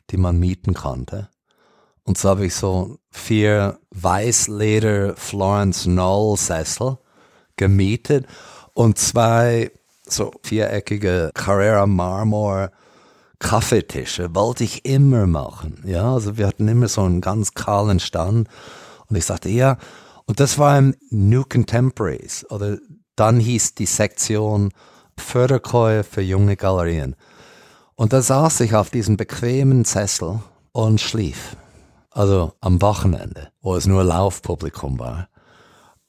die 0.10 0.18
man 0.18 0.40
mieten 0.40 0.74
konnte. 0.74 1.30
Und 2.04 2.18
so 2.18 2.30
habe 2.30 2.46
ich 2.46 2.56
so 2.56 2.98
vier 3.12 3.80
Weißleder 3.92 5.16
Florence 5.16 5.84
Knoll 5.84 6.38
Sessel 6.38 6.98
gemietet 7.58 8.26
und 8.74 8.98
zwei 8.98 9.72
so 10.06 10.32
viereckige 10.44 11.32
Carrera 11.34 11.86
Marmor 11.86 12.72
Kaffeetische 13.40 14.36
wollte 14.36 14.66
ich 14.66 14.86
immer 14.86 15.26
machen. 15.26 15.82
Ja, 15.86 16.14
also 16.14 16.38
wir 16.38 16.48
hatten 16.48 16.68
immer 16.68 16.90
so 16.90 17.02
einen 17.02 17.22
ganz 17.22 17.54
kahlen 17.54 18.00
Stand 18.00 18.50
und 19.08 19.16
ich 19.16 19.26
sagte, 19.26 19.50
ja, 19.50 19.78
und 20.30 20.40
das 20.40 20.60
war 20.60 20.78
im 20.78 20.94
New 21.10 21.44
Contemporaries 21.44 22.46
oder 22.52 22.78
dann 23.16 23.40
hieß 23.40 23.74
die 23.74 23.88
Sektion 23.88 24.72
Förderkäufe 25.18 26.04
für 26.08 26.22
junge 26.22 26.56
Galerien. 26.56 27.16
Und 27.96 28.14
da 28.14 28.22
saß 28.22 28.60
ich 28.60 28.76
auf 28.76 28.92
diesem 28.92 29.18
bequemen 29.18 29.86
Sessel 29.86 30.40
und 30.72 31.02
schlief. 31.02 31.58
Also 32.12 32.54
am 32.62 32.80
Wochenende, 32.80 33.52
wo 33.60 33.76
es 33.76 33.88
nur 33.88 34.04
Laufpublikum 34.04 35.00
war. 35.00 35.30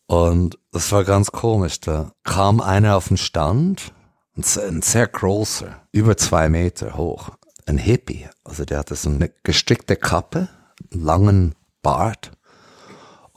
Und 0.06 0.58
das 0.70 0.92
war 0.92 1.04
ganz 1.04 1.32
komisch. 1.32 1.80
Da 1.80 2.12
kam 2.22 2.60
einer 2.60 2.98
auf 2.98 3.08
den 3.08 3.16
Stand, 3.16 3.94
ein 4.36 4.82
sehr 4.82 5.06
großer, 5.06 5.80
über 5.92 6.18
zwei 6.18 6.50
Meter 6.50 6.94
hoch, 6.98 7.30
ein 7.64 7.78
Hippie. 7.78 8.28
Also 8.44 8.66
der 8.66 8.80
hatte 8.80 8.96
so 8.96 9.08
eine 9.08 9.32
gestrickte 9.44 9.96
Kappe, 9.96 10.50
einen 10.92 11.04
langen 11.04 11.54
Bart 11.80 12.32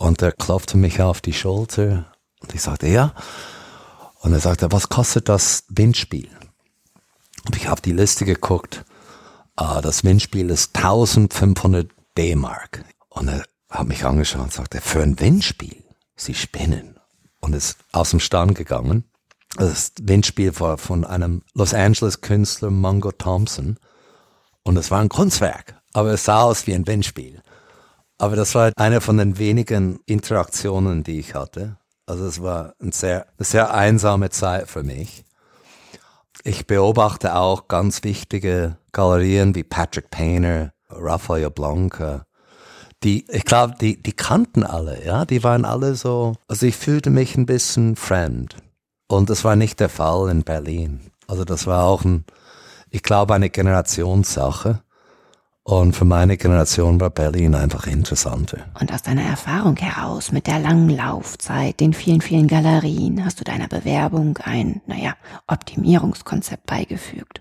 und 0.04 0.22
er 0.22 0.34
klopfte 0.34 0.78
mich 0.78 1.02
auf 1.02 1.22
die 1.22 1.32
Schulter 1.32 2.12
und 2.42 2.54
ich 2.54 2.62
sagte, 2.62 2.88
ja. 2.88 3.14
Und 4.20 4.34
er 4.34 4.42
sagte, 4.42 4.70
was 4.74 4.90
kostet 4.90 5.30
das 5.30 5.64
Windspiel? 5.70 6.30
Und 7.46 7.56
ich 7.56 7.70
habe 7.70 7.82
die 7.82 7.94
Liste 7.94 8.26
geguckt. 8.26 8.84
Uh, 9.60 9.80
das 9.82 10.04
Windspiel 10.04 10.50
ist 10.50 10.76
1500 10.76 11.90
D-Mark. 12.18 12.84
Und 13.08 13.30
er 13.30 13.46
hat 13.70 13.88
mich 13.88 14.04
angeschaut 14.04 14.42
und 14.42 14.52
sagte, 14.52 14.82
für 14.82 15.02
ein 15.02 15.22
Windspiel? 15.22 15.86
Sie 16.18 16.34
spinnen. 16.34 17.00
Und 17.40 17.54
ist 17.54 17.78
aus 17.94 18.10
dem 18.10 18.20
Stand 18.20 18.56
gegangen. 18.56 19.06
Das 19.56 19.94
Windspiel 20.02 20.60
war 20.60 20.78
von 20.78 21.06
einem 21.06 21.44
Los 21.54 21.74
Angeles 21.74 22.20
Künstler 22.20 22.72
Mungo 22.72 23.14
Thompson. 23.14 23.78
Und 24.64 24.76
es 24.76 24.92
war 24.92 25.00
ein 25.00 25.10
Kunstwerk. 25.10 25.82
Aber 25.94 26.12
es 26.12 26.26
sah 26.26 26.42
aus 26.42 26.68
wie 26.68 26.74
ein 26.74 26.88
Windspiel. 26.88 27.42
Aber 28.24 28.38
das 28.38 28.56
war 28.56 28.72
eine 28.78 29.02
von 29.02 29.18
den 29.18 29.38
wenigen 29.38 30.00
Interaktionen, 30.06 31.04
die 31.04 31.20
ich 31.20 31.36
hatte. 31.36 31.76
Also 32.06 32.26
es 32.26 32.42
war 32.42 32.74
ein 32.82 32.94
sehr, 32.94 33.28
eine 33.38 33.46
sehr 33.46 33.74
einsame 33.74 34.30
Zeit 34.30 34.70
für 34.70 34.82
mich. 34.82 35.26
Ich 36.46 36.66
beobachte 36.66 37.36
auch 37.36 37.68
ganz 37.68 38.06
wichtige 38.06 38.78
Galerien 38.94 39.56
wie 39.56 39.66
Patrick 39.66 40.10
Painter 40.10 40.72
Raphael 40.88 41.50
Blanca, 41.50 42.26
die, 43.04 43.30
ich 43.30 43.44
glaube, 43.44 43.76
die, 43.82 44.02
die 44.02 44.14
kannten 44.14 44.64
alle, 44.64 45.06
ja, 45.06 45.26
die 45.26 45.44
waren 45.44 45.66
alle 45.66 45.96
so, 45.96 46.36
also 46.48 46.66
ich 46.66 46.78
fühlte 46.78 47.10
mich 47.10 47.36
ein 47.36 47.46
bisschen 47.46 47.98
fremd. 47.98 48.56
Und 49.10 49.30
das 49.30 49.44
war 49.44 49.58
nicht 49.58 49.82
der 49.82 49.90
Fall 49.90 50.30
in 50.30 50.44
Berlin. 50.44 51.12
Also 51.28 51.44
das 51.44 51.68
war 51.68 51.84
auch 51.84 52.06
ein, 52.06 52.24
ich 52.90 53.04
glaube, 53.04 53.34
eine 53.34 53.50
Generationssache. 53.50 54.82
Und 55.66 55.96
für 55.96 56.04
meine 56.04 56.36
Generation 56.36 57.00
war 57.00 57.10
Berlin 57.10 57.56
einfach 57.56 57.88
interessanter. 57.88 58.66
Und 58.80 58.94
aus 58.94 59.02
deiner 59.02 59.24
Erfahrung 59.24 59.78
heraus, 59.78 60.34
mit 60.34 60.48
der 60.48 60.60
langen 60.60 60.90
Laufzeit, 60.90 61.80
den 61.80 61.94
vielen, 61.94 62.20
vielen 62.20 62.48
Galerien, 62.48 63.24
hast 63.24 63.40
du 63.40 63.46
deiner 63.46 63.70
Bewerbung 63.70 64.38
ein, 64.44 64.82
naja, 64.88 65.16
Optimierungskonzept 65.48 66.66
beigefügt. 66.66 67.40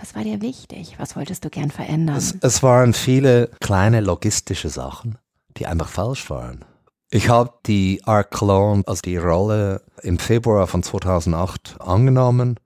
Was 0.00 0.14
war 0.14 0.24
dir 0.24 0.40
wichtig? 0.40 0.94
Was 0.98 1.16
wolltest 1.16 1.44
du 1.44 1.50
gern 1.50 1.70
verändern? 1.70 2.16
Es, 2.16 2.34
es 2.40 2.62
waren 2.62 2.94
viele 2.94 3.50
kleine 3.60 4.00
logistische 4.00 4.70
Sachen, 4.70 5.18
die 5.58 5.66
einfach 5.66 5.88
falsch 5.88 6.30
waren. 6.30 6.64
Ich 7.10 7.28
habe 7.28 7.52
die 7.66 8.00
Art 8.04 8.30
Cologne, 8.30 8.84
also 8.86 9.02
die 9.02 9.16
Rolle 9.16 9.82
im 10.02 10.18
Februar 10.18 10.66
von 10.66 10.82
2008 10.82 11.76
angenommen 11.80 12.58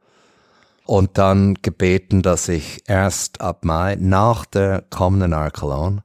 und 0.84 1.18
dann 1.18 1.54
gebeten, 1.62 2.22
dass 2.22 2.48
ich 2.48 2.82
erst 2.86 3.40
ab 3.40 3.64
Mai 3.64 3.96
nach 3.98 4.44
der 4.44 4.84
kommenden 4.90 5.32
Art 5.32 5.54
Cologne, 5.54 6.02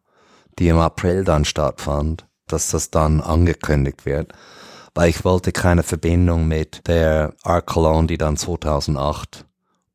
die 0.60 0.68
im 0.68 0.78
April 0.78 1.24
dann 1.24 1.46
stattfand, 1.46 2.28
dass 2.48 2.72
das 2.72 2.92
dann 2.92 3.22
angekündigt 3.22 4.06
wird, 4.06 4.34
weil 4.94 5.10
ich 5.10 5.24
wollte 5.26 5.52
keine 5.52 5.84
Verbindung 5.84 6.48
mit 6.48 6.88
der 6.88 7.34
Art 7.44 7.66
Cologne, 7.66 8.08
die 8.08 8.18
dann 8.18 8.38
2008 8.38 9.46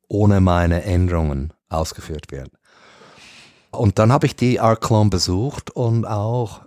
ohne 0.08 0.40
meine 0.40 0.82
Änderungen 0.84 1.52
ausgeführt 1.68 2.30
wird. 2.30 2.50
Und 3.70 3.98
dann 3.98 4.12
habe 4.12 4.26
ich 4.26 4.36
die 4.36 4.60
Arclon 4.60 5.08
besucht 5.08 5.70
und 5.70 6.04
auch 6.04 6.60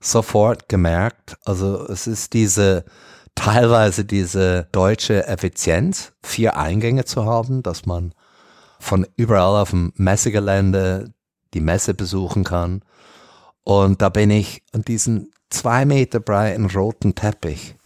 sofort 0.00 0.68
gemerkt, 0.68 1.36
also 1.44 1.86
es 1.86 2.08
ist 2.08 2.32
diese 2.32 2.84
teilweise 3.34 4.04
diese 4.04 4.68
deutsche 4.72 5.26
Effizienz, 5.26 6.12
vier 6.22 6.56
Eingänge 6.56 7.04
zu 7.04 7.24
haben, 7.24 7.62
dass 7.62 7.86
man 7.86 8.12
von 8.78 9.06
überall 9.16 9.62
auf 9.62 9.70
dem 9.70 9.92
Messegelände 9.96 11.12
die 11.54 11.60
Messe 11.60 11.94
besuchen 11.94 12.44
kann. 12.44 12.82
Und 13.64 14.02
da 14.02 14.08
bin 14.08 14.30
ich 14.30 14.62
an 14.72 14.82
diesen 14.82 15.30
zwei 15.50 15.84
Meter 15.84 16.20
breiten 16.20 16.66
roten 16.66 17.14
Teppich, 17.14 17.76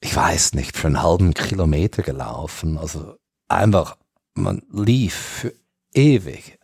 ich 0.00 0.14
weiß 0.14 0.54
nicht, 0.54 0.76
für 0.76 0.86
einen 0.88 1.02
halben 1.02 1.34
Kilometer 1.34 2.02
gelaufen. 2.02 2.78
Also 2.78 3.16
einfach, 3.48 3.96
man 4.34 4.62
lief 4.70 5.14
für 5.14 5.54
ewig 5.92 6.58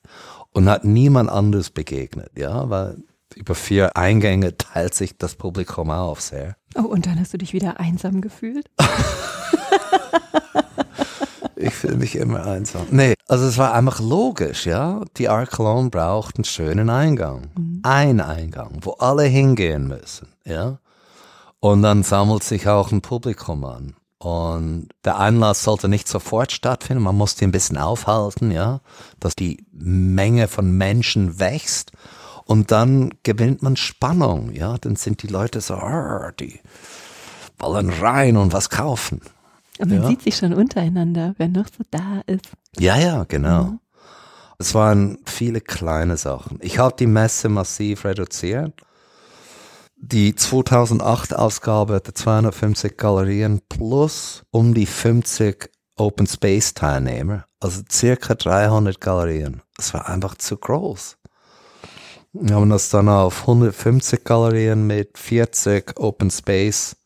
und 0.53 0.69
hat 0.69 0.85
niemand 0.85 1.31
anderes 1.31 1.71
begegnet, 1.71 2.31
ja, 2.37 2.69
weil 2.71 3.03
über 3.37 3.55
vier 3.55 3.97
Eingänge 3.97 4.57
teilt 4.57 4.95
sich 4.95 5.17
das 5.17 5.35
Publikum 5.35 5.91
auf 5.91 6.21
sehr. 6.21 6.57
Oh, 6.77 6.83
und 6.83 7.07
dann 7.07 7.21
hast 7.21 7.33
du 7.33 7.39
dich 7.39 7.53
wieder 7.53 7.81
einsam 7.81 8.21
gefühlt? 8.21 8.71
ich 11.57 11.75
fühle 11.75 11.97
mich 11.97 12.17
immer 12.17 12.45
einsam. 12.45 12.87
Nee, 12.91 13.15
also 13.29 13.47
es 13.47 13.59
war 13.59 13.75
einfach 13.75 14.01
logisch, 14.01 14.67
ja. 14.67 15.03
Die 15.17 15.29
Art 15.29 15.51
Cologne 15.51 15.91
braucht 15.91 16.37
einen 16.37 16.45
schönen 16.45 16.91
Eingang. 16.91 17.51
Mhm. 17.57 17.81
Ein 17.83 18.21
Eingang, 18.21 18.79
wo 18.83 18.93
alle 18.93 19.25
hingehen 19.25 19.89
müssen, 19.89 20.29
ja. 20.45 20.79
Und 21.61 21.83
dann 21.83 22.03
sammelt 22.03 22.43
sich 22.43 22.69
auch 22.69 22.93
ein 22.93 23.01
Publikum 23.01 23.65
an. 23.65 23.95
Und 24.19 24.89
der 25.05 25.17
Anlass 25.17 25.65
sollte 25.65 25.89
nicht 25.89 26.09
sofort 26.09 26.53
stattfinden. 26.53 27.03
Man 27.03 27.17
musste 27.17 27.45
ein 27.45 27.53
bisschen 27.53 27.77
aufhalten, 27.77 28.51
ja, 28.51 28.81
dass 29.21 29.35
die 29.35 29.65
Menge 29.73 30.49
von 30.49 30.71
Menschen 30.71 31.39
wächst. 31.39 31.93
Und 32.47 32.71
dann 32.71 33.15
gewinnt 33.23 33.63
man 33.63 33.77
Spannung, 33.77 34.53
ja. 34.53 34.77
Dann 34.79 34.97
sind 34.97 35.23
die 35.23 35.29
Leute 35.29 35.61
so, 35.61 35.81
die 36.39 36.61
wollen 37.59 37.91
rein 37.91 38.37
und 38.37 38.53
was 38.53 38.71
kaufen. 38.71 39.21
Und 39.79 39.91
man 39.91 40.03
ja. 40.03 40.09
sieht 40.09 40.23
sich 40.23 40.37
schon 40.37 40.53
untereinander, 40.53 41.35
wer 41.39 41.49
noch 41.49 41.67
so 41.67 41.85
da 41.91 42.21
ist. 42.27 42.51
Ja, 42.79 42.97
ja, 42.99 43.25
genau. 43.25 43.65
Mhm. 43.65 43.81
Es 44.59 44.75
waren 44.75 45.19
viele 45.25 45.61
kleine 45.61 46.17
Sachen. 46.17 46.59
Ich 46.61 46.79
habe 46.79 46.95
die 46.97 47.07
Messe 47.07 47.49
massiv 47.49 48.05
reduziert 48.05 48.75
die 50.07 50.35
2008-Ausgabe 50.35 52.01
der 52.01 52.15
250 52.15 52.97
Galerien 52.97 53.61
plus 53.69 54.45
um 54.51 54.75
die 54.75 54.87
50 54.87 55.71
Open 55.97 56.27
Space 56.27 56.75
Teilnehmer, 56.75 57.47
also 57.61 57.83
circa 57.91 58.35
300 58.35 59.01
Galerien. 59.01 59.63
Das 59.77 59.95
war 59.95 60.09
einfach 60.09 60.35
zu 60.37 60.57
groß. 60.57 61.17
Wir 62.37 62.57
haben 62.57 62.69
das 62.69 62.89
dann 62.91 63.09
auf 63.09 63.43
150 63.43 64.25
Galerien 64.25 64.89
mit 64.89 65.19
40 65.19 66.01
Open 66.01 66.33
Space 66.33 66.97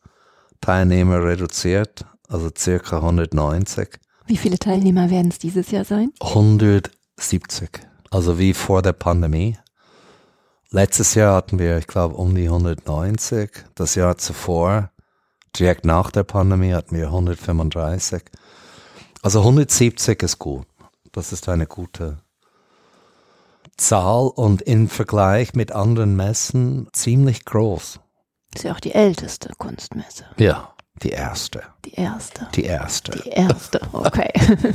Teilnehmer 0.59 1.23
reduziert, 1.23 2.03
also 2.27 2.49
circa 2.57 2.97
190. 2.97 3.89
Wie 4.25 4.37
viele 4.37 4.57
Teilnehmer 4.57 5.11
werden 5.11 5.29
es 5.29 5.37
dieses 5.37 5.69
Jahr 5.69 5.85
sein? 5.85 6.11
170, 6.19 7.69
also 8.09 8.39
wie 8.39 8.55
vor 8.55 8.81
der 8.81 8.93
Pandemie. 8.93 9.55
Letztes 10.71 11.13
Jahr 11.13 11.35
hatten 11.35 11.59
wir, 11.59 11.77
ich 11.77 11.85
glaube, 11.85 12.15
um 12.15 12.33
die 12.33 12.45
190. 12.45 13.51
Das 13.75 13.93
Jahr 13.93 14.17
zuvor, 14.17 14.89
direkt 15.59 15.85
nach 15.85 16.09
der 16.09 16.23
Pandemie, 16.23 16.73
hatten 16.73 16.97
wir 16.97 17.05
135. 17.05 18.23
Also 19.21 19.41
170 19.41 20.23
ist 20.23 20.39
gut. 20.39 20.65
Das 21.11 21.31
ist 21.31 21.47
eine 21.49 21.67
gute 21.67 22.17
Zahl 23.79 24.27
und 24.27 24.61
im 24.61 24.89
Vergleich 24.89 25.53
mit 25.53 25.71
anderen 25.71 26.15
Messen 26.15 26.87
ziemlich 26.93 27.45
groß. 27.45 27.99
Das 28.51 28.61
ist 28.61 28.65
ja 28.65 28.73
auch 28.73 28.79
die 28.79 28.93
älteste 28.93 29.53
Kunstmesse. 29.57 30.25
Ja, 30.37 30.73
die 31.01 31.09
erste. 31.09 31.63
Die 31.85 31.93
erste. 31.93 32.47
Die 32.55 32.63
erste. 32.63 33.11
Die 33.23 33.29
erste, 33.29 33.81
okay. 33.93 34.31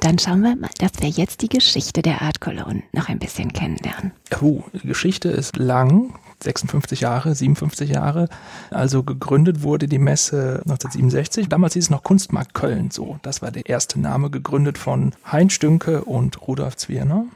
Dann 0.00 0.18
schauen 0.18 0.40
wir 0.40 0.56
mal, 0.56 0.70
dass 0.78 0.92
wir 1.00 1.10
jetzt 1.10 1.42
die 1.42 1.48
Geschichte 1.48 2.00
der 2.00 2.22
Art 2.22 2.40
Cologne 2.40 2.82
noch 2.92 3.08
ein 3.08 3.18
bisschen 3.18 3.52
kennenlernen. 3.52 4.12
Uh, 4.40 4.62
die 4.72 4.88
Geschichte 4.88 5.28
ist 5.28 5.58
lang, 5.58 6.14
56 6.42 7.00
Jahre, 7.00 7.34
57 7.34 7.90
Jahre. 7.90 8.28
Also 8.70 9.02
gegründet 9.02 9.62
wurde 9.62 9.88
die 9.88 9.98
Messe 9.98 10.62
1967. 10.64 11.50
Damals 11.50 11.74
hieß 11.74 11.84
es 11.84 11.90
noch 11.90 12.02
Kunstmarkt 12.02 12.54
Köln 12.54 12.90
so. 12.90 13.18
Das 13.22 13.42
war 13.42 13.50
der 13.50 13.68
erste 13.68 14.00
Name, 14.00 14.30
gegründet 14.30 14.78
von 14.78 15.14
Heinz 15.30 15.52
Stünke 15.52 16.04
und 16.04 16.46
Rudolf 16.48 16.76
Zwirner. 16.76 17.26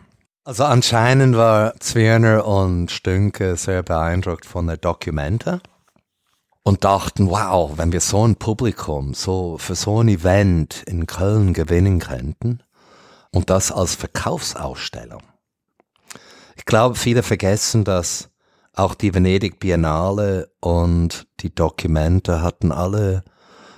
Also 0.47 0.65
anscheinend 0.65 1.39
war 1.39 1.75
Zwirner 1.81 2.47
und 2.47 2.91
Stünke 2.91 3.57
sehr 3.57 3.83
beeindruckt 3.83 4.45
von 4.45 4.67
der 4.67 4.77
Dokumente 4.77 5.63
und 6.63 6.85
dachten, 6.85 7.31
wow, 7.31 7.79
wenn 7.79 7.93
wir 7.93 8.03
so 8.03 8.29
ein 8.29 8.37
Publikum 8.37 9.15
so 9.15 9.57
für 9.57 9.75
so 9.75 10.03
ein 10.03 10.09
Event 10.09 10.83
in 10.83 11.07
Köln 11.07 11.55
gewinnen 11.55 11.99
könnten 11.99 12.63
und 13.31 13.49
das 13.49 13.73
als 13.73 13.95
Verkaufsausstellung. 13.95 15.23
Ich 16.57 16.67
glaube, 16.67 16.97
viele 16.97 17.23
vergessen, 17.23 17.85
dass 17.85 18.29
auch 18.75 18.95
die 18.95 19.15
Venedig 19.15 19.59
Biennale 19.61 20.53
und 20.61 21.27
die 21.41 21.55
Dokumente 21.55 22.43
hatten 22.43 22.71
alle 22.71 23.25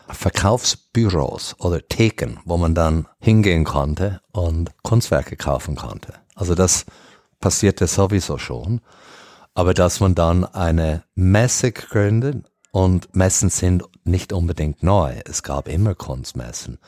Verkaufsbüros 0.09 1.55
oder 1.61 1.87
Theken, 1.87 2.41
wo 2.45 2.57
man 2.57 2.75
dann 2.75 3.07
hingehen 3.21 3.63
konnte 3.63 4.21
und 4.33 4.73
Kunstwerke 4.83 5.37
kaufen 5.37 5.77
konnte. 5.77 6.26
Also 6.37 6.55
das 6.55 6.87
passierte 7.41 7.89
sowieso 7.89 8.39
schon. 8.39 8.81
Aber 9.55 9.75
dass 9.75 10.01
man 10.01 10.15
dann 10.15 10.45
eine 10.45 11.03
Messe 11.15 11.73
gründet 11.73 12.45
und 12.71 13.15
Messen 13.17 13.49
sind 13.49 13.85
nicht 14.05 14.33
unbedingt 14.33 14.83
neu. 14.83 15.15
Es 15.25 15.43
gab 15.43 15.67
immer 15.67 15.95
Kunstmessen. 15.95 16.79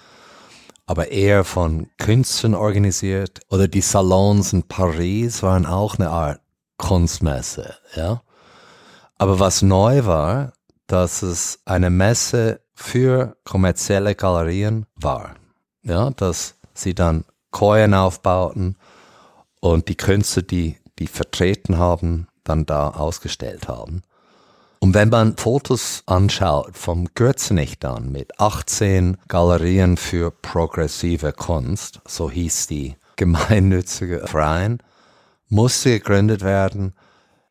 Aber 0.87 1.11
eher 1.11 1.45
von 1.45 1.89
Künstlern 1.97 2.55
organisiert. 2.55 3.41
Oder 3.49 3.69
die 3.69 3.81
Salons 3.81 4.53
in 4.53 4.63
Paris 4.65 5.43
waren 5.43 5.67
auch 5.67 5.99
eine 5.99 6.11
Art 6.11 6.41
Kunstmesse, 6.77 7.75
ja. 7.97 8.23
Aber 9.17 9.41
was 9.41 9.63
neu 9.63 10.05
war, 10.05 10.53
dass 10.87 11.23
es 11.23 11.61
eine 11.65 11.91
Messe 11.91 12.61
für 12.75 13.37
kommerzielle 13.45 14.15
Galerien 14.15 14.87
war. 14.95 15.35
Ja, 15.83 16.11
dass 16.11 16.55
sie 16.73 16.95
dann 16.95 17.25
Kojen 17.51 17.95
aufbauten 17.95 18.77
und 19.61 19.89
die 19.89 19.97
Künstler, 19.97 20.43
die 20.43 20.77
die 20.99 21.07
vertreten 21.07 21.79
haben, 21.79 22.29
dann 22.45 22.67
da 22.67 22.91
ausgestellt 22.91 23.69
haben. 23.69 24.03
Und 24.81 24.95
wenn 24.95 25.09
man 25.09 25.37
Fotos 25.37 26.03
anschaut 26.07 26.77
vom 26.77 27.09
Gürzenich 27.15 27.79
dann 27.79 28.13
mit 28.13 28.39
18 28.41 29.17
Galerien 29.27 29.97
für 29.97 30.31
progressive 30.31 31.33
Kunst, 31.33 32.01
so 32.07 32.31
hieß 32.31 32.69
die 32.69 32.97
gemeinnützige 33.17 34.27
Verein, 34.27 34.79
musste 35.49 35.99
gegründet 35.99 36.43
werden, 36.43 36.95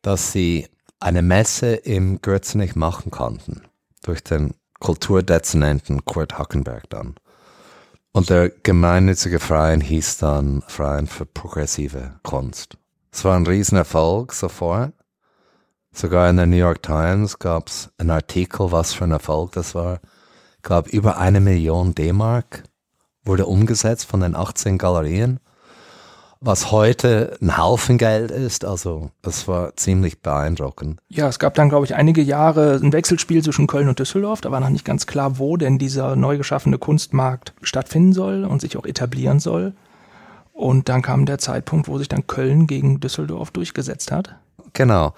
dass 0.00 0.32
sie 0.32 0.68
eine 1.00 1.22
Messe 1.22 1.74
im 1.74 2.22
Gürzenich 2.22 2.76
machen 2.76 3.10
konnten. 3.10 3.62
Durch 4.02 4.24
den 4.24 4.54
Kulturdezernenten 4.80 6.04
Kurt 6.04 6.38
Hackenberg 6.38 6.88
dann. 6.88 7.16
Und 8.18 8.30
der 8.30 8.48
gemeinnützige 8.48 9.38
Verein 9.38 9.80
hieß 9.80 10.18
dann 10.18 10.64
Verein 10.66 11.06
für 11.06 11.24
progressive 11.24 12.18
Kunst. 12.24 12.76
Es 13.12 13.24
war 13.24 13.36
ein 13.36 13.46
Riesenerfolg 13.46 14.32
sofort. 14.32 14.92
Sogar 15.92 16.28
in 16.28 16.36
der 16.36 16.46
New 16.46 16.56
York 16.56 16.82
Times 16.82 17.38
gab 17.38 17.68
es 17.68 17.90
einen 17.96 18.10
Artikel, 18.10 18.72
was 18.72 18.92
für 18.92 19.04
ein 19.04 19.12
Erfolg 19.12 19.52
das 19.52 19.76
war. 19.76 20.00
Ich 20.56 20.62
glaube, 20.62 20.90
über 20.90 21.18
eine 21.18 21.38
Million 21.38 21.94
D-Mark 21.94 22.64
wurde 23.22 23.46
umgesetzt 23.46 24.06
von 24.06 24.18
den 24.18 24.34
18 24.34 24.78
Galerien 24.78 25.38
was 26.40 26.70
heute 26.70 27.36
ein 27.40 27.58
Haufen 27.58 27.98
Geld 27.98 28.30
ist. 28.30 28.64
Also 28.64 29.10
das 29.22 29.48
war 29.48 29.76
ziemlich 29.76 30.20
beeindruckend. 30.20 31.00
Ja, 31.08 31.28
es 31.28 31.38
gab 31.38 31.54
dann, 31.54 31.68
glaube 31.68 31.86
ich, 31.86 31.94
einige 31.94 32.22
Jahre 32.22 32.78
ein 32.82 32.92
Wechselspiel 32.92 33.42
zwischen 33.42 33.66
Köln 33.66 33.88
und 33.88 33.98
Düsseldorf. 33.98 34.40
Da 34.40 34.50
war 34.50 34.60
noch 34.60 34.70
nicht 34.70 34.84
ganz 34.84 35.06
klar, 35.06 35.38
wo 35.38 35.56
denn 35.56 35.78
dieser 35.78 36.16
neu 36.16 36.36
geschaffene 36.38 36.78
Kunstmarkt 36.78 37.54
stattfinden 37.62 38.12
soll 38.12 38.44
und 38.44 38.60
sich 38.60 38.76
auch 38.76 38.86
etablieren 38.86 39.40
soll. 39.40 39.74
Und 40.52 40.88
dann 40.88 41.02
kam 41.02 41.26
der 41.26 41.38
Zeitpunkt, 41.38 41.88
wo 41.88 41.98
sich 41.98 42.08
dann 42.08 42.26
Köln 42.26 42.66
gegen 42.66 43.00
Düsseldorf 43.00 43.50
durchgesetzt 43.50 44.10
hat. 44.10 44.36
Genau. 44.72 45.14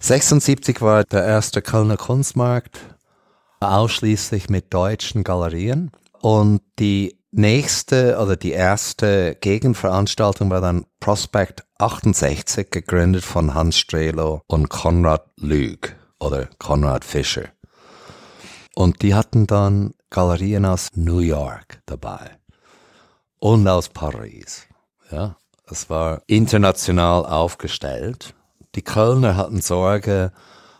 76 0.00 0.82
war 0.82 1.04
der 1.04 1.24
erste 1.24 1.62
Kölner 1.62 1.96
Kunstmarkt, 1.96 2.78
ausschließlich 3.60 4.48
mit 4.48 4.74
deutschen 4.74 5.24
Galerien. 5.24 5.90
Und 6.20 6.60
die 6.78 7.16
nächste 7.36 8.18
oder 8.18 8.36
die 8.36 8.52
erste 8.52 9.36
Gegenveranstaltung 9.40 10.50
war 10.50 10.60
dann 10.60 10.86
Prospect 11.00 11.64
68, 11.78 12.70
gegründet 12.70 13.24
von 13.24 13.54
Hans 13.54 13.78
Strelo 13.78 14.42
und 14.46 14.68
Konrad 14.68 15.26
Lüg 15.36 15.96
oder 16.18 16.48
Konrad 16.58 17.04
Fischer. 17.04 17.48
Und 18.74 19.02
die 19.02 19.14
hatten 19.14 19.46
dann 19.46 19.94
Galerien 20.10 20.64
aus 20.64 20.88
New 20.94 21.18
York 21.18 21.80
dabei 21.86 22.38
und 23.38 23.68
aus 23.68 23.88
Paris. 23.88 24.66
Ja, 25.10 25.36
es 25.70 25.90
war 25.90 26.22
international 26.26 27.26
aufgestellt. 27.26 28.34
Die 28.74 28.82
Kölner 28.82 29.36
hatten 29.36 29.60
Sorge, 29.60 30.32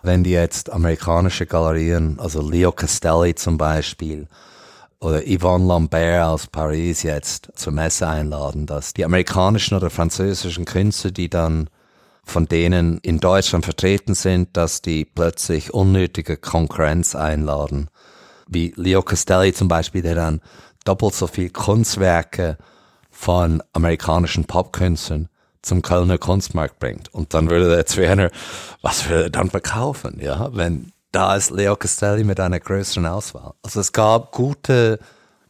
wenn 0.03 0.25
die 0.25 0.31
jetzt 0.31 0.71
amerikanische 0.71 1.47
Galerien, 1.47 2.19
also 2.19 2.41
Leo 2.41 2.73
Castelli 2.73 3.35
zum 3.35 3.59
Beispiel, 3.59 4.29
oder 5.07 5.23
Yvonne 5.25 5.65
Lambert 5.65 6.25
aus 6.25 6.49
Paris 6.49 7.05
jetzt 7.05 7.53
zur 7.55 7.73
Messe 7.73 8.09
einladen, 8.09 8.67
dass 8.67 8.93
die 8.93 9.05
amerikanischen 9.05 9.77
oder 9.77 9.89
französischen 9.89 10.65
Künstler, 10.65 11.13
die 11.13 11.31
dann 11.31 11.71
von 12.25 12.47
denen 12.47 12.99
in 13.03 13.21
Deutschland 13.21 13.65
vertreten 13.65 14.17
sind, 14.17 14.57
dass 14.57 14.83
die 14.83 15.05
plötzlich 15.05 15.73
unnötige 15.73 16.37
Konkurrenz 16.37 17.15
einladen. 17.15 17.89
Wie 18.49 18.75
Leo 18.75 19.01
Castelli 19.01 19.53
zum 19.53 19.69
Beispiel, 19.69 20.03
der 20.03 20.17
dann 20.17 20.41
doppelt 20.85 21.15
so 21.15 21.29
viel 21.29 21.51
Kunstwerke 21.51 22.59
von 23.09 23.63
amerikanischen 23.73 24.45
Popkünstlern 24.45 25.29
zum 25.63 25.83
Kölner 25.83 26.19
Kunstmarkt 26.19 26.81
bringt. 26.81 27.15
Und 27.15 27.33
dann 27.33 27.49
würde 27.49 27.71
der 27.71 27.87
Zwerner, 27.87 28.33
was 28.83 29.09
würde 29.09 29.25
er 29.25 29.31
dann 29.31 29.51
verkaufen, 29.51 30.19
ja, 30.21 30.51
wenn 30.53 30.91
da 31.17 31.35
ist 31.35 31.51
Leo 31.51 31.77
Castelli 31.77 32.25
mit 32.25 32.39
einer 32.41 32.61
größeren 32.61 33.07
Auswahl. 33.07 33.55
Also 33.63 33.81
es 33.81 33.93
gab 33.93 34.33
gute 34.33 34.99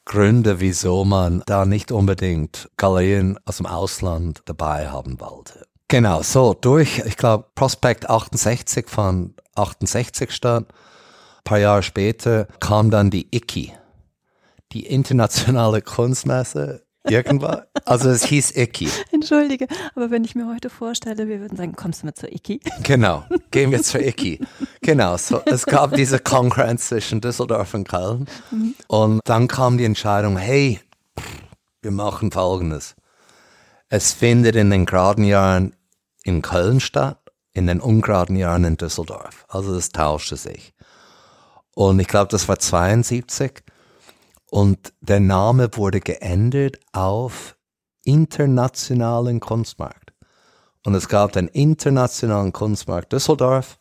Gründe, 0.05 0.61
wieso 0.61 1.05
man 1.05 1.43
da 1.47 1.67
nicht 1.67 1.91
unbedingt 1.91 2.71
Galerien 2.77 3.37
aus 3.47 3.57
dem 3.57 3.67
Ausland 3.67 4.43
dabei 4.45 4.89
haben 4.89 5.19
wollte. 5.19 5.67
Genau, 5.89 6.23
so 6.23 6.55
durch, 6.55 7.03
ich 7.05 7.17
glaube, 7.17 7.47
Prospect 7.57 8.09
68 8.09 8.89
von 8.89 9.35
68 9.57 10.31
statt. 10.31 10.67
Ein 10.69 11.43
paar 11.43 11.59
Jahre 11.59 11.83
später 11.83 12.47
kam 12.61 12.93
dann 12.93 13.11
die 13.11 13.27
ICI, 13.35 13.73
die 14.71 14.87
internationale 14.87 15.83
Kunstmesse 15.83 16.86
Irgendwann. 17.09 17.63
Also 17.85 18.11
es 18.11 18.25
hieß 18.25 18.57
Iki. 18.57 18.89
Entschuldige, 19.13 19.67
aber 19.95 20.11
wenn 20.11 20.25
ich 20.25 20.35
mir 20.35 20.47
heute 20.47 20.71
vorstelle, 20.71 21.29
wir 21.29 21.41
würden 21.41 21.57
sagen, 21.57 21.75
kommst 21.75 22.03
du 22.03 22.07
mit 22.07 22.19
zur 22.19 22.33
Iki? 22.33 22.61
Genau, 22.83 23.25
gehen 23.51 23.71
wir 23.71 23.83
zur 23.83 24.01
Iki. 24.01 24.41
Genau, 24.83 25.17
so, 25.17 25.41
es 25.47 25.67
gab 25.67 25.95
diese 25.95 26.21
Konkurrenz 26.21 26.89
zwischen 26.89 27.21
Düsseldorf 27.21 27.75
und 27.75 27.89
Köln. 27.89 28.27
Mhm. 28.53 28.75
Und 28.87 29.21
dann 29.25 29.49
kam 29.49 29.79
die 29.79 29.85
Entscheidung, 29.85 30.37
hey, 30.37 30.81
wir 31.83 31.91
machen 31.91 32.31
Folgendes. 32.31 32.95
Es 33.89 34.13
findet 34.13 34.55
in 34.55 34.71
den 34.71 34.87
geraden 34.87 35.25
Jahren 35.25 35.75
in 36.23 36.43
Köln 36.43 36.79
statt, 36.79 37.19
in 37.53 37.67
den 37.67 37.81
ungeraden 37.81 38.37
Jahren 38.37 38.65
in 38.65 38.77
Düsseldorf. 38.77 39.45
Also 39.49 39.75
das 39.75 39.91
tauschte 39.91 40.37
sich. 40.37 40.73
Und 41.75 41.99
ich 42.01 42.09
glaube, 42.09 42.29
das 42.31 42.49
war 42.49 42.59
72. 42.59 43.63
Und 44.57 44.95
der 45.03 45.21
Name 45.21 45.69
wurde 45.75 46.01
geändert 46.01 46.79
auf 46.93 47.59
Internationalen 48.05 49.39
Kunstmarkt. 49.39 50.15
Und 50.83 50.95
es 50.95 51.09
gab 51.11 51.33
den 51.33 51.49
Internationalen 51.49 52.55
Kunstmarkt 52.55 53.13
Düsseldorf 53.13 53.79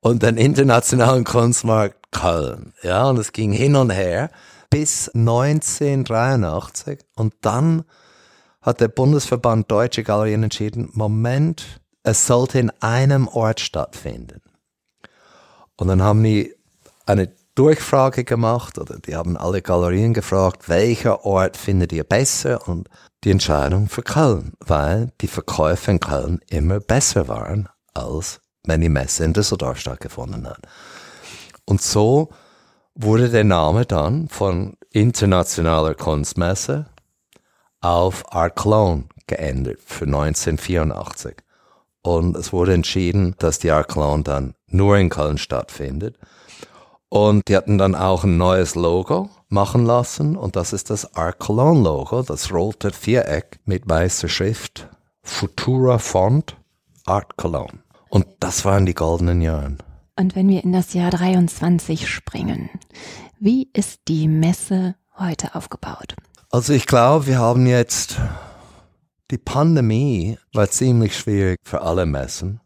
und 0.00 0.22
den 0.22 0.36
Internationalen 0.36 1.24
Kunstmarkt 1.24 2.12
Köln. 2.12 2.74
Ja, 2.82 3.08
und 3.08 3.18
es 3.18 3.32
ging 3.32 3.52
hin 3.52 3.76
und 3.76 3.88
her 3.88 4.30
bis 4.68 5.08
1983. 5.08 7.00
Und 7.16 7.32
dann 7.40 7.84
hat 8.60 8.82
der 8.82 8.88
Bundesverband 8.88 9.70
Deutsche 9.70 10.02
Galerien 10.02 10.42
entschieden, 10.42 10.90
Moment, 10.92 11.80
es 12.02 12.26
sollte 12.26 12.58
in 12.58 12.68
einem 12.82 13.26
Ort 13.26 13.60
stattfinden. 13.60 14.42
Und 15.78 15.88
dann 15.88 16.02
haben 16.02 16.22
die 16.22 16.54
eine 17.06 17.32
Durchfrage 17.54 18.24
gemacht 18.24 18.78
oder 18.78 18.98
die 18.98 19.14
haben 19.14 19.36
alle 19.36 19.62
Galerien 19.62 20.12
gefragt, 20.12 20.68
welcher 20.68 21.24
Ort 21.24 21.56
findet 21.56 21.92
ihr 21.92 22.04
besser 22.04 22.66
und 22.68 22.88
die 23.22 23.30
Entscheidung 23.30 23.88
für 23.88 24.02
Köln, 24.02 24.54
weil 24.60 25.12
die 25.20 25.28
Verkäufe 25.28 25.92
in 25.92 26.00
Köln 26.00 26.40
immer 26.50 26.80
besser 26.80 27.28
waren, 27.28 27.68
als 27.94 28.40
wenn 28.64 28.80
die 28.80 28.88
Messe 28.88 29.24
in 29.24 29.32
Düsseldorf 29.32 29.78
stattgefunden 29.78 30.48
hat. 30.48 30.62
Und 31.64 31.80
so 31.80 32.30
wurde 32.94 33.30
der 33.30 33.44
Name 33.44 33.86
dann 33.86 34.28
von 34.28 34.76
Internationaler 34.90 35.94
Kunstmesse 35.94 36.86
auf 37.80 38.32
Art 38.32 38.56
Cologne 38.56 39.04
geändert 39.26 39.78
für 39.84 40.04
1984. 40.04 41.36
Und 42.02 42.36
es 42.36 42.52
wurde 42.52 42.74
entschieden, 42.74 43.34
dass 43.38 43.58
die 43.58 43.70
Art 43.70 43.88
Cologne 43.88 44.22
dann 44.22 44.54
nur 44.66 44.98
in 44.98 45.08
Köln 45.08 45.38
stattfindet. 45.38 46.18
Und 47.14 47.46
die 47.46 47.56
hatten 47.56 47.78
dann 47.78 47.94
auch 47.94 48.24
ein 48.24 48.38
neues 48.38 48.74
Logo 48.74 49.30
machen 49.48 49.86
lassen 49.86 50.34
und 50.34 50.56
das 50.56 50.72
ist 50.72 50.90
das 50.90 51.14
Art 51.14 51.38
Cologne 51.38 51.80
Logo, 51.80 52.22
das 52.22 52.52
rote 52.52 52.90
Viereck 52.90 53.60
mit 53.64 53.88
weißer 53.88 54.26
Schrift, 54.26 54.88
Futura 55.22 55.98
Font, 55.98 56.56
Art 57.06 57.36
Cologne. 57.36 57.84
Und 58.08 58.26
das 58.40 58.64
waren 58.64 58.84
die 58.84 58.94
goldenen 58.94 59.42
Jahre. 59.42 59.76
Und 60.18 60.34
wenn 60.34 60.48
wir 60.48 60.64
in 60.64 60.72
das 60.72 60.92
Jahr 60.92 61.12
23 61.12 62.08
springen, 62.08 62.68
wie 63.38 63.70
ist 63.72 64.00
die 64.08 64.26
Messe 64.26 64.96
heute 65.16 65.54
aufgebaut? 65.54 66.16
Also 66.50 66.72
ich 66.72 66.88
glaube, 66.88 67.28
wir 67.28 67.38
haben 67.38 67.68
jetzt 67.68 68.16
die 69.30 69.38
Pandemie 69.38 70.36
war 70.52 70.68
ziemlich 70.68 71.16
schwierig 71.16 71.60
für 71.62 71.82
alle 71.82 72.06
Messen, 72.06 72.60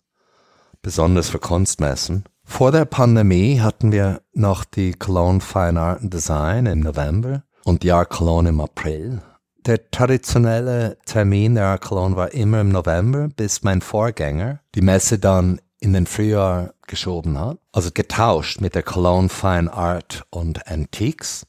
besonders 0.81 1.29
für 1.29 1.39
Kunstmessen. 1.39 2.25
Vor 2.49 2.73
der 2.73 2.87
Pandemie 2.87 3.61
hatten 3.61 3.93
wir 3.93 4.23
noch 4.33 4.65
die 4.65 4.93
Cologne 4.93 5.41
Fine 5.41 5.79
Art 5.79 6.01
and 6.01 6.13
Design 6.13 6.67
im 6.67 6.81
November 6.81 7.45
und 7.63 7.85
die 7.85 7.93
Art 7.93 8.11
Cologne 8.11 8.49
im 8.49 8.61
April. 8.61 9.23
Der 9.65 9.89
traditionelle 9.93 10.99
Termin 11.07 11.55
der 11.55 11.67
Art 11.67 11.83
Cologne 11.83 12.17
war 12.17 12.33
immer 12.33 12.63
im 12.63 12.71
November, 12.71 13.29
bis 13.29 13.63
mein 13.63 13.81
Vorgänger 13.81 14.59
die 14.75 14.81
Messe 14.81 15.21
dann 15.21 15.61
in 15.79 15.93
den 15.93 16.07
Frühjahr 16.07 16.75
geschoben 16.89 17.39
hat. 17.39 17.59
Also 17.71 17.91
getauscht 17.95 18.61
mit 18.61 18.75
der 18.75 18.83
Cologne 18.83 19.29
Fine 19.29 19.73
Art 19.73 20.25
und 20.31 20.67
Antiques. 20.67 21.47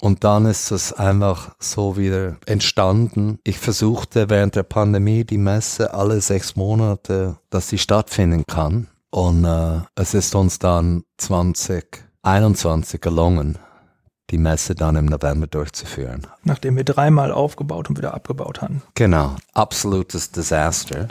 Und 0.00 0.22
dann 0.22 0.46
ist 0.46 0.70
es 0.70 0.92
einfach 0.92 1.56
so 1.58 1.96
wieder 1.96 2.36
entstanden. 2.46 3.40
Ich 3.42 3.58
versuchte 3.58 4.30
während 4.30 4.54
der 4.54 4.62
Pandemie 4.62 5.24
die 5.24 5.38
Messe 5.38 5.92
alle 5.92 6.20
sechs 6.20 6.54
Monate, 6.54 7.38
dass 7.48 7.68
sie 7.68 7.78
stattfinden 7.78 8.44
kann. 8.46 8.86
Und 9.10 9.44
äh, 9.44 9.80
es 9.96 10.14
ist 10.14 10.34
uns 10.34 10.58
dann 10.58 11.04
2021 11.18 13.00
gelungen, 13.00 13.58
die 14.30 14.38
Messe 14.38 14.74
dann 14.74 14.96
im 14.96 15.06
November 15.06 15.46
durchzuführen. 15.46 16.26
Nachdem 16.44 16.76
wir 16.76 16.84
dreimal 16.84 17.32
aufgebaut 17.32 17.90
und 17.90 17.98
wieder 17.98 18.14
abgebaut 18.14 18.62
haben. 18.62 18.82
Genau, 18.94 19.36
absolutes 19.52 20.30
Desaster. 20.30 21.08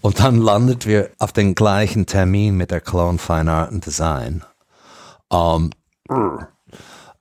Und 0.00 0.20
dann 0.20 0.38
landet 0.38 0.86
wir 0.86 1.10
auf 1.18 1.32
den 1.32 1.54
gleichen 1.54 2.06
Termin 2.06 2.56
mit 2.56 2.70
der 2.70 2.80
Cologne 2.80 3.18
Fine 3.18 3.52
Art 3.52 3.72
and 3.72 3.86
Design. 3.86 4.44
Um, 5.28 5.70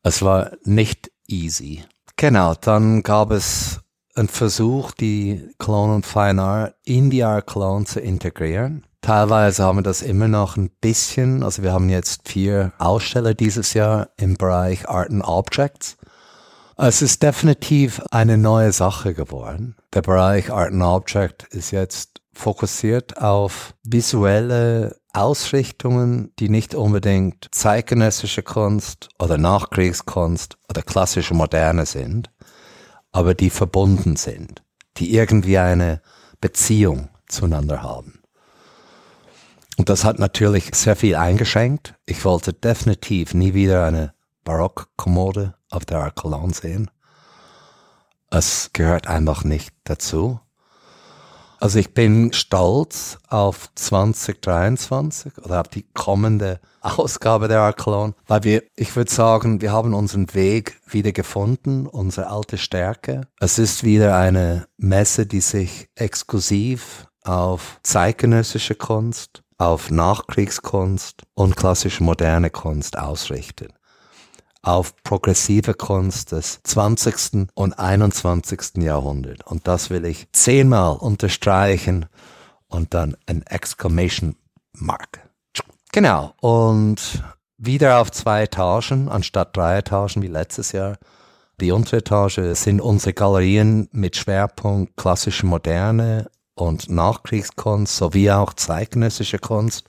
es 0.04 0.22
war 0.22 0.52
nicht 0.64 1.12
easy. 1.28 1.84
Genau, 2.16 2.54
dann 2.54 3.02
gab 3.02 3.32
es 3.32 3.80
einen 4.16 4.28
Versuch, 4.28 4.92
die 4.92 5.50
Cologne 5.58 5.96
und 5.96 6.06
Fine 6.06 6.42
Art 6.42 6.76
in 6.84 7.10
die 7.10 7.24
Art 7.24 7.48
Cologne 7.48 7.86
zu 7.86 8.00
integrieren. 8.00 8.86
Teilweise 9.06 9.64
haben 9.64 9.78
wir 9.78 9.84
das 9.84 10.02
immer 10.02 10.28
noch 10.28 10.58
ein 10.58 10.72
bisschen. 10.82 11.44
Also 11.44 11.62
wir 11.62 11.74
haben 11.74 11.90
jetzt 11.92 12.28
vier 12.28 12.74
Aussteller 12.80 13.36
dieses 13.36 13.76
Jahr 13.76 14.10
im 14.18 14.34
Bereich 14.34 14.90
Art 14.90 15.12
and 15.12 15.24
Objects. 15.24 15.98
Es 16.76 17.04
ist 17.04 17.22
definitiv 17.22 18.02
eine 18.10 18.40
neue 18.40 18.72
Sache 18.72 19.14
geworden. 19.14 19.76
Der 19.94 20.02
Bereich 20.02 20.52
Art 20.52 20.72
and 20.72 20.82
Object 20.82 21.44
ist 21.52 21.70
jetzt 21.70 22.20
fokussiert 22.34 23.22
auf 23.22 23.76
visuelle 23.84 24.96
Ausrichtungen, 25.14 26.34
die 26.40 26.50
nicht 26.50 26.74
unbedingt 26.74 27.48
zeitgenössische 27.52 28.42
Kunst 28.42 29.10
oder 29.20 29.38
Nachkriegskunst 29.38 30.58
oder 30.68 30.82
klassische 30.82 31.36
Moderne 31.36 31.86
sind, 31.86 32.32
aber 33.12 33.36
die 33.36 33.52
verbunden 33.52 34.16
sind, 34.16 34.64
die 34.98 35.14
irgendwie 35.14 35.60
eine 35.60 36.02
Beziehung 36.42 37.10
zueinander 37.28 37.84
haben. 37.84 38.25
Und 39.78 39.90
das 39.90 40.04
hat 40.04 40.20
natürlich 40.20 40.74
sehr 40.74 40.96
viel 40.96 41.16
eingeschränkt. 41.16 41.96
Ich 42.06 42.24
wollte 42.24 42.54
definitiv 42.54 43.34
nie 43.34 43.54
wieder 43.54 43.86
eine 43.86 44.14
Barockkommode 44.44 45.56
auf 45.70 45.86
der 45.86 46.00
Arcolon 46.00 46.54
sehen. 46.54 46.90
Es 48.30 48.70
gehört 48.74 49.08
einfach 49.08 49.44
nicht 49.44 49.74
dazu. 49.84 50.40
Also 51.60 51.80
ich 51.80 51.94
bin 51.94 52.34
stolz 52.34 53.18
auf 53.30 53.70
2023 53.76 55.38
oder 55.40 55.62
auf 55.62 55.68
die 55.68 55.84
kommende 55.94 56.60
Ausgabe 56.82 57.48
der 57.48 57.62
Archelon, 57.62 58.14
weil 58.28 58.44
wir, 58.44 58.64
ich 58.76 58.96
würde 58.96 59.12
sagen, 59.12 59.62
wir 59.62 59.72
haben 59.72 59.94
unseren 59.94 60.34
Weg 60.34 60.80
wieder 60.86 61.12
gefunden, 61.12 61.88
unsere 61.88 62.28
alte 62.30 62.58
Stärke. 62.58 63.22
Es 63.40 63.58
ist 63.58 63.84
wieder 63.84 64.18
eine 64.18 64.68
Messe, 64.78 65.26
die 65.26 65.42
sich 65.42 65.88
exklusiv 65.96 67.08
auf 67.24 67.80
zeitgenössische 67.82 68.76
Kunst, 68.76 69.42
auf 69.58 69.92
Nachkriegskunst 69.92 71.24
und 71.34 71.56
klassische 71.56 72.04
moderne 72.04 72.50
Kunst 72.50 72.98
ausrichtet 72.98 73.74
auf 74.66 74.96
progressive 75.04 75.76
Kunst 75.76 76.32
des 76.32 76.60
20. 76.64 77.48
und 77.54 77.78
21. 77.78 78.78
Jahrhunderts. 78.78 79.46
Und 79.46 79.68
das 79.68 79.92
will 79.92 80.06
ich 80.06 80.28
zehnmal 80.32 80.98
unterstreichen 80.98 82.08
und 82.68 82.94
dann 82.96 83.16
ein 83.28 83.44
Exclamation 83.44 84.36
Mark. 84.74 85.30
Genau. 85.92 86.34
Und 86.42 87.24
wieder 87.58 88.02
auf 88.02 88.12
zwei 88.12 88.44
Etagen 88.44 89.08
anstatt 89.08 89.56
drei 89.56 89.78
Etagen 89.78 90.24
wie 90.24 90.28
letztes 90.28 90.72
Jahr. 90.72 90.98
Die 91.62 91.72
untere 91.72 91.98
Etage 91.98 92.40
sind 92.54 92.82
unsere 92.82 93.14
Galerien 93.14 93.88
mit 93.92 94.18
Schwerpunkt 94.18 94.98
klassische 94.98 95.46
Moderne 95.46 96.30
und 96.56 96.90
Nachkriegskunst 96.90 97.96
sowie 97.96 98.32
auch 98.32 98.54
zeitgenössische 98.54 99.40
Kunst 99.40 99.86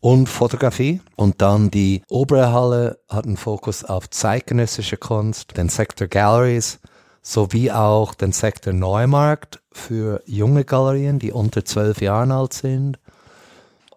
und 0.00 0.28
Fotografie. 0.28 1.00
Und 1.16 1.40
dann 1.42 1.70
die 1.70 2.02
obere 2.08 2.52
Halle 2.52 2.98
hat 3.08 3.26
einen 3.26 3.36
Fokus 3.36 3.84
auf 3.84 4.10
zeitgenössische 4.10 4.96
Kunst, 4.96 5.56
den 5.56 5.68
Sektor 5.68 6.08
Galleries 6.08 6.80
sowie 7.22 7.72
auch 7.72 8.14
den 8.14 8.30
Sektor 8.30 8.72
Neumarkt 8.72 9.60
für 9.72 10.22
junge 10.26 10.64
Galerien, 10.64 11.18
die 11.18 11.32
unter 11.32 11.64
zwölf 11.64 12.00
Jahren 12.00 12.30
alt 12.30 12.52
sind. 12.52 13.00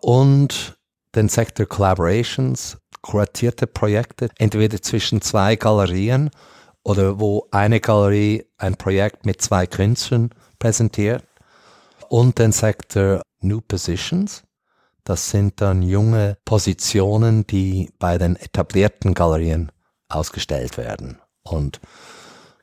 Und 0.02 0.80
den 1.16 1.30
Sektor 1.30 1.68
Collaborations, 1.68 2.78
kuratierte 3.02 3.68
Projekte, 3.68 4.30
entweder 4.40 4.82
zwischen 4.82 5.22
zwei 5.22 5.56
Galerien 5.56 6.32
oder 6.84 7.20
wo 7.20 7.48
eine 7.52 7.80
Galerie 7.80 8.46
ein 8.58 8.76
Projekt 8.76 9.28
mit 9.28 9.42
zwei 9.44 9.68
Künstlern 9.68 10.32
präsentiert. 10.58 11.24
Und 12.10 12.40
den 12.40 12.52
Sektor 12.52 13.22
New 13.40 13.62
Positions, 13.62 14.42
das 15.04 15.30
sind 15.30 15.62
dann 15.62 15.84
junge 15.84 16.38
Positionen, 16.44 17.46
die 17.46 17.92
bei 18.00 18.18
den 18.18 18.36
etablierten 18.36 19.14
Galerien 19.14 19.72
ausgestellt 20.08 20.78
werden 20.78 21.20
und 21.44 21.80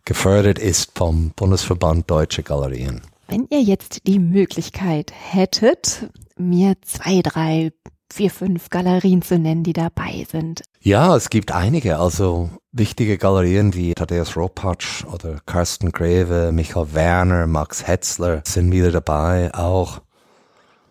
gefördert 0.05 0.59
ist 0.59 0.99
vom 0.99 1.31
Bundesverband 1.37 2.11
Deutsche 2.11 2.43
Galerien. 2.43 3.03
Wenn 3.29 3.47
ihr 3.51 3.63
jetzt 3.63 4.09
die 4.09 4.19
Möglichkeit 4.19 5.13
hättet, 5.13 6.11
mir 6.37 6.75
zwei, 6.83 7.23
drei, 7.23 7.71
vier, 8.13 8.31
fünf 8.31 8.71
Galerien 8.71 9.23
zu 9.23 9.39
nennen, 9.39 9.63
die 9.63 9.73
dabei 9.73 10.27
sind. 10.31 10.63
Ja, 10.81 11.17
es 11.17 11.31
gibt 11.31 11.53
einige. 11.53 11.99
Also 11.99 12.51
wichtige 12.73 13.19
Galerien 13.19 13.75
wie 13.75 13.95
Thaddeus 13.95 14.37
Ropatsch 14.37 15.05
oder 15.05 15.39
Carsten 15.47 15.93
Greve, 15.93 16.51
Michael 16.53 16.95
Werner, 16.95 17.47
Max 17.47 17.87
Hetzler 17.87 18.43
sind 18.45 18.73
wieder 18.73 18.93
dabei. 18.93 19.53
Auch 19.55 20.01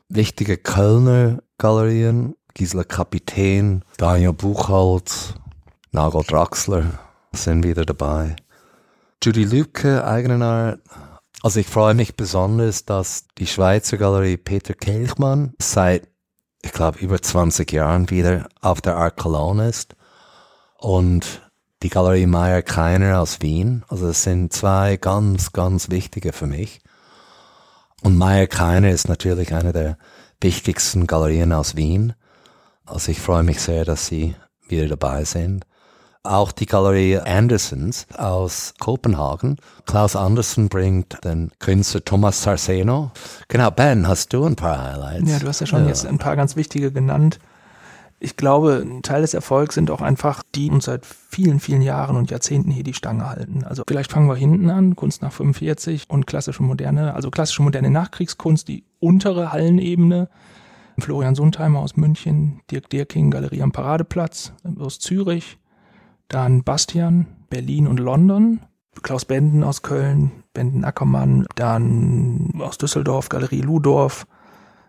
wichtige 0.09 0.57
Kölner 0.57 1.39
Galerien, 1.57 2.35
Gisela 2.53 2.83
Kapitän, 2.83 3.83
Daniel 3.97 4.33
Buchholz, 4.33 5.33
Nagel 5.91 6.23
Draxler 6.23 6.85
sind 7.33 7.63
wieder 7.63 7.85
dabei. 7.85 8.35
Judy 9.23 9.43
Lübke, 9.43 10.05
Eigenart. 10.05 10.79
Also 11.41 11.59
ich 11.59 11.67
freue 11.67 11.93
mich 11.93 12.15
besonders, 12.15 12.85
dass 12.85 13.25
die 13.37 13.47
Schweizer 13.47 13.97
Galerie 13.97 14.37
Peter 14.37 14.73
Kelchmann 14.73 15.53
seit, 15.61 16.07
ich 16.65 16.71
glaube, 16.71 16.97
über 16.97 17.21
20 17.21 17.71
Jahren 17.71 18.09
wieder 18.09 18.47
auf 18.59 18.81
der 18.81 18.95
Art 18.95 19.17
Cologne 19.17 19.69
ist. 19.69 19.95
Und 20.79 21.43
die 21.83 21.89
Galerie 21.89 22.25
Meyer 22.25 22.63
Keiner 22.63 23.21
aus 23.21 23.41
Wien. 23.41 23.85
Also 23.87 24.07
es 24.07 24.23
sind 24.23 24.51
zwei 24.51 24.97
ganz, 24.97 25.53
ganz 25.53 25.91
wichtige 25.91 26.33
für 26.33 26.47
mich. 26.47 26.81
Und 28.01 28.17
Meyer 28.17 28.47
Keiner 28.47 28.89
ist 28.89 29.07
natürlich 29.07 29.53
einer 29.53 29.73
der 29.73 29.99
wichtigsten 30.41 31.05
Galerien 31.05 31.53
aus 31.53 31.75
Wien. 31.75 32.13
Also 32.83 33.11
ich 33.11 33.21
freue 33.21 33.43
mich 33.43 33.61
sehr, 33.61 33.85
dass 33.85 34.07
Sie 34.07 34.35
wieder 34.67 34.87
dabei 34.87 35.23
sind. 35.23 35.65
Auch 36.25 36.51
die 36.51 36.65
Galerie 36.65 37.19
Andersons 37.19 38.07
aus 38.17 38.73
Kopenhagen. 38.79 39.57
Klaus 39.85 40.15
Andersen 40.15 40.69
bringt 40.69 41.23
den 41.23 41.51
Künstler 41.59 42.03
Thomas 42.03 42.41
Sarceno. 42.41 43.11
Genau, 43.47 43.69
Ben, 43.69 44.07
hast 44.07 44.33
du 44.33 44.43
ein 44.43 44.55
paar 44.55 44.83
Highlights? 44.83 45.29
Ja, 45.29 45.39
du 45.39 45.47
hast 45.47 45.59
ja 45.59 45.67
schon 45.67 45.83
ja. 45.83 45.89
jetzt 45.89 46.05
ein 46.05 46.17
paar 46.17 46.35
ganz 46.35 46.55
wichtige 46.55 46.91
genannt. 46.91 47.37
Ich 48.19 48.37
glaube, 48.37 48.83
ein 48.83 49.03
Teil 49.03 49.21
des 49.21 49.35
Erfolgs 49.35 49.75
sind 49.75 49.91
auch 49.91 50.01
einfach 50.01 50.41
die 50.55 50.71
uns 50.71 50.85
seit 50.85 51.05
vielen, 51.05 51.59
vielen 51.59 51.83
Jahren 51.83 52.15
und 52.15 52.31
Jahrzehnten 52.31 52.71
hier 52.71 52.83
die 52.83 52.95
Stange 52.95 53.29
halten. 53.29 53.63
Also 53.63 53.83
vielleicht 53.87 54.11
fangen 54.11 54.27
wir 54.27 54.35
hinten 54.35 54.71
an, 54.71 54.95
Kunst 54.95 55.21
nach 55.21 55.33
45 55.33 56.05
und 56.07 56.25
klassische 56.25 56.63
moderne, 56.63 57.13
also 57.13 57.29
klassische 57.29 57.61
moderne 57.61 57.91
Nachkriegskunst, 57.91 58.67
die 58.67 58.83
untere 58.99 59.51
Hallenebene. 59.51 60.29
Florian 60.97 61.35
Sundheimer 61.35 61.79
aus 61.79 61.97
München, 61.97 62.61
Dirk 62.71 62.89
Dirking, 62.89 63.29
Galerie 63.29 63.61
am 63.61 63.73
Paradeplatz 63.73 64.53
aus 64.79 64.97
Zürich, 64.97 65.59
dann 66.27 66.63
Bastian, 66.63 67.27
Berlin 67.49 67.87
und 67.87 67.99
London, 67.99 68.59
Klaus 69.01 69.25
Benden 69.25 69.63
aus 69.63 69.81
Köln, 69.81 70.31
Benden 70.53 70.85
Ackermann, 70.85 71.45
dann 71.55 72.53
aus 72.59 72.77
Düsseldorf, 72.77 73.29
Galerie 73.29 73.61
Ludorf, 73.61 74.25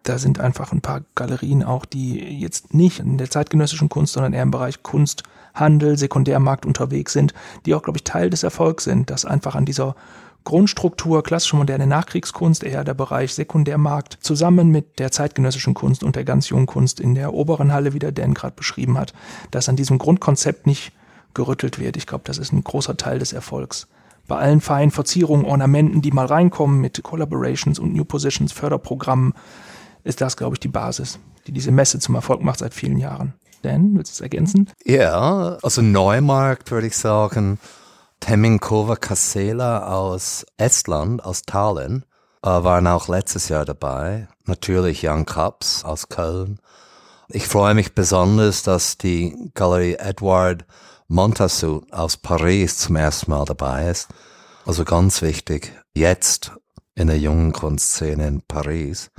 da 0.09 0.18
sind 0.18 0.39
einfach 0.39 0.72
ein 0.72 0.80
paar 0.80 1.03
Galerien 1.16 1.64
auch, 1.64 1.84
die 1.84 2.18
jetzt 2.41 2.74
nicht 2.74 3.01
in 3.01 3.18
der 3.18 3.28
zeitgenössischen 3.28 3.89
Kunst, 3.89 4.12
sondern 4.12 4.32
eher 4.32 4.45
im 4.45 4.53
Bereich 4.53 4.82
Kunst, 4.84 5.24
Handel, 5.53 5.99
Sekundärmarkt 5.99 6.64
unterwegs 6.64 7.12
sind, 7.12 7.34
die 7.64 7.74
auch, 7.74 7.82
glaube 7.82 7.99
ich, 7.99 8.05
Teil 8.05 8.30
des 8.30 8.43
Erfolgs 8.43 8.84
sind, 8.84 9.11
dass 9.11 9.24
einfach 9.24 9.57
an 9.57 9.64
dieser 9.64 9.97
Grundstruktur 10.45 11.24
klassische 11.24 11.57
moderne 11.57 11.89
Nachkriegskunst, 11.89 12.62
eher 12.62 12.84
der 12.84 12.95
Bereich 12.95 13.34
Sekundärmarkt, 13.34 14.18
zusammen 14.20 14.70
mit 14.70 15.01
der 15.01 15.11
zeitgenössischen 15.11 15.74
Kunst 15.74 16.05
und 16.05 16.14
der 16.14 16.24
ganz 16.24 16.49
jungen 16.51 16.66
Kunst 16.66 17.01
in 17.01 17.16
der 17.16 17.34
oberen 17.34 17.72
Halle, 17.72 17.93
wie 17.93 17.99
der 17.99 18.12
Dan 18.12 18.32
gerade 18.32 18.55
beschrieben 18.55 18.97
hat, 18.97 19.12
dass 19.51 19.68
an 19.68 19.74
diesem 19.74 19.99
Grundkonzept 19.99 20.68
nicht 20.68 20.93
gerüttelt 21.37 21.78
wird. 21.78 21.97
Ich 21.97 22.07
glaube, 22.07 22.24
das 22.24 22.39
ist 22.39 22.53
ein 22.53 22.64
großer 22.64 22.97
Teil 22.97 23.20
des 23.20 23.32
Erfolgs. 23.32 23.87
Bei 24.26 24.39
allen 24.39 24.61
feinen 24.61 24.91
Verzierungen, 24.91 25.47
Ornamenten, 25.47 26.03
die 26.03 26.11
mal 26.11 26.26
reinkommen 26.26 26.80
mit 26.80 27.01
Collaborations 27.03 27.78
und 27.78 27.95
New 27.95 28.05
Positions, 28.05 28.53
Förderprogrammen, 28.53 29.34
ist 30.03 30.20
das, 30.20 30.37
glaube 30.37 30.55
ich, 30.55 30.61
die 30.61 30.68
Basis, 30.68 31.20
die 31.47 31.53
diese 31.53 31.70
Messe 31.70 32.01
zum 32.01 32.16
Erfolg 32.16 32.43
macht 32.43 32.59
seit 32.59 32.74
vielen 32.74 32.99
Jahren. 32.99 33.34
Dan, 33.62 33.97
willst 33.97 34.12
du 34.12 34.14
es 34.14 34.20
ergänzen? 34.20 34.70
Ja, 34.84 35.59
also 35.62 35.82
Neumarkt 35.82 36.70
würde 36.70 36.89
ich 36.89 36.97
sagen, 36.97 37.59
Temminkova 38.20 38.97
Kasela 38.97 39.89
aus 39.89 40.45
Estland, 40.57 41.24
aus 41.24 41.43
Tallinn, 41.43 42.05
äh, 42.43 42.49
waren 42.49 42.87
auch 42.87 43.09
letztes 43.09 43.49
Jahr 43.49 43.64
dabei. 43.64 44.28
Natürlich 44.45 45.03
Jan 45.03 45.26
Kaps 45.26 45.84
aus 45.84 46.09
Köln. 46.09 46.59
Ich 47.28 47.49
freue 47.49 47.74
mich 47.74 47.95
besonders, 47.95 48.62
dass 48.62 48.99
die 48.99 49.51
Galerie 49.55 49.95
Edward 49.95 50.64
Montassou 51.09 51.82
aus 51.90 52.16
Paris 52.16 52.78
zum 52.78 52.96
ersten 52.96 53.30
Mal 53.30 53.44
dabei 53.44 53.90
ist. 53.90 54.09
Also 54.64 54.84
ganz 54.84 55.22
wichtig, 55.22 55.72
jetzt 55.94 56.52
in 56.94 57.07
der 57.07 57.18
jungen 57.18 57.52
Kunstszene 57.52 58.26
in 58.26 58.42
Paris. 58.42 59.11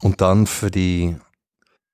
Und 0.00 0.20
dann 0.20 0.46
für 0.46 0.70
die 0.70 1.16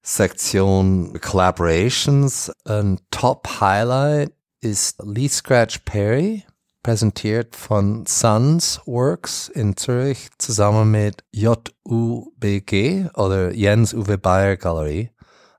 Sektion 0.02 1.18
Collaborations 1.20 2.52
ein 2.64 2.98
Top-Highlight 3.10 4.32
ist 4.60 5.02
Lee 5.04 5.28
Scratch 5.28 5.80
Perry, 5.84 6.44
präsentiert 6.82 7.54
von 7.54 8.06
Suns 8.06 8.80
Works 8.86 9.48
in 9.48 9.76
Zürich 9.76 10.28
zusammen 10.38 10.90
mit 10.90 11.24
JUBG 11.32 13.10
oder 13.14 13.52
Jens 13.52 13.94
Uwe 13.94 14.18
Bayer 14.18 14.56
Galerie 14.56 15.10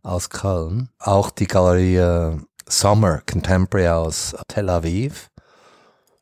aus 0.01 0.29
Köln. 0.29 0.89
Auch 0.97 1.29
die 1.29 1.47
Galerie 1.47 1.97
äh, 1.97 2.37
Summer 2.69 3.21
Contemporary 3.25 3.87
aus 3.89 4.35
Tel 4.47 4.69
Aviv. 4.69 5.29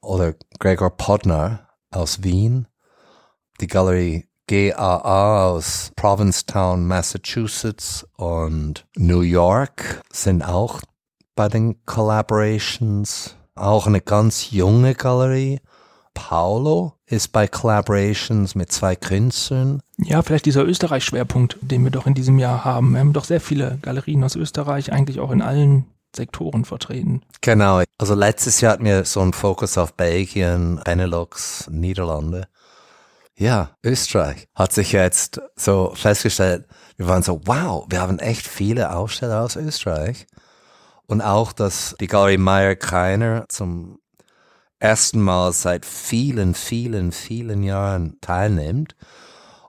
oder 0.02 0.34
Gregor 0.60 0.92
Podner 0.92 1.68
aus 1.92 2.24
Wien, 2.24 2.68
die 3.60 3.68
Galerie 3.68 4.26
GAA 4.48 5.50
aus 5.50 5.92
Provincetown, 5.98 6.88
Massachusetts 6.88 8.08
und 8.16 8.88
New 8.96 9.20
York 9.20 10.02
sind 10.10 10.42
auch 10.42 10.82
bei 11.36 11.50
den 11.50 11.84
Collaborations. 11.86 13.36
Auch 13.56 13.88
eine 13.88 14.00
ganz 14.00 14.52
junge 14.52 14.96
Galerie. 14.96 15.60
Paulo 16.14 16.94
ist 17.06 17.34
bei 17.34 17.48
Collaborations 17.48 18.56
mit 18.56 18.72
zwei 18.72 18.96
Künstlern. 18.96 19.82
Ja, 19.98 20.22
vielleicht 20.22 20.46
dieser 20.46 20.64
Österreich-Schwerpunkt, 20.64 21.58
den 21.62 21.84
wir 21.84 21.92
doch 21.92 22.08
in 22.08 22.14
diesem 22.14 22.40
Jahr 22.40 22.64
haben. 22.64 22.94
Wir 22.94 23.02
haben 23.02 23.14
doch 23.14 23.26
sehr 23.26 23.42
viele 23.42 23.80
Galerien 23.82 24.24
aus 24.24 24.36
Österreich, 24.38 24.94
eigentlich 24.94 25.20
auch 25.20 25.32
in 25.32 25.42
allen 25.42 25.86
Sektoren 26.18 26.66
vertreten. 26.66 27.22
Genau. 27.42 27.82
Also 27.98 28.14
letztes 28.14 28.60
Jahr 28.62 28.74
hatten 28.74 28.86
wir 28.86 29.06
so 29.06 29.22
einen 29.22 29.34
Fokus 29.34 29.78
auf 29.78 29.94
Belgien, 29.94 30.82
Benelux, 30.84 31.70
Niederlande. 31.72 32.48
Ja, 33.40 33.70
Österreich 33.84 34.48
hat 34.56 34.74
sich 34.74 34.92
jetzt 34.92 35.40
so 35.56 35.94
festgestellt, 35.96 36.66
wir 36.98 37.08
waren 37.08 37.22
so, 37.22 37.42
wow, 37.46 37.86
wir 37.88 38.02
haben 38.02 38.18
echt 38.18 38.48
viele 38.48 38.94
Aussteller 38.96 39.42
aus 39.42 39.56
Österreich. 39.56 40.26
Und 41.06 41.22
auch, 41.22 41.54
dass 41.54 41.96
die 42.00 42.08
Galerie 42.08 42.38
Meyer 42.38 42.76
Kreiner 42.76 43.46
zum 43.48 44.00
ersten 44.80 45.22
Mal 45.22 45.54
seit 45.54 45.86
vielen, 45.86 46.54
vielen, 46.54 47.12
vielen 47.12 47.64
Jahren 47.64 48.18
teilnimmt. 48.22 48.96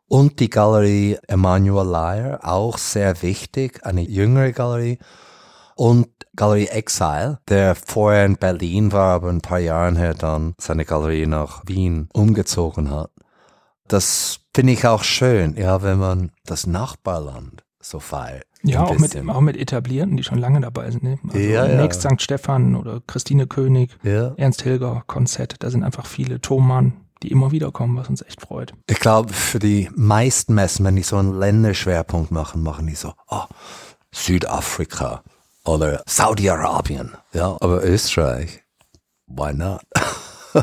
Und 0.08 0.40
die 0.40 0.48
Galerie 0.48 1.18
Emanuel 1.28 1.86
Leyer, 1.86 2.40
auch 2.42 2.78
sehr 2.78 3.22
wichtig, 3.22 3.84
eine 3.84 4.00
jüngere 4.00 4.52
Galerie. 4.52 4.98
Und 5.78 6.08
Galerie 6.34 6.66
Exile, 6.66 7.38
der 7.48 7.76
vorher 7.76 8.26
in 8.26 8.36
Berlin 8.36 8.90
war, 8.90 9.14
aber 9.14 9.28
ein 9.28 9.42
paar 9.42 9.60
Jahren 9.60 9.94
her 9.94 10.12
dann 10.12 10.54
seine 10.58 10.84
Galerie 10.84 11.26
nach 11.26 11.62
Wien 11.66 12.08
umgezogen 12.12 12.90
hat. 12.90 13.12
Das 13.86 14.40
finde 14.52 14.72
ich 14.72 14.84
auch 14.88 15.04
schön, 15.04 15.54
ja, 15.56 15.80
wenn 15.80 16.00
man 16.00 16.32
das 16.44 16.66
Nachbarland 16.66 17.62
so 17.80 18.00
feiert. 18.00 18.42
Ja, 18.64 18.82
auch 18.82 18.98
mit, 18.98 19.16
auch 19.28 19.40
mit 19.40 19.56
Etablierten, 19.56 20.16
die 20.16 20.24
schon 20.24 20.38
lange 20.38 20.60
dabei 20.60 20.90
sind. 20.90 21.04
Ne? 21.04 21.20
Also 21.28 21.38
ja, 21.38 21.68
Next 21.68 22.02
ja. 22.02 22.10
St. 22.10 22.22
Stefan 22.22 22.74
oder 22.74 23.00
Christine 23.06 23.46
König, 23.46 23.96
ja. 24.02 24.34
Ernst 24.36 24.62
Hilger, 24.62 25.04
Konzett, 25.06 25.54
da 25.60 25.70
sind 25.70 25.84
einfach 25.84 26.06
viele 26.06 26.40
Thomann, 26.40 26.94
die 27.22 27.30
immer 27.30 27.52
wieder 27.52 27.70
kommen, 27.70 27.96
was 27.96 28.08
uns 28.08 28.22
echt 28.22 28.40
freut. 28.40 28.72
Ich 28.88 28.98
glaube, 28.98 29.32
für 29.32 29.60
die 29.60 29.88
meisten 29.94 30.54
Messen, 30.54 30.84
wenn 30.84 30.96
die 30.96 31.04
so 31.04 31.18
einen 31.18 31.38
Länderschwerpunkt 31.38 32.32
machen, 32.32 32.64
machen 32.64 32.88
die 32.88 32.96
so, 32.96 33.12
oh, 33.28 33.44
Südafrika 34.10 35.22
oder 35.68 36.02
Saudi-Arabien. 36.06 37.12
Ja, 37.32 37.56
aber 37.60 37.84
Österreich, 37.84 38.62
why 39.26 39.52
not? 39.52 39.82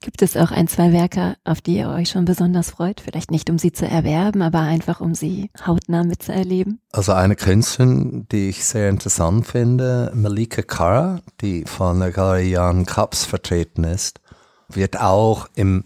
Gibt 0.00 0.20
es 0.20 0.36
auch 0.36 0.50
ein, 0.50 0.66
zwei 0.66 0.92
Werke, 0.92 1.36
auf 1.44 1.60
die 1.60 1.76
ihr 1.76 1.88
euch 1.88 2.10
schon 2.10 2.24
besonders 2.24 2.72
freut? 2.72 3.00
Vielleicht 3.00 3.30
nicht, 3.30 3.48
um 3.48 3.58
sie 3.58 3.70
zu 3.70 3.86
erwerben, 3.86 4.42
aber 4.42 4.58
einfach, 4.58 5.00
um 5.00 5.14
sie 5.14 5.50
hautnah 5.64 6.02
mitzuerleben? 6.02 6.80
Also 6.90 7.12
eine 7.12 7.36
Künstlerin, 7.36 8.26
die 8.32 8.48
ich 8.48 8.64
sehr 8.64 8.90
interessant 8.90 9.46
finde, 9.46 10.10
Malika 10.12 10.62
Kara, 10.62 11.20
die 11.40 11.64
von 11.66 12.00
der 12.00 12.10
Galerie 12.10 12.50
Jan 12.50 12.84
Kaps 12.84 13.24
vertreten 13.24 13.84
ist, 13.84 14.20
wird 14.68 15.00
auch 15.00 15.46
im 15.54 15.84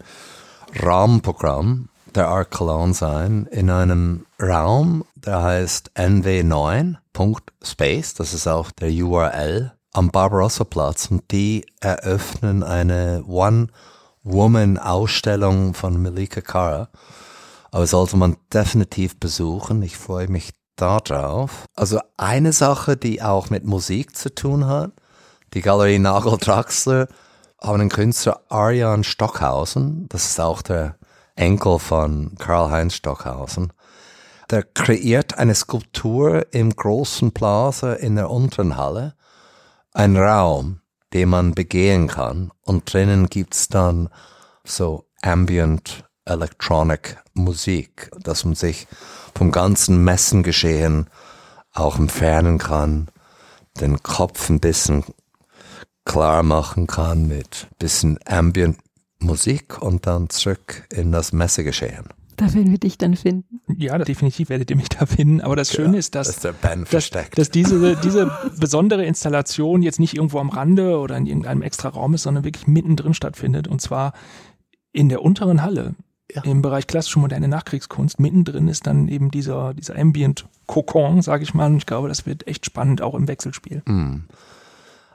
Rahmenprogramm 0.75 1.89
der 2.17 2.27
Art 2.27 2.51
Cologne 2.51 2.93
sein, 2.93 3.47
in 3.51 3.69
einem 3.69 4.25
Raum, 4.41 5.05
der 5.15 5.41
heißt 5.41 5.91
nw9.space, 5.95 8.15
das 8.15 8.33
ist 8.33 8.47
auch 8.47 8.71
der 8.71 8.91
URL, 8.91 9.71
am 9.93 10.11
Barbarossa-Platz 10.11 11.11
und 11.11 11.31
die 11.31 11.65
eröffnen 11.79 12.63
eine 12.63 13.23
One- 13.25 13.67
Woman-Ausstellung 14.27 15.73
von 15.73 16.01
Malika 16.01 16.41
Kara. 16.41 16.89
Aber 17.71 17.87
sollte 17.87 18.17
man 18.17 18.37
definitiv 18.53 19.19
besuchen. 19.19 19.81
Ich 19.83 19.97
freue 19.97 20.27
mich 20.27 20.51
darauf. 20.75 21.65
Also 21.75 21.99
eine 22.17 22.53
Sache, 22.53 22.97
die 22.97 23.21
auch 23.21 23.49
mit 23.49 23.65
Musik 23.65 24.15
zu 24.15 24.33
tun 24.33 24.67
hat. 24.67 24.91
Die 25.53 25.61
Galerie 25.61 25.99
Nagel 25.99 26.37
Draxler 26.37 27.07
haben 27.61 27.81
einen 27.81 27.89
Künstler 27.89 28.41
Arian 28.49 29.03
Stockhausen. 29.03 30.07
Das 30.09 30.25
ist 30.25 30.39
auch 30.39 30.61
der 30.61 30.95
Enkel 31.37 31.79
von 31.79 32.35
Karl-Heinz 32.37 32.95
Stockhausen. 32.95 33.71
Der 34.49 34.63
kreiert 34.63 35.37
eine 35.37 35.55
Skulptur 35.55 36.53
im 36.53 36.75
großen 36.75 37.31
Plaza 37.31 37.93
in 37.93 38.15
der 38.15 38.29
unteren 38.29 38.77
Halle. 38.77 39.15
Ein 39.93 40.17
Raum, 40.17 40.81
den 41.13 41.29
man 41.29 41.53
begehen 41.53 42.07
kann. 42.07 42.51
Und 42.61 42.91
drinnen 42.91 43.27
gibt's 43.27 43.69
dann 43.69 44.09
so 44.63 45.05
Ambient 45.21 46.05
Electronic 46.25 47.17
Musik, 47.33 48.11
dass 48.19 48.43
man 48.43 48.55
sich 48.55 48.87
vom 49.35 49.51
ganzen 49.51 50.03
Messengeschehen 50.03 51.09
auch 51.73 51.97
entfernen 51.97 52.57
kann, 52.57 53.07
den 53.79 54.01
Kopf 54.01 54.49
ein 54.49 54.59
bisschen 54.59 55.03
klar 56.05 56.41
machen 56.41 56.87
kann 56.87 57.27
mit 57.27 57.67
bisschen 57.79 58.17
Ambient 58.25 58.77
Musik 59.19 59.81
und 59.81 60.05
dann 60.07 60.29
zurück 60.29 60.87
in 60.91 61.11
das 61.11 61.33
Messegeschehen. 61.33 62.05
Da 62.37 62.53
werden 62.53 62.69
wir 62.69 62.77
dich 62.77 62.99
dann 62.99 63.15
finden. 63.15 63.61
Ja, 63.77 63.97
definitiv 63.97 64.49
werdet 64.49 64.69
ihr 64.69 64.77
mich 64.77 64.89
da 64.89 65.07
finden. 65.07 65.41
Aber 65.41 65.55
das 65.55 65.71
Schöne 65.71 65.93
ja, 65.93 65.99
ist, 65.99 66.13
dass, 66.13 66.29
ist 66.29 66.45
dass, 66.45 67.09
dass, 67.09 67.49
diese, 67.49 67.95
diese 67.95 68.31
besondere 68.59 69.03
Installation 69.05 69.81
jetzt 69.81 69.99
nicht 69.99 70.15
irgendwo 70.15 70.37
am 70.37 70.49
Rande 70.49 70.99
oder 70.99 71.17
in 71.17 71.25
irgendeinem 71.25 71.63
extra 71.63 71.89
Raum 71.89 72.13
ist, 72.13 72.23
sondern 72.23 72.43
wirklich 72.43 72.67
mittendrin 72.67 73.15
stattfindet. 73.15 73.67
Und 73.67 73.81
zwar 73.81 74.13
in 74.93 75.09
der 75.09 75.23
unteren 75.23 75.63
Halle. 75.63 75.95
Ja. 76.31 76.43
Im 76.43 76.61
Bereich 76.61 76.85
klassische 76.85 77.19
moderne 77.19 77.47
Nachkriegskunst. 77.47 78.19
Mittendrin 78.19 78.67
ist 78.67 78.85
dann 78.85 79.07
eben 79.07 79.31
dieser, 79.31 79.73
dieser 79.73 79.97
Ambient 79.97 80.45
Kokon, 80.67 81.23
sage 81.23 81.43
ich 81.43 81.55
mal. 81.55 81.71
Und 81.71 81.77
ich 81.77 81.85
glaube, 81.87 82.07
das 82.07 82.27
wird 82.27 82.45
echt 82.47 82.67
spannend, 82.67 83.01
auch 83.01 83.15
im 83.15 83.27
Wechselspiel. 83.27 83.81
Mm. 83.85 84.25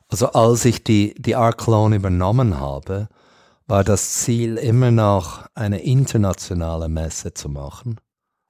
Also 0.08 0.32
als 0.32 0.64
ich 0.64 0.82
die, 0.82 1.14
die 1.18 1.36
Art 1.36 1.56
Clone 1.58 1.94
übernommen 1.96 2.58
habe, 2.58 3.08
war 3.66 3.84
das 3.84 4.20
Ziel 4.20 4.56
immer 4.56 4.90
noch 4.90 5.46
eine 5.54 5.82
internationale 5.82 6.88
Messe 6.88 7.34
zu 7.34 7.48
machen. 7.48 7.96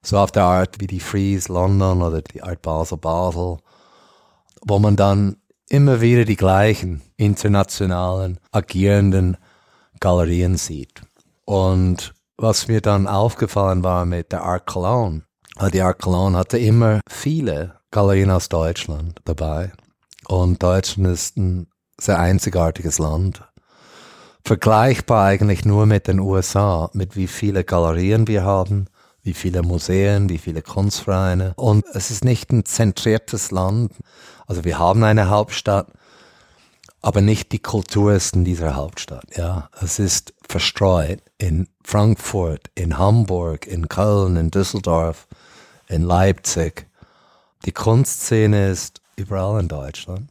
So 0.05 0.17
auf 0.17 0.31
der 0.31 0.43
Art 0.43 0.79
wie 0.79 0.87
die 0.87 0.99
Freeze 0.99 1.51
London 1.51 2.01
oder 2.01 2.21
die 2.21 2.43
Art 2.43 2.61
Basel 2.61 2.97
Basel, 2.97 3.57
wo 4.65 4.79
man 4.79 4.95
dann 4.95 5.37
immer 5.69 6.01
wieder 6.01 6.25
die 6.25 6.35
gleichen 6.35 7.01
internationalen 7.15 8.39
agierenden 8.51 9.37
Galerien 9.99 10.57
sieht. 10.57 11.01
Und 11.45 12.13
was 12.37 12.67
mir 12.67 12.81
dann 12.81 13.07
aufgefallen 13.07 13.83
war 13.83 14.05
mit 14.05 14.31
der 14.31 14.43
Art 14.43 14.65
Cologne, 14.65 15.23
die 15.71 15.81
Art 15.81 16.01
Cologne 16.01 16.37
hatte 16.37 16.57
immer 16.57 16.99
viele 17.07 17.79
Galerien 17.91 18.31
aus 18.31 18.49
Deutschland 18.49 19.19
dabei. 19.23 19.71
Und 20.27 20.63
Deutschland 20.63 21.07
ist 21.09 21.37
ein 21.37 21.67
sehr 21.99 22.19
einzigartiges 22.19 22.97
Land 22.97 23.43
vergleichbar 24.43 25.25
eigentlich 25.25 25.65
nur 25.65 25.85
mit 25.85 26.07
den 26.07 26.19
USA, 26.19 26.89
mit 26.93 27.15
wie 27.15 27.27
viele 27.27 27.63
Galerien 27.63 28.27
wir 28.27 28.43
haben, 28.43 28.87
wie 29.23 29.33
viele 29.33 29.61
Museen, 29.61 30.29
wie 30.29 30.37
viele 30.37 30.61
Kunstvereine. 30.61 31.53
Und 31.55 31.85
es 31.93 32.11
ist 32.11 32.25
nicht 32.25 32.51
ein 32.51 32.65
zentriertes 32.65 33.51
Land. 33.51 33.93
Also 34.45 34.65
wir 34.65 34.79
haben 34.79 35.03
eine 35.03 35.29
Hauptstadt, 35.29 35.87
aber 37.01 37.21
nicht 37.21 37.51
die 37.51 37.59
Kultur 37.59 38.13
ist 38.13 38.35
in 38.35 38.43
dieser 38.43 38.75
Hauptstadt. 38.75 39.25
Ja, 39.37 39.69
es 39.81 39.99
ist 39.99 40.33
verstreut 40.47 41.21
in 41.37 41.67
Frankfurt, 41.83 42.69
in 42.75 42.97
Hamburg, 42.97 43.65
in 43.65 43.87
Köln, 43.87 44.35
in 44.35 44.51
Düsseldorf, 44.51 45.27
in 45.87 46.03
Leipzig. 46.03 46.87
Die 47.65 47.71
Kunstszene 47.71 48.69
ist 48.69 49.01
überall 49.15 49.61
in 49.61 49.69
Deutschland. 49.69 50.29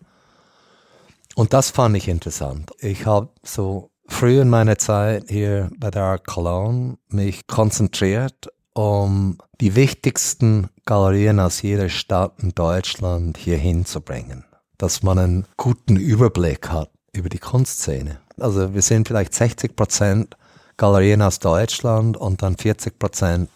Und 1.34 1.54
das 1.54 1.70
fand 1.70 1.96
ich 1.96 2.08
interessant. 2.08 2.72
Ich 2.78 3.06
habe 3.06 3.30
so 3.42 3.91
früh 4.07 4.40
in 4.40 4.48
meiner 4.48 4.78
Zeit 4.78 5.24
hier 5.28 5.70
bei 5.78 5.90
der 5.90 6.03
Art 6.03 6.26
Cologne 6.26 6.98
mich 7.09 7.46
konzentriert, 7.46 8.48
um 8.74 9.38
die 9.61 9.74
wichtigsten 9.74 10.68
Galerien 10.86 11.40
aus 11.40 11.62
jeder 11.62 11.88
Stadt 11.88 12.34
in 12.42 12.55
Deutschland 12.55 13.36
hier 13.36 13.59
hinzubringen. 13.59 14.44
Dass 14.78 15.03
man 15.03 15.18
einen 15.18 15.46
guten 15.57 15.96
Überblick 15.96 16.70
hat 16.70 16.90
über 17.12 17.28
die 17.28 17.38
Kunstszene. 17.38 18.18
Also 18.38 18.74
wir 18.74 18.82
sind 18.82 19.09
vielleicht 19.09 19.34
60 19.34 19.76
Prozent 19.76 20.36
Galerien 20.76 21.22
aus 21.22 21.38
Deutschland 21.38 22.16
und 22.16 22.42
dann 22.42 22.57
40 22.57 22.98
Prozent 22.98 23.50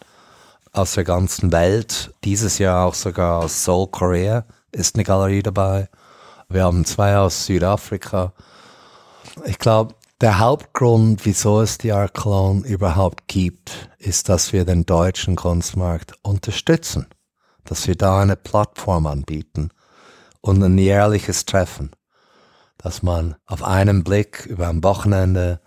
aus 0.71 0.93
der 0.93 1.03
ganzen 1.03 1.51
Welt. 1.51 2.13
Dieses 2.23 2.59
Jahr 2.59 2.85
auch 2.85 2.93
sogar 2.93 3.43
aus 3.43 3.65
Seoul, 3.65 3.87
Korea 3.87 4.45
ist 4.71 4.95
eine 4.95 5.03
Galerie 5.03 5.43
dabei. 5.43 5.89
Wir 6.49 6.63
haben 6.63 6.85
zwei 6.85 7.17
aus 7.17 7.45
Südafrika. 7.45 8.31
Ich 9.45 9.59
glaube, 9.59 9.95
der 10.21 10.39
Hauptgrund, 10.39 11.25
wieso 11.25 11.61
es 11.61 11.77
die 11.77 11.91
Art 11.91 12.13
Cologne 12.15 12.67
überhaupt 12.67 13.27
gibt, 13.27 13.89
ist, 13.99 14.29
dass 14.29 14.51
wir 14.51 14.65
den 14.65 14.85
deutschen 14.85 15.35
Kunstmarkt 15.35 16.13
unterstützen, 16.23 17.07
dass 17.65 17.87
wir 17.87 17.95
da 17.95 18.21
eine 18.21 18.35
Plattform 18.35 19.05
anbieten 19.05 19.69
und 20.41 20.63
ein 20.63 20.77
jährliches 20.77 21.45
Treffen, 21.45 21.91
dass 22.77 23.03
man 23.03 23.35
auf 23.45 23.63
einen 23.63 24.03
Blick 24.03 24.45
über 24.47 24.67
ein 24.69 24.83
Wochenende 24.83 25.61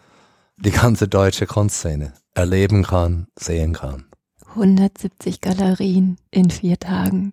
die 0.57 0.72
ganze 0.72 1.07
deutsche 1.07 1.46
Kunstszene 1.46 2.12
erleben 2.34 2.82
kann, 2.82 3.28
sehen 3.38 3.74
kann. 3.74 4.07
170 4.48 5.40
Galerien 5.40 6.16
in 6.32 6.51
vier 6.51 6.78
Tagen. 6.78 7.32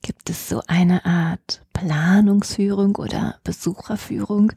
Gibt 0.00 0.30
es 0.30 0.48
so 0.48 0.62
eine 0.66 1.04
Art 1.04 1.62
Planungsführung 1.74 2.96
oder 2.96 3.36
Besucherführung? 3.44 4.52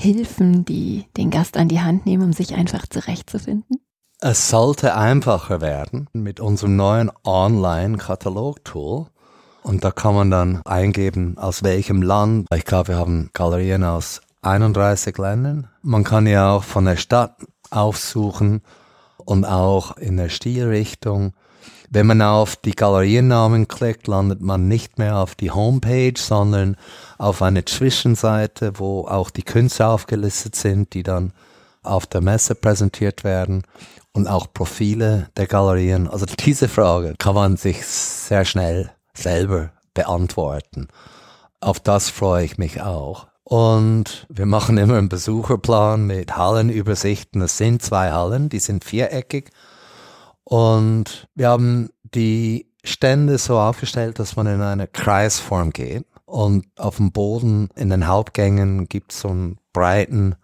Hilfen, 0.00 0.64
die 0.64 1.06
den 1.16 1.28
Gast 1.28 1.56
an 1.56 1.66
die 1.66 1.80
Hand 1.80 2.06
nehmen, 2.06 2.22
um 2.22 2.32
sich 2.32 2.54
einfach 2.54 2.86
zurechtzufinden? 2.86 3.78
Es 4.20 4.48
sollte 4.48 4.94
einfacher 4.94 5.60
werden 5.60 6.08
mit 6.12 6.38
unserem 6.38 6.76
neuen 6.76 7.10
Online-Katalog-Tool. 7.24 9.06
Und 9.64 9.82
da 9.82 9.90
kann 9.90 10.14
man 10.14 10.30
dann 10.30 10.62
eingeben, 10.64 11.36
aus 11.36 11.64
welchem 11.64 12.02
Land. 12.02 12.46
Ich 12.54 12.64
glaube, 12.64 12.88
wir 12.88 12.96
haben 12.96 13.30
Galerien 13.32 13.82
aus 13.82 14.20
31 14.42 15.18
Ländern. 15.18 15.68
Man 15.82 16.04
kann 16.04 16.28
ja 16.28 16.52
auch 16.52 16.62
von 16.62 16.84
der 16.84 16.96
Stadt 16.96 17.34
aufsuchen 17.70 18.62
und 19.24 19.44
auch 19.44 19.96
in 19.96 20.16
der 20.16 20.28
Stilrichtung. 20.28 21.34
Wenn 21.90 22.06
man 22.06 22.20
auf 22.20 22.56
die 22.56 22.74
Galeriennamen 22.74 23.66
klickt, 23.66 24.08
landet 24.08 24.42
man 24.42 24.68
nicht 24.68 24.98
mehr 24.98 25.16
auf 25.16 25.34
die 25.34 25.50
Homepage, 25.50 26.14
sondern 26.16 26.76
auf 27.16 27.40
eine 27.40 27.64
Zwischenseite, 27.64 28.78
wo 28.78 29.06
auch 29.06 29.30
die 29.30 29.42
Künstler 29.42 29.90
aufgelistet 29.90 30.54
sind, 30.54 30.92
die 30.92 31.02
dann 31.02 31.32
auf 31.82 32.06
der 32.06 32.20
Messe 32.20 32.54
präsentiert 32.54 33.24
werden 33.24 33.62
und 34.12 34.26
auch 34.26 34.52
Profile 34.52 35.30
der 35.36 35.46
Galerien. 35.46 36.08
Also 36.08 36.26
diese 36.26 36.68
Frage 36.68 37.14
kann 37.18 37.34
man 37.34 37.56
sich 37.56 37.86
sehr 37.86 38.44
schnell 38.44 38.90
selber 39.14 39.70
beantworten. 39.94 40.88
Auf 41.60 41.80
das 41.80 42.10
freue 42.10 42.44
ich 42.44 42.58
mich 42.58 42.82
auch. 42.82 43.26
Und 43.44 44.26
wir 44.28 44.44
machen 44.44 44.76
immer 44.76 44.98
einen 44.98 45.08
Besucherplan 45.08 46.06
mit 46.06 46.36
Hallenübersichten. 46.36 47.40
Es 47.40 47.56
sind 47.56 47.80
zwei 47.80 48.12
Hallen, 48.12 48.50
die 48.50 48.58
sind 48.58 48.84
viereckig. 48.84 49.50
Und 50.48 51.28
wir 51.34 51.50
haben 51.50 51.90
die 52.02 52.72
Stände 52.82 53.36
so 53.36 53.58
aufgestellt, 53.58 54.18
dass 54.18 54.34
man 54.34 54.46
in 54.46 54.62
eine 54.62 54.86
Kreisform 54.86 55.72
geht. 55.72 56.06
Und 56.24 56.64
auf 56.78 56.96
dem 56.96 57.12
Boden 57.12 57.68
in 57.76 57.90
den 57.90 58.06
Hauptgängen 58.06 58.88
gibt 58.88 59.12
es 59.12 59.20
so 59.20 59.28
einen 59.28 59.58
breiten 59.74 60.36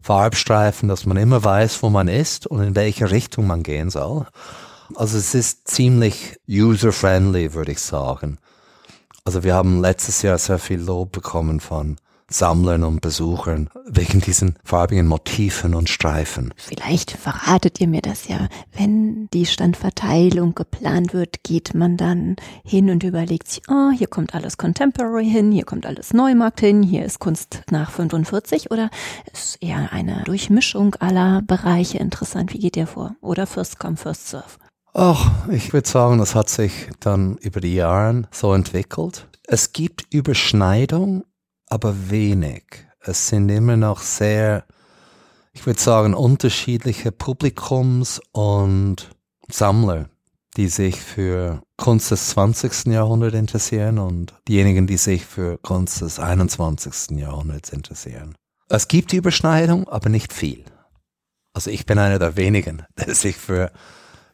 Farbstreifen, 0.00 0.88
dass 0.88 1.06
man 1.06 1.16
immer 1.16 1.44
weiß, 1.44 1.80
wo 1.84 1.90
man 1.90 2.08
ist 2.08 2.48
und 2.48 2.60
in 2.60 2.74
welche 2.74 3.12
Richtung 3.12 3.46
man 3.46 3.62
gehen 3.62 3.88
soll. 3.88 4.26
Also 4.96 5.16
es 5.16 5.32
ist 5.32 5.68
ziemlich 5.68 6.40
user-friendly, 6.48 7.54
würde 7.54 7.70
ich 7.70 7.80
sagen. 7.80 8.38
Also 9.24 9.44
wir 9.44 9.54
haben 9.54 9.80
letztes 9.80 10.22
Jahr 10.22 10.38
sehr 10.38 10.58
viel 10.58 10.80
Lob 10.80 11.12
bekommen 11.12 11.60
von 11.60 11.98
Sammlern 12.32 12.84
und 12.84 13.00
Besuchern 13.00 13.68
wegen 13.86 14.20
diesen 14.20 14.56
farbigen 14.64 15.06
Motiven 15.06 15.74
und 15.74 15.88
Streifen. 15.88 16.52
Vielleicht 16.56 17.12
verratet 17.12 17.80
ihr 17.80 17.88
mir 17.88 18.02
das 18.02 18.28
ja. 18.28 18.48
Wenn 18.72 19.28
die 19.32 19.46
Standverteilung 19.46 20.54
geplant 20.54 21.14
wird, 21.14 21.44
geht 21.44 21.74
man 21.74 21.96
dann 21.96 22.36
hin 22.64 22.90
und 22.90 23.02
überlegt 23.04 23.48
sich, 23.48 23.62
oh, 23.68 23.90
hier 23.90 24.06
kommt 24.06 24.34
alles 24.34 24.56
Contemporary 24.56 25.28
hin, 25.28 25.52
hier 25.52 25.64
kommt 25.64 25.86
alles 25.86 26.12
Neumarkt 26.12 26.60
hin, 26.60 26.82
hier 26.82 27.04
ist 27.04 27.18
Kunst 27.18 27.62
nach 27.70 27.90
45 27.90 28.70
oder 28.70 28.90
ist 29.32 29.62
eher 29.62 29.92
eine 29.92 30.22
Durchmischung 30.24 30.94
aller 30.96 31.42
Bereiche 31.42 31.98
interessant? 31.98 32.52
Wie 32.52 32.58
geht 32.58 32.76
ihr 32.76 32.86
vor? 32.86 33.14
Oder 33.20 33.46
First 33.46 33.78
Come, 33.78 33.96
First 33.96 34.28
Serve? 34.28 34.58
Ach, 34.94 35.48
ich 35.48 35.72
würde 35.72 35.88
sagen, 35.88 36.18
das 36.18 36.34
hat 36.34 36.50
sich 36.50 36.88
dann 37.00 37.36
über 37.38 37.60
die 37.60 37.74
Jahre 37.74 38.22
so 38.30 38.52
entwickelt. 38.52 39.26
Es 39.44 39.72
gibt 39.72 40.06
Überschneidung 40.12 41.24
aber 41.72 42.10
wenig. 42.10 42.64
Es 43.00 43.28
sind 43.28 43.48
immer 43.48 43.78
noch 43.78 44.02
sehr, 44.02 44.66
ich 45.54 45.64
würde 45.64 45.80
sagen, 45.80 46.12
unterschiedliche 46.12 47.12
Publikums 47.12 48.20
und 48.32 49.10
Sammler, 49.50 50.10
die 50.58 50.68
sich 50.68 51.00
für 51.00 51.62
Kunst 51.78 52.10
des 52.10 52.28
20. 52.28 52.92
Jahrhunderts 52.92 53.34
interessieren 53.34 53.98
und 53.98 54.34
diejenigen, 54.48 54.86
die 54.86 54.98
sich 54.98 55.24
für 55.24 55.56
Kunst 55.62 56.02
des 56.02 56.18
21. 56.18 57.18
Jahrhunderts 57.18 57.70
interessieren. 57.70 58.34
Es 58.68 58.86
gibt 58.86 59.14
Überschneidung, 59.14 59.88
aber 59.88 60.10
nicht 60.10 60.34
viel. 60.34 60.66
Also 61.54 61.70
ich 61.70 61.86
bin 61.86 61.98
einer 61.98 62.18
der 62.18 62.36
wenigen, 62.36 62.82
der 62.98 63.14
sich 63.14 63.36
für 63.36 63.72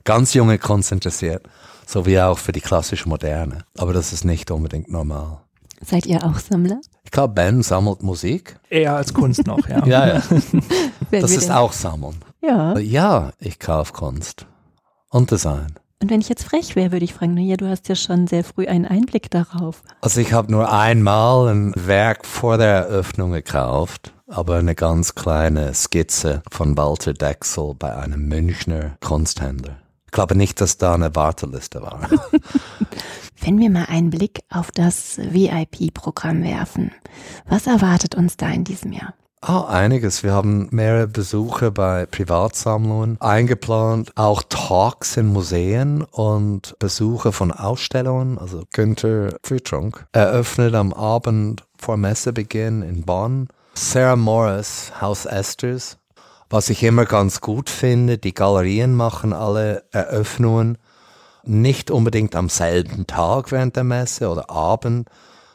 ganz 0.02 0.34
junge 0.34 0.58
Kunst 0.58 0.90
interessiert, 0.90 1.48
so 1.86 2.04
wie 2.04 2.18
auch 2.20 2.40
für 2.40 2.52
die 2.52 2.60
klassische 2.60 3.08
Moderne. 3.08 3.64
Aber 3.76 3.92
das 3.92 4.12
ist 4.12 4.24
nicht 4.24 4.50
unbedingt 4.50 4.90
normal. 4.90 5.44
Seid 5.84 6.06
ihr 6.06 6.24
auch 6.24 6.38
Sammler? 6.38 6.80
Ich 7.04 7.10
glaube, 7.10 7.34
Ben 7.34 7.62
sammelt 7.62 8.02
Musik. 8.02 8.58
Eher 8.68 8.96
als 8.96 9.14
Kunst 9.14 9.46
noch, 9.46 9.66
ja. 9.68 9.84
ja, 9.86 10.06
ja. 10.06 10.22
das 11.10 11.30
ist 11.30 11.50
auch 11.50 11.72
Sammeln. 11.72 12.16
Ja. 12.42 12.78
Ja, 12.78 13.30
ich 13.38 13.58
kaufe 13.58 13.92
Kunst 13.92 14.46
und 15.10 15.30
Design. 15.30 15.74
Und 16.00 16.10
wenn 16.10 16.20
ich 16.20 16.28
jetzt 16.28 16.44
frech 16.44 16.76
wäre, 16.76 16.92
würde 16.92 17.04
ich 17.04 17.14
fragen, 17.14 17.34
naja, 17.34 17.56
du 17.56 17.68
hast 17.68 17.88
ja 17.88 17.96
schon 17.96 18.28
sehr 18.28 18.44
früh 18.44 18.68
einen 18.68 18.86
Einblick 18.86 19.30
darauf. 19.30 19.82
Also 20.00 20.20
ich 20.20 20.32
habe 20.32 20.52
nur 20.52 20.72
einmal 20.72 21.48
ein 21.48 21.72
Werk 21.74 22.24
vor 22.24 22.56
der 22.56 22.68
Eröffnung 22.68 23.32
gekauft, 23.32 24.12
aber 24.28 24.56
eine 24.56 24.76
ganz 24.76 25.16
kleine 25.16 25.74
Skizze 25.74 26.42
von 26.52 26.76
Walter 26.76 27.14
Dexel 27.14 27.74
bei 27.76 27.96
einem 27.96 28.28
Münchner 28.28 28.96
Kunsthändler. 29.00 29.78
Ich 30.08 30.12
glaube 30.12 30.34
nicht, 30.34 30.62
dass 30.62 30.78
da 30.78 30.94
eine 30.94 31.14
Warteliste 31.14 31.82
war. 31.82 32.08
Wenn 33.42 33.58
wir 33.58 33.68
mal 33.68 33.84
einen 33.88 34.08
Blick 34.08 34.40
auf 34.48 34.70
das 34.70 35.18
VIP-Programm 35.18 36.42
werfen, 36.42 36.92
was 37.46 37.66
erwartet 37.66 38.14
uns 38.14 38.38
da 38.38 38.48
in 38.48 38.64
diesem 38.64 38.92
Jahr? 38.92 39.12
Oh, 39.46 39.66
einiges. 39.68 40.24
Wir 40.24 40.32
haben 40.32 40.68
mehrere 40.70 41.08
Besuche 41.08 41.70
bei 41.70 42.06
Privatsammlungen 42.06 43.20
eingeplant, 43.20 44.12
auch 44.16 44.42
Talks 44.48 45.18
in 45.18 45.26
Museen 45.26 46.04
und 46.04 46.74
Besuche 46.78 47.30
von 47.30 47.52
Ausstellungen. 47.52 48.38
Also 48.38 48.62
Günther 48.72 49.36
Fütrunk 49.44 50.06
eröffnet 50.12 50.74
am 50.74 50.94
Abend 50.94 51.64
vor 51.76 51.98
Messebeginn 51.98 52.80
in 52.80 53.02
Bonn. 53.02 53.48
Sarah 53.74 54.16
Morris, 54.16 54.90
Haus 55.02 55.26
Esters. 55.26 55.98
Was 56.50 56.70
ich 56.70 56.82
immer 56.82 57.04
ganz 57.04 57.40
gut 57.40 57.68
finde, 57.68 58.16
die 58.16 58.32
Galerien 58.32 58.94
machen 58.94 59.32
alle 59.34 59.84
Eröffnungen 59.92 60.78
nicht 61.44 61.90
unbedingt 61.90 62.34
am 62.36 62.48
selben 62.48 63.06
Tag 63.06 63.52
während 63.52 63.76
der 63.76 63.84
Messe 63.84 64.28
oder 64.30 64.50
Abend. 64.50 65.08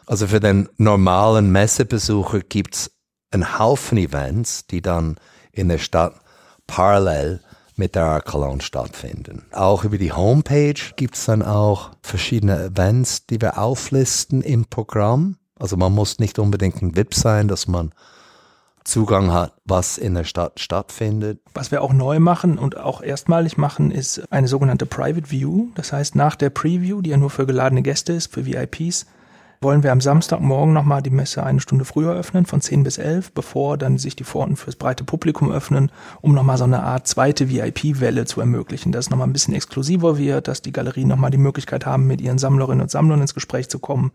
Also 0.05 0.27
für 0.27 0.39
den 0.39 0.69
normalen 0.77 1.51
Messebesucher 1.51 2.41
gibt's 2.41 2.91
einen 3.31 3.57
Haufen 3.57 3.97
Events, 3.97 4.67
die 4.67 4.81
dann 4.81 5.17
in 5.51 5.69
der 5.69 5.79
Stadt 5.79 6.13
parallel 6.67 7.41
mit 7.75 7.95
der 7.95 8.05
Art 8.05 8.25
Cologne 8.25 8.61
stattfinden. 8.61 9.45
Auch 9.51 9.83
über 9.83 9.97
die 9.97 10.13
Homepage 10.13 10.79
gibt's 10.95 11.25
dann 11.25 11.41
auch 11.41 11.91
verschiedene 12.01 12.65
Events, 12.65 13.25
die 13.25 13.41
wir 13.41 13.57
auflisten 13.57 14.41
im 14.41 14.65
Programm. 14.65 15.37
Also 15.57 15.75
man 15.77 15.93
muss 15.93 16.19
nicht 16.19 16.37
unbedingt 16.37 16.81
ein 16.81 16.95
VIP 16.95 17.15
sein, 17.15 17.47
dass 17.47 17.67
man 17.67 17.93
Zugang 18.84 19.31
hat, 19.31 19.53
was 19.65 19.97
in 19.97 20.13
der 20.13 20.23
Stadt 20.23 20.59
stattfindet. 20.59 21.39
Was 21.53 21.71
wir 21.71 21.81
auch 21.81 21.93
neu 21.93 22.19
machen 22.19 22.57
und 22.57 22.77
auch 22.77 23.01
erstmalig 23.01 23.57
machen, 23.57 23.91
ist 23.91 24.23
eine 24.31 24.47
sogenannte 24.47 24.86
Private 24.86 25.31
View. 25.31 25.67
Das 25.75 25.93
heißt, 25.93 26.15
nach 26.15 26.36
der 26.36 26.49
Preview, 26.49 27.01
die 27.01 27.11
ja 27.11 27.17
nur 27.17 27.29
für 27.29 27.45
geladene 27.45 27.81
Gäste 27.81 28.13
ist, 28.13 28.34
für 28.34 28.45
VIPs, 28.45 29.05
wollen 29.61 29.81
wir 29.81 29.93
am 29.93 30.01
Samstagmorgen 30.01 30.73
nochmal 30.73 31.01
die 31.01 31.09
Messe 31.09 31.43
eine 31.43 31.61
Stunde 31.61 31.86
früher 31.86 32.13
öffnen, 32.13 32.45
von 32.45 32.59
10 32.59 32.84
bis 32.84 32.97
11, 32.97 33.31
bevor 33.31 33.77
dann 33.77 33.97
sich 33.97 34.15
die 34.15 34.25
Pforten 34.25 34.57
fürs 34.57 34.75
breite 34.75 35.05
Publikum 35.05 35.51
öffnen, 35.51 35.89
um 36.19 36.34
nochmal 36.34 36.57
so 36.57 36.65
eine 36.65 36.84
Art 36.84 37.07
zweite 37.07 37.49
VIP-Welle 37.49 38.25
zu 38.25 38.41
ermöglichen, 38.41 38.91
dass 38.91 39.05
es 39.05 39.09
nochmal 39.09 39.27
ein 39.27 39.34
bisschen 39.34 39.53
exklusiver 39.53 40.17
wird, 40.17 40.49
dass 40.49 40.61
die 40.61 40.73
Galerien 40.73 41.07
nochmal 41.07 41.31
die 41.31 41.38
Möglichkeit 41.38 41.86
haben, 41.86 42.05
mit 42.07 42.19
ihren 42.19 42.38
Sammlerinnen 42.38 42.81
und 42.81 42.91
Sammlern 42.91 43.21
ins 43.21 43.34
Gespräch 43.34 43.69
zu 43.69 43.79
kommen 43.79 44.11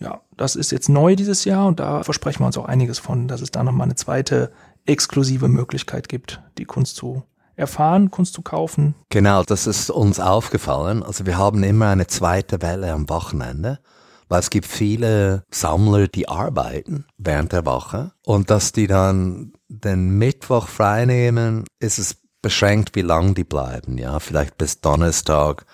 ja, 0.00 0.20
das 0.36 0.56
ist 0.56 0.70
jetzt 0.70 0.88
neu 0.88 1.16
dieses 1.16 1.44
Jahr 1.44 1.66
und 1.66 1.80
da 1.80 2.02
versprechen 2.02 2.40
wir 2.40 2.46
uns 2.46 2.58
auch 2.58 2.66
einiges 2.66 2.98
von, 2.98 3.28
dass 3.28 3.40
es 3.40 3.50
da 3.50 3.64
nochmal 3.64 3.86
eine 3.86 3.96
zweite 3.96 4.52
exklusive 4.86 5.48
Möglichkeit 5.48 6.08
gibt, 6.08 6.40
die 6.56 6.64
Kunst 6.64 6.96
zu 6.96 7.24
erfahren, 7.56 8.10
Kunst 8.10 8.34
zu 8.34 8.42
kaufen. 8.42 8.94
Genau, 9.10 9.42
das 9.42 9.66
ist 9.66 9.90
uns 9.90 10.20
aufgefallen. 10.20 11.02
Also 11.02 11.26
wir 11.26 11.36
haben 11.36 11.64
immer 11.64 11.88
eine 11.88 12.06
zweite 12.06 12.62
Welle 12.62 12.92
am 12.92 13.08
Wochenende, 13.08 13.80
weil 14.28 14.40
es 14.40 14.50
gibt 14.50 14.66
viele 14.66 15.44
Sammler, 15.50 16.06
die 16.06 16.28
arbeiten 16.28 17.06
während 17.18 17.52
der 17.52 17.66
Woche 17.66 18.12
und 18.24 18.50
dass 18.50 18.72
die 18.72 18.86
dann 18.86 19.52
den 19.68 20.16
Mittwoch 20.18 20.68
freinehmen, 20.68 21.64
ist 21.80 21.98
es 21.98 22.16
beschränkt, 22.40 22.94
wie 22.94 23.02
lang 23.02 23.34
die 23.34 23.44
bleiben. 23.44 23.98
Ja, 23.98 24.20
vielleicht 24.20 24.56
bis 24.56 24.80
Donnerstag 24.80 25.66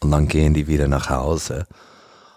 und 0.00 0.10
dann 0.10 0.28
gehen 0.28 0.52
die 0.52 0.66
wieder 0.66 0.86
nach 0.86 1.08
Hause. 1.08 1.66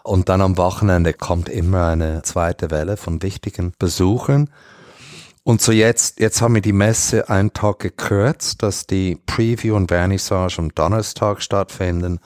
Und 0.10 0.28
dann 0.28 0.42
am 0.42 0.58
Wochenende 0.58 1.14
kommt 1.14 1.50
immer 1.50 1.86
eine 1.90 2.24
zweite 2.24 2.72
Welle 2.72 2.98
von 2.98 3.22
wichtigen 3.22 3.74
Besuchern. 3.78 4.50
Und 5.44 5.62
so 5.62 5.72
jetzt, 5.72 6.20
jetzt 6.20 6.42
haben 6.42 6.56
wir 6.56 6.64
die 6.64 6.74
Messe 6.74 7.30
einen 7.30 7.54
Tag 7.54 7.78
gekürzt, 7.78 8.64
dass 8.64 8.88
die 8.88 9.20
Preview 9.28 9.76
und 9.76 9.90
Vernissage 9.90 10.58
am 10.58 10.74
Donnerstag 10.74 11.44
stattfinden 11.44 12.20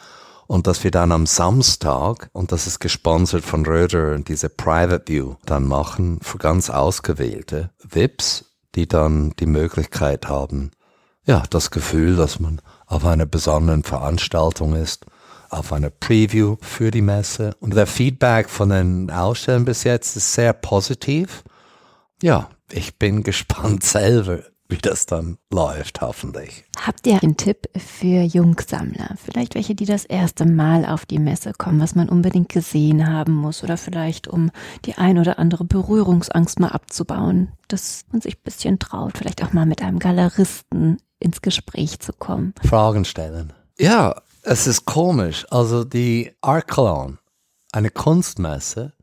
und 0.47 0.65
dass 0.65 0.86
wir 0.86 0.91
dann 0.91 1.11
am 1.11 1.25
Samstag, 1.25 2.29
und 2.31 2.53
das 2.53 2.67
ist 2.67 2.79
gesponsert 2.79 3.43
von 3.43 3.65
Röder, 3.65 4.17
diese 4.19 4.47
Private 4.47 5.03
View 5.05 5.36
dann 5.45 5.67
machen 5.67 6.19
für 6.21 6.38
ganz 6.38 6.69
ausgewählte 6.69 7.71
VIPs, 7.84 8.45
die 8.75 8.88
dann 8.88 9.34
die 9.39 9.45
Möglichkeit 9.45 10.29
haben, 10.29 10.71
ja, 11.25 11.43
das 11.49 11.69
Gefühl, 11.69 12.15
dass 12.15 12.39
man 12.39 12.61
auf 12.86 13.03
einer 13.03 13.25
besonderen 13.25 13.84
Veranstaltung 13.84 14.73
ist, 14.73 15.05
auf 15.54 15.72
einer 15.72 15.89
Preview 15.89 16.58
für 16.62 16.91
die 16.91 17.01
Messe. 17.01 17.56
Und 17.60 17.76
der 17.76 17.88
Feedback 17.88 18.49
von 18.49 18.70
den 18.70 19.12
Ausstellern 19.12 19.66
bis 19.66 19.84
jetzt 19.84 20.16
ist 20.16 20.34
sehr 20.34 20.54
positiv. 20.54 21.43
Ja, 22.22 22.49
ich 22.72 22.97
bin 22.97 23.24
gespannt 23.24 23.84
selber, 23.84 24.39
wie 24.70 24.78
das 24.78 25.06
dann 25.06 25.38
läuft, 25.51 26.01
hoffentlich. 26.01 26.66
Habt 26.82 27.06
ihr 27.06 27.22
einen 27.22 27.38
Tipp 27.38 27.70
für 27.78 28.24
Jungsammler? 28.24 29.16
Vielleicht 29.24 29.56
welche, 29.56 29.76
die 29.76 29.86
das 29.86 30.06
erste 30.06 30.45
Mal 30.45 30.86
auf 30.86 31.06
die 31.06 31.20
Messe 31.20 31.54
kommen, 31.54 31.80
was 31.80 31.95
man 31.95 32.10
unbedingt 32.10 32.49
gesehen 32.49 33.08
haben 33.08 33.34
muss 33.34 33.64
oder 33.64 33.78
vielleicht 33.78 34.28
um 34.28 34.49
die 34.86 34.95
ein 34.95 35.20
oder 35.20 35.38
andere 35.38 35.66
Berührungsangst 35.66 36.60
mal 36.60 36.70
abzubauen, 36.70 37.51
dass 37.68 38.06
man 38.12 38.22
sich 38.22 38.38
ein 38.38 38.43
bisschen 38.43 38.80
traut, 38.80 39.18
vielleicht 39.18 39.43
auch 39.43 39.54
mal 39.54 39.66
mit 39.66 39.82
einem 39.84 39.99
Galeristen 39.99 40.97
ins 41.20 41.41
Gespräch 41.41 41.99
zu 41.99 42.12
kommen. 42.12 42.54
Fragen 42.64 43.06
stellen. 43.06 43.54
Ja, 43.78 44.16
es 44.43 44.67
ist 44.67 44.85
komisch. 44.85 45.45
Also 45.49 45.83
die 45.83 46.33
Art 46.41 46.67
Cologne, 46.67 47.17
eine 47.71 47.89
Kunstmesse, 47.89 48.93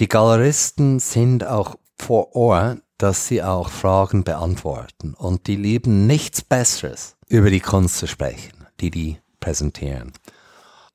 die 0.00 0.08
Galeristen 0.08 0.98
sind 0.98 1.46
auch 1.46 1.76
vor 1.98 2.34
Ort 2.34 2.84
dass 2.98 3.26
sie 3.26 3.42
auch 3.42 3.70
Fragen 3.70 4.24
beantworten. 4.24 5.14
Und 5.14 5.46
die 5.46 5.56
lieben 5.56 6.06
nichts 6.06 6.42
Besseres, 6.42 7.16
über 7.28 7.50
die 7.50 7.60
Kunst 7.60 7.98
zu 7.98 8.06
sprechen, 8.06 8.66
die 8.80 8.90
die 8.90 9.18
präsentieren. 9.40 10.12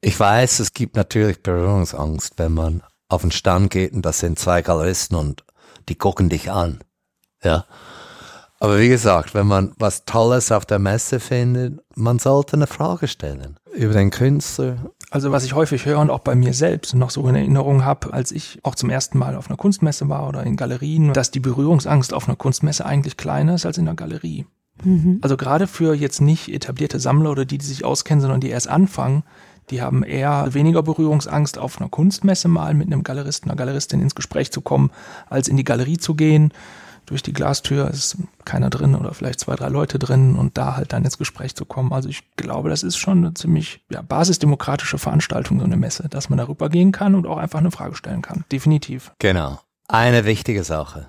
Ich 0.01 0.19
weiß, 0.19 0.59
es 0.59 0.73
gibt 0.73 0.95
natürlich 0.95 1.43
Berührungsangst, 1.43 2.33
wenn 2.37 2.53
man 2.53 2.83
auf 3.09 3.21
den 3.21 3.31
Stand 3.31 3.71
geht 3.71 3.93
und 3.93 4.03
das 4.03 4.19
sind 4.19 4.39
zwei 4.39 4.61
Galeristen 4.61 5.17
und 5.17 5.43
die 5.89 5.95
gucken 5.95 6.29
dich 6.29 6.51
an. 6.51 6.79
Ja. 7.43 7.65
Aber 8.61 8.79
wie 8.79 8.89
gesagt, 8.89 9.33
wenn 9.33 9.47
man 9.47 9.71
was 9.79 10.03
Tolles 10.03 10.51
auf 10.51 10.65
der 10.65 10.79
Messe 10.79 11.19
findet, 11.21 11.79
man 11.95 12.19
sollte 12.19 12.57
eine 12.57 12.67
Frage 12.67 13.07
stellen 13.07 13.57
über 13.73 13.93
den 13.93 14.09
Künstler. 14.09 14.91
Also 15.11 15.31
was 15.31 15.45
ich 15.45 15.53
häufig 15.53 15.85
höre 15.85 15.99
und 15.99 16.09
auch 16.09 16.19
bei 16.19 16.35
mir 16.35 16.53
selbst 16.53 16.93
noch 16.93 17.09
so 17.09 17.27
in 17.27 17.35
Erinnerung 17.35 17.85
habe, 17.85 18.13
als 18.13 18.31
ich 18.31 18.59
auch 18.63 18.75
zum 18.75 18.89
ersten 18.89 19.17
Mal 19.17 19.35
auf 19.35 19.47
einer 19.47 19.57
Kunstmesse 19.57 20.09
war 20.09 20.27
oder 20.27 20.43
in 20.43 20.57
Galerien, 20.57 21.13
dass 21.13 21.31
die 21.31 21.39
Berührungsangst 21.39 22.13
auf 22.13 22.27
einer 22.27 22.35
Kunstmesse 22.35 22.85
eigentlich 22.85 23.15
kleiner 23.15 23.55
ist 23.55 23.65
als 23.65 23.77
in 23.77 23.85
der 23.85 23.95
Galerie. 23.95 24.45
Mhm. 24.83 25.19
Also 25.21 25.37
gerade 25.37 25.65
für 25.65 25.93
jetzt 25.93 26.19
nicht 26.19 26.49
etablierte 26.49 26.99
Sammler 26.99 27.31
oder 27.31 27.45
die, 27.45 27.57
die 27.57 27.65
sich 27.65 27.85
auskennen, 27.85 28.21
sondern 28.21 28.41
die 28.41 28.49
erst 28.49 28.67
anfangen, 28.67 29.23
die 29.69 29.81
haben 29.81 30.03
eher 30.03 30.53
weniger 30.53 30.83
Berührungsangst, 30.83 31.57
auf 31.57 31.79
einer 31.79 31.89
Kunstmesse 31.89 32.47
mal 32.47 32.73
mit 32.73 32.87
einem 32.87 33.03
Galeristen, 33.03 33.49
einer 33.49 33.57
Galeristin 33.57 34.01
ins 34.01 34.15
Gespräch 34.15 34.51
zu 34.51 34.61
kommen, 34.61 34.91
als 35.29 35.47
in 35.47 35.57
die 35.57 35.63
Galerie 35.63 35.97
zu 35.97 36.15
gehen 36.15 36.51
durch 37.09 37.23
die 37.23 37.33
Glastür 37.33 37.89
ist 37.89 38.17
keiner 38.45 38.69
drin 38.69 38.93
oder 38.93 39.15
vielleicht 39.15 39.39
zwei, 39.39 39.55
drei 39.55 39.69
Leute 39.69 39.97
drin 39.97 40.35
und 40.35 40.59
da 40.59 40.75
halt 40.75 40.93
dann 40.93 41.03
ins 41.03 41.17
Gespräch 41.17 41.55
zu 41.55 41.65
kommen. 41.65 41.91
Also 41.91 42.07
ich 42.07 42.35
glaube, 42.35 42.69
das 42.69 42.83
ist 42.83 42.97
schon 42.97 43.17
eine 43.17 43.33
ziemlich 43.33 43.83
ja, 43.89 44.03
basisdemokratische 44.03 44.99
Veranstaltung, 44.99 45.57
so 45.59 45.65
eine 45.65 45.75
Messe, 45.75 46.07
dass 46.07 46.29
man 46.29 46.37
darüber 46.37 46.69
gehen 46.69 46.91
kann 46.91 47.15
und 47.15 47.25
auch 47.25 47.37
einfach 47.37 47.59
eine 47.59 47.71
Frage 47.71 47.95
stellen 47.95 48.21
kann. 48.21 48.45
Definitiv. 48.51 49.11
Genau. 49.17 49.59
Eine 49.87 50.25
wichtige 50.25 50.63
Sache. 50.63 51.07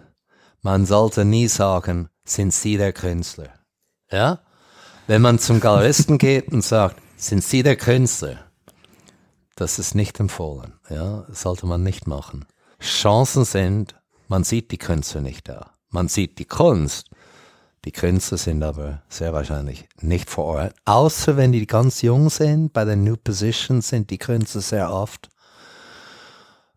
Man 0.63 0.87
sollte 0.87 1.27
nie 1.27 1.49
sagen, 1.49 2.09
sind 2.25 2.55
Sie 2.55 2.79
der 2.79 2.95
Künstler? 2.95 3.51
Ja? 4.11 4.41
Wenn 5.07 5.21
man 5.21 5.39
zum 5.39 5.61
Galeristen 5.61 6.17
geht 6.19 6.49
und 6.49 6.65
sagt, 6.65 6.97
sind 7.17 7.45
Sie 7.45 7.63
der 7.63 7.77
Künstler? 7.77 8.39
Das 9.55 9.79
ist 9.79 9.95
nicht 9.95 10.19
empfohlen. 10.19 10.73
Ja, 10.89 11.27
sollte 11.29 11.67
man 11.67 11.83
nicht 11.83 12.07
machen. 12.07 12.47
Chancen 12.81 13.45
sind, 13.45 13.95
man 14.29 14.45
sieht 14.45 14.71
die 14.71 14.79
Künstler 14.79 15.21
nicht 15.21 15.47
da. 15.47 15.73
Man 15.91 16.09
sieht 16.09 16.39
die 16.39 16.45
Kunst. 16.45 17.11
Die 17.85 17.93
Künstler 17.93 18.39
sind 18.39 18.63
aber 18.63 19.03
sehr 19.09 19.33
wahrscheinlich 19.33 19.89
nicht 20.01 20.29
vor 20.29 20.45
Ort. 20.45 20.75
Außer 20.85 21.37
wenn 21.37 21.53
die 21.53 21.67
ganz 21.67 22.03
jung 22.03 22.29
sind, 22.29 22.73
bei 22.73 22.85
den 22.85 23.05
New 23.05 23.17
Positions 23.17 23.89
sind 23.89 24.11
die 24.11 24.19
Künstler 24.19 24.61
sehr 24.61 24.93
oft. 24.93 25.31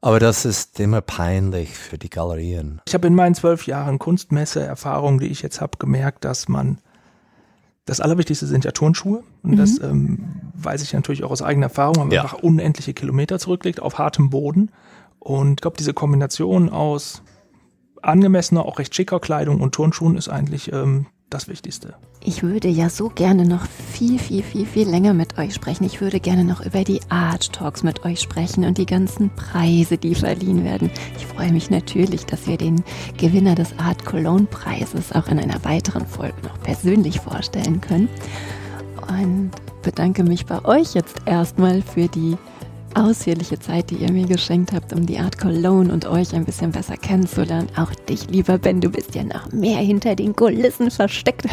Aber 0.02 0.20
das 0.20 0.46
ist 0.46 0.80
immer 0.80 1.02
peinlich 1.02 1.70
für 1.78 1.98
die 1.98 2.10
Galerien. 2.10 2.82
Ich 2.88 2.94
habe 2.94 3.08
in 3.08 3.16
meinen 3.16 3.36
zwölf 3.36 3.68
Jahren 3.68 4.00
Kunstmesse-Erfahrung, 4.00 5.20
die 5.20 5.28
ich 5.28 5.42
jetzt 5.42 5.62
habe, 5.62 5.78
gemerkt, 5.78 6.26
dass 6.26 6.48
man 6.48 6.80
das 7.86 8.00
Allerwichtigste 8.00 8.48
sind 8.48 8.66
ja 8.66 8.72
Turnschuhe. 8.72 9.24
Und 9.44 9.52
mhm. 9.52 9.58
das 9.58 9.80
ähm, 9.80 10.52
weiß 10.56 10.82
ich 10.82 10.94
natürlich 10.94 11.24
auch 11.24 11.32
aus 11.32 11.42
eigener 11.42 11.68
Erfahrung, 11.68 11.98
weil 11.98 12.06
man 12.06 12.14
ja. 12.14 12.22
einfach 12.22 12.40
unendliche 12.40 12.94
Kilometer 12.94 13.40
zurücklegt 13.40 13.82
auf 13.82 13.98
hartem 13.98 14.30
Boden. 14.30 14.72
Und 15.20 15.52
ich 15.52 15.62
glaube, 15.62 15.78
diese 15.78 15.94
Kombination 15.94 16.70
aus 16.70 17.22
angemessener, 18.04 18.66
auch 18.66 18.80
recht 18.80 18.94
schicker 18.96 19.20
Kleidung 19.20 19.62
und 19.62 19.74
Turnschuhen 19.74 20.18
ist 20.18 20.30
eigentlich 20.30 20.72
ähm, 20.72 21.08
das 21.34 21.48
Wichtigste. 21.48 21.96
Ich 22.24 22.44
würde 22.44 22.68
ja 22.68 22.90
so 22.90 23.10
gerne 23.10 23.46
noch 23.46 23.66
viel, 23.66 24.20
viel, 24.20 24.44
viel, 24.44 24.66
viel 24.66 24.88
länger 24.88 25.14
mit 25.14 25.38
euch 25.38 25.54
sprechen. 25.54 25.84
Ich 25.84 26.00
würde 26.00 26.20
gerne 26.20 26.44
noch 26.44 26.66
über 26.66 26.84
die 26.84 27.02
Art 27.10 27.52
Talks 27.52 27.84
mit 27.84 28.06
euch 28.06 28.22
sprechen 28.22 28.64
und 28.64 28.78
die 28.78 28.86
ganzen 28.86 29.30
Preise, 29.36 29.98
die 29.98 30.16
verliehen 30.16 30.64
werden. 30.64 30.92
Ich 31.18 31.26
freue 31.26 31.52
mich 31.52 31.70
natürlich, 31.70 32.26
dass 32.26 32.48
wir 32.48 32.58
den 32.58 32.84
Gewinner 33.18 33.56
des 33.56 33.78
Art 33.80 34.06
Cologne 34.06 34.46
Preises 34.46 35.12
auch 35.12 35.28
in 35.28 35.40
einer 35.40 35.64
weiteren 35.66 36.06
Folge 36.06 36.42
noch 36.44 36.62
persönlich 36.62 37.20
vorstellen 37.20 37.82
können. 37.82 38.10
Und 39.08 39.52
bedanke 39.82 40.24
mich 40.24 40.46
bei 40.46 40.64
euch 40.64 40.94
jetzt 40.94 41.18
erstmal 41.26 41.82
für 41.82 42.08
die 42.08 42.38
ausführliche 42.96 43.60
Zeit, 43.60 43.90
die 43.90 43.96
ihr 43.96 44.12
mir 44.12 44.26
geschenkt 44.26 44.72
habt, 44.74 44.94
um 44.94 45.06
die 45.06 45.20
Art 45.20 45.38
Cologne 45.38 45.92
und 45.92 46.06
euch 46.06 46.34
ein 46.34 46.46
bisschen 46.46 46.72
besser 46.72 46.98
kennenzulernen. 46.98 47.68
Auch 47.78 47.94
dich, 47.94 48.30
lieber 48.30 48.58
Ben, 48.58 48.82
du 48.82 48.90
bist 48.90 49.16
ja 49.16 49.24
noch 49.24 49.52
mehr 49.52 49.80
hinter 49.80 50.16
den 50.16 50.36
Kulissen 50.36 50.92
versteckt, 50.92 51.48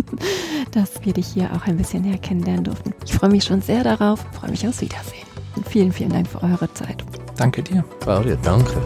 dass 0.72 1.04
wir 1.04 1.12
dich 1.12 1.26
hier 1.26 1.50
auch 1.54 1.66
ein 1.66 1.76
bisschen 1.76 2.02
näher 2.02 2.18
kennenlernen 2.18 2.64
durften. 2.64 2.94
Ich 3.04 3.12
freue 3.12 3.30
mich 3.30 3.44
schon 3.44 3.62
sehr 3.62 3.84
darauf, 3.84 4.24
freue 4.32 4.50
mich 4.50 4.66
aufs 4.66 4.80
Wiedersehen. 4.80 5.26
Und 5.56 5.66
vielen, 5.68 5.92
vielen 5.92 6.10
Dank 6.10 6.28
für 6.28 6.42
eure 6.42 6.72
Zeit. 6.74 7.04
Danke 7.36 7.62
dir. 7.62 7.84
Claudia, 8.00 8.36
danke. 8.42 8.80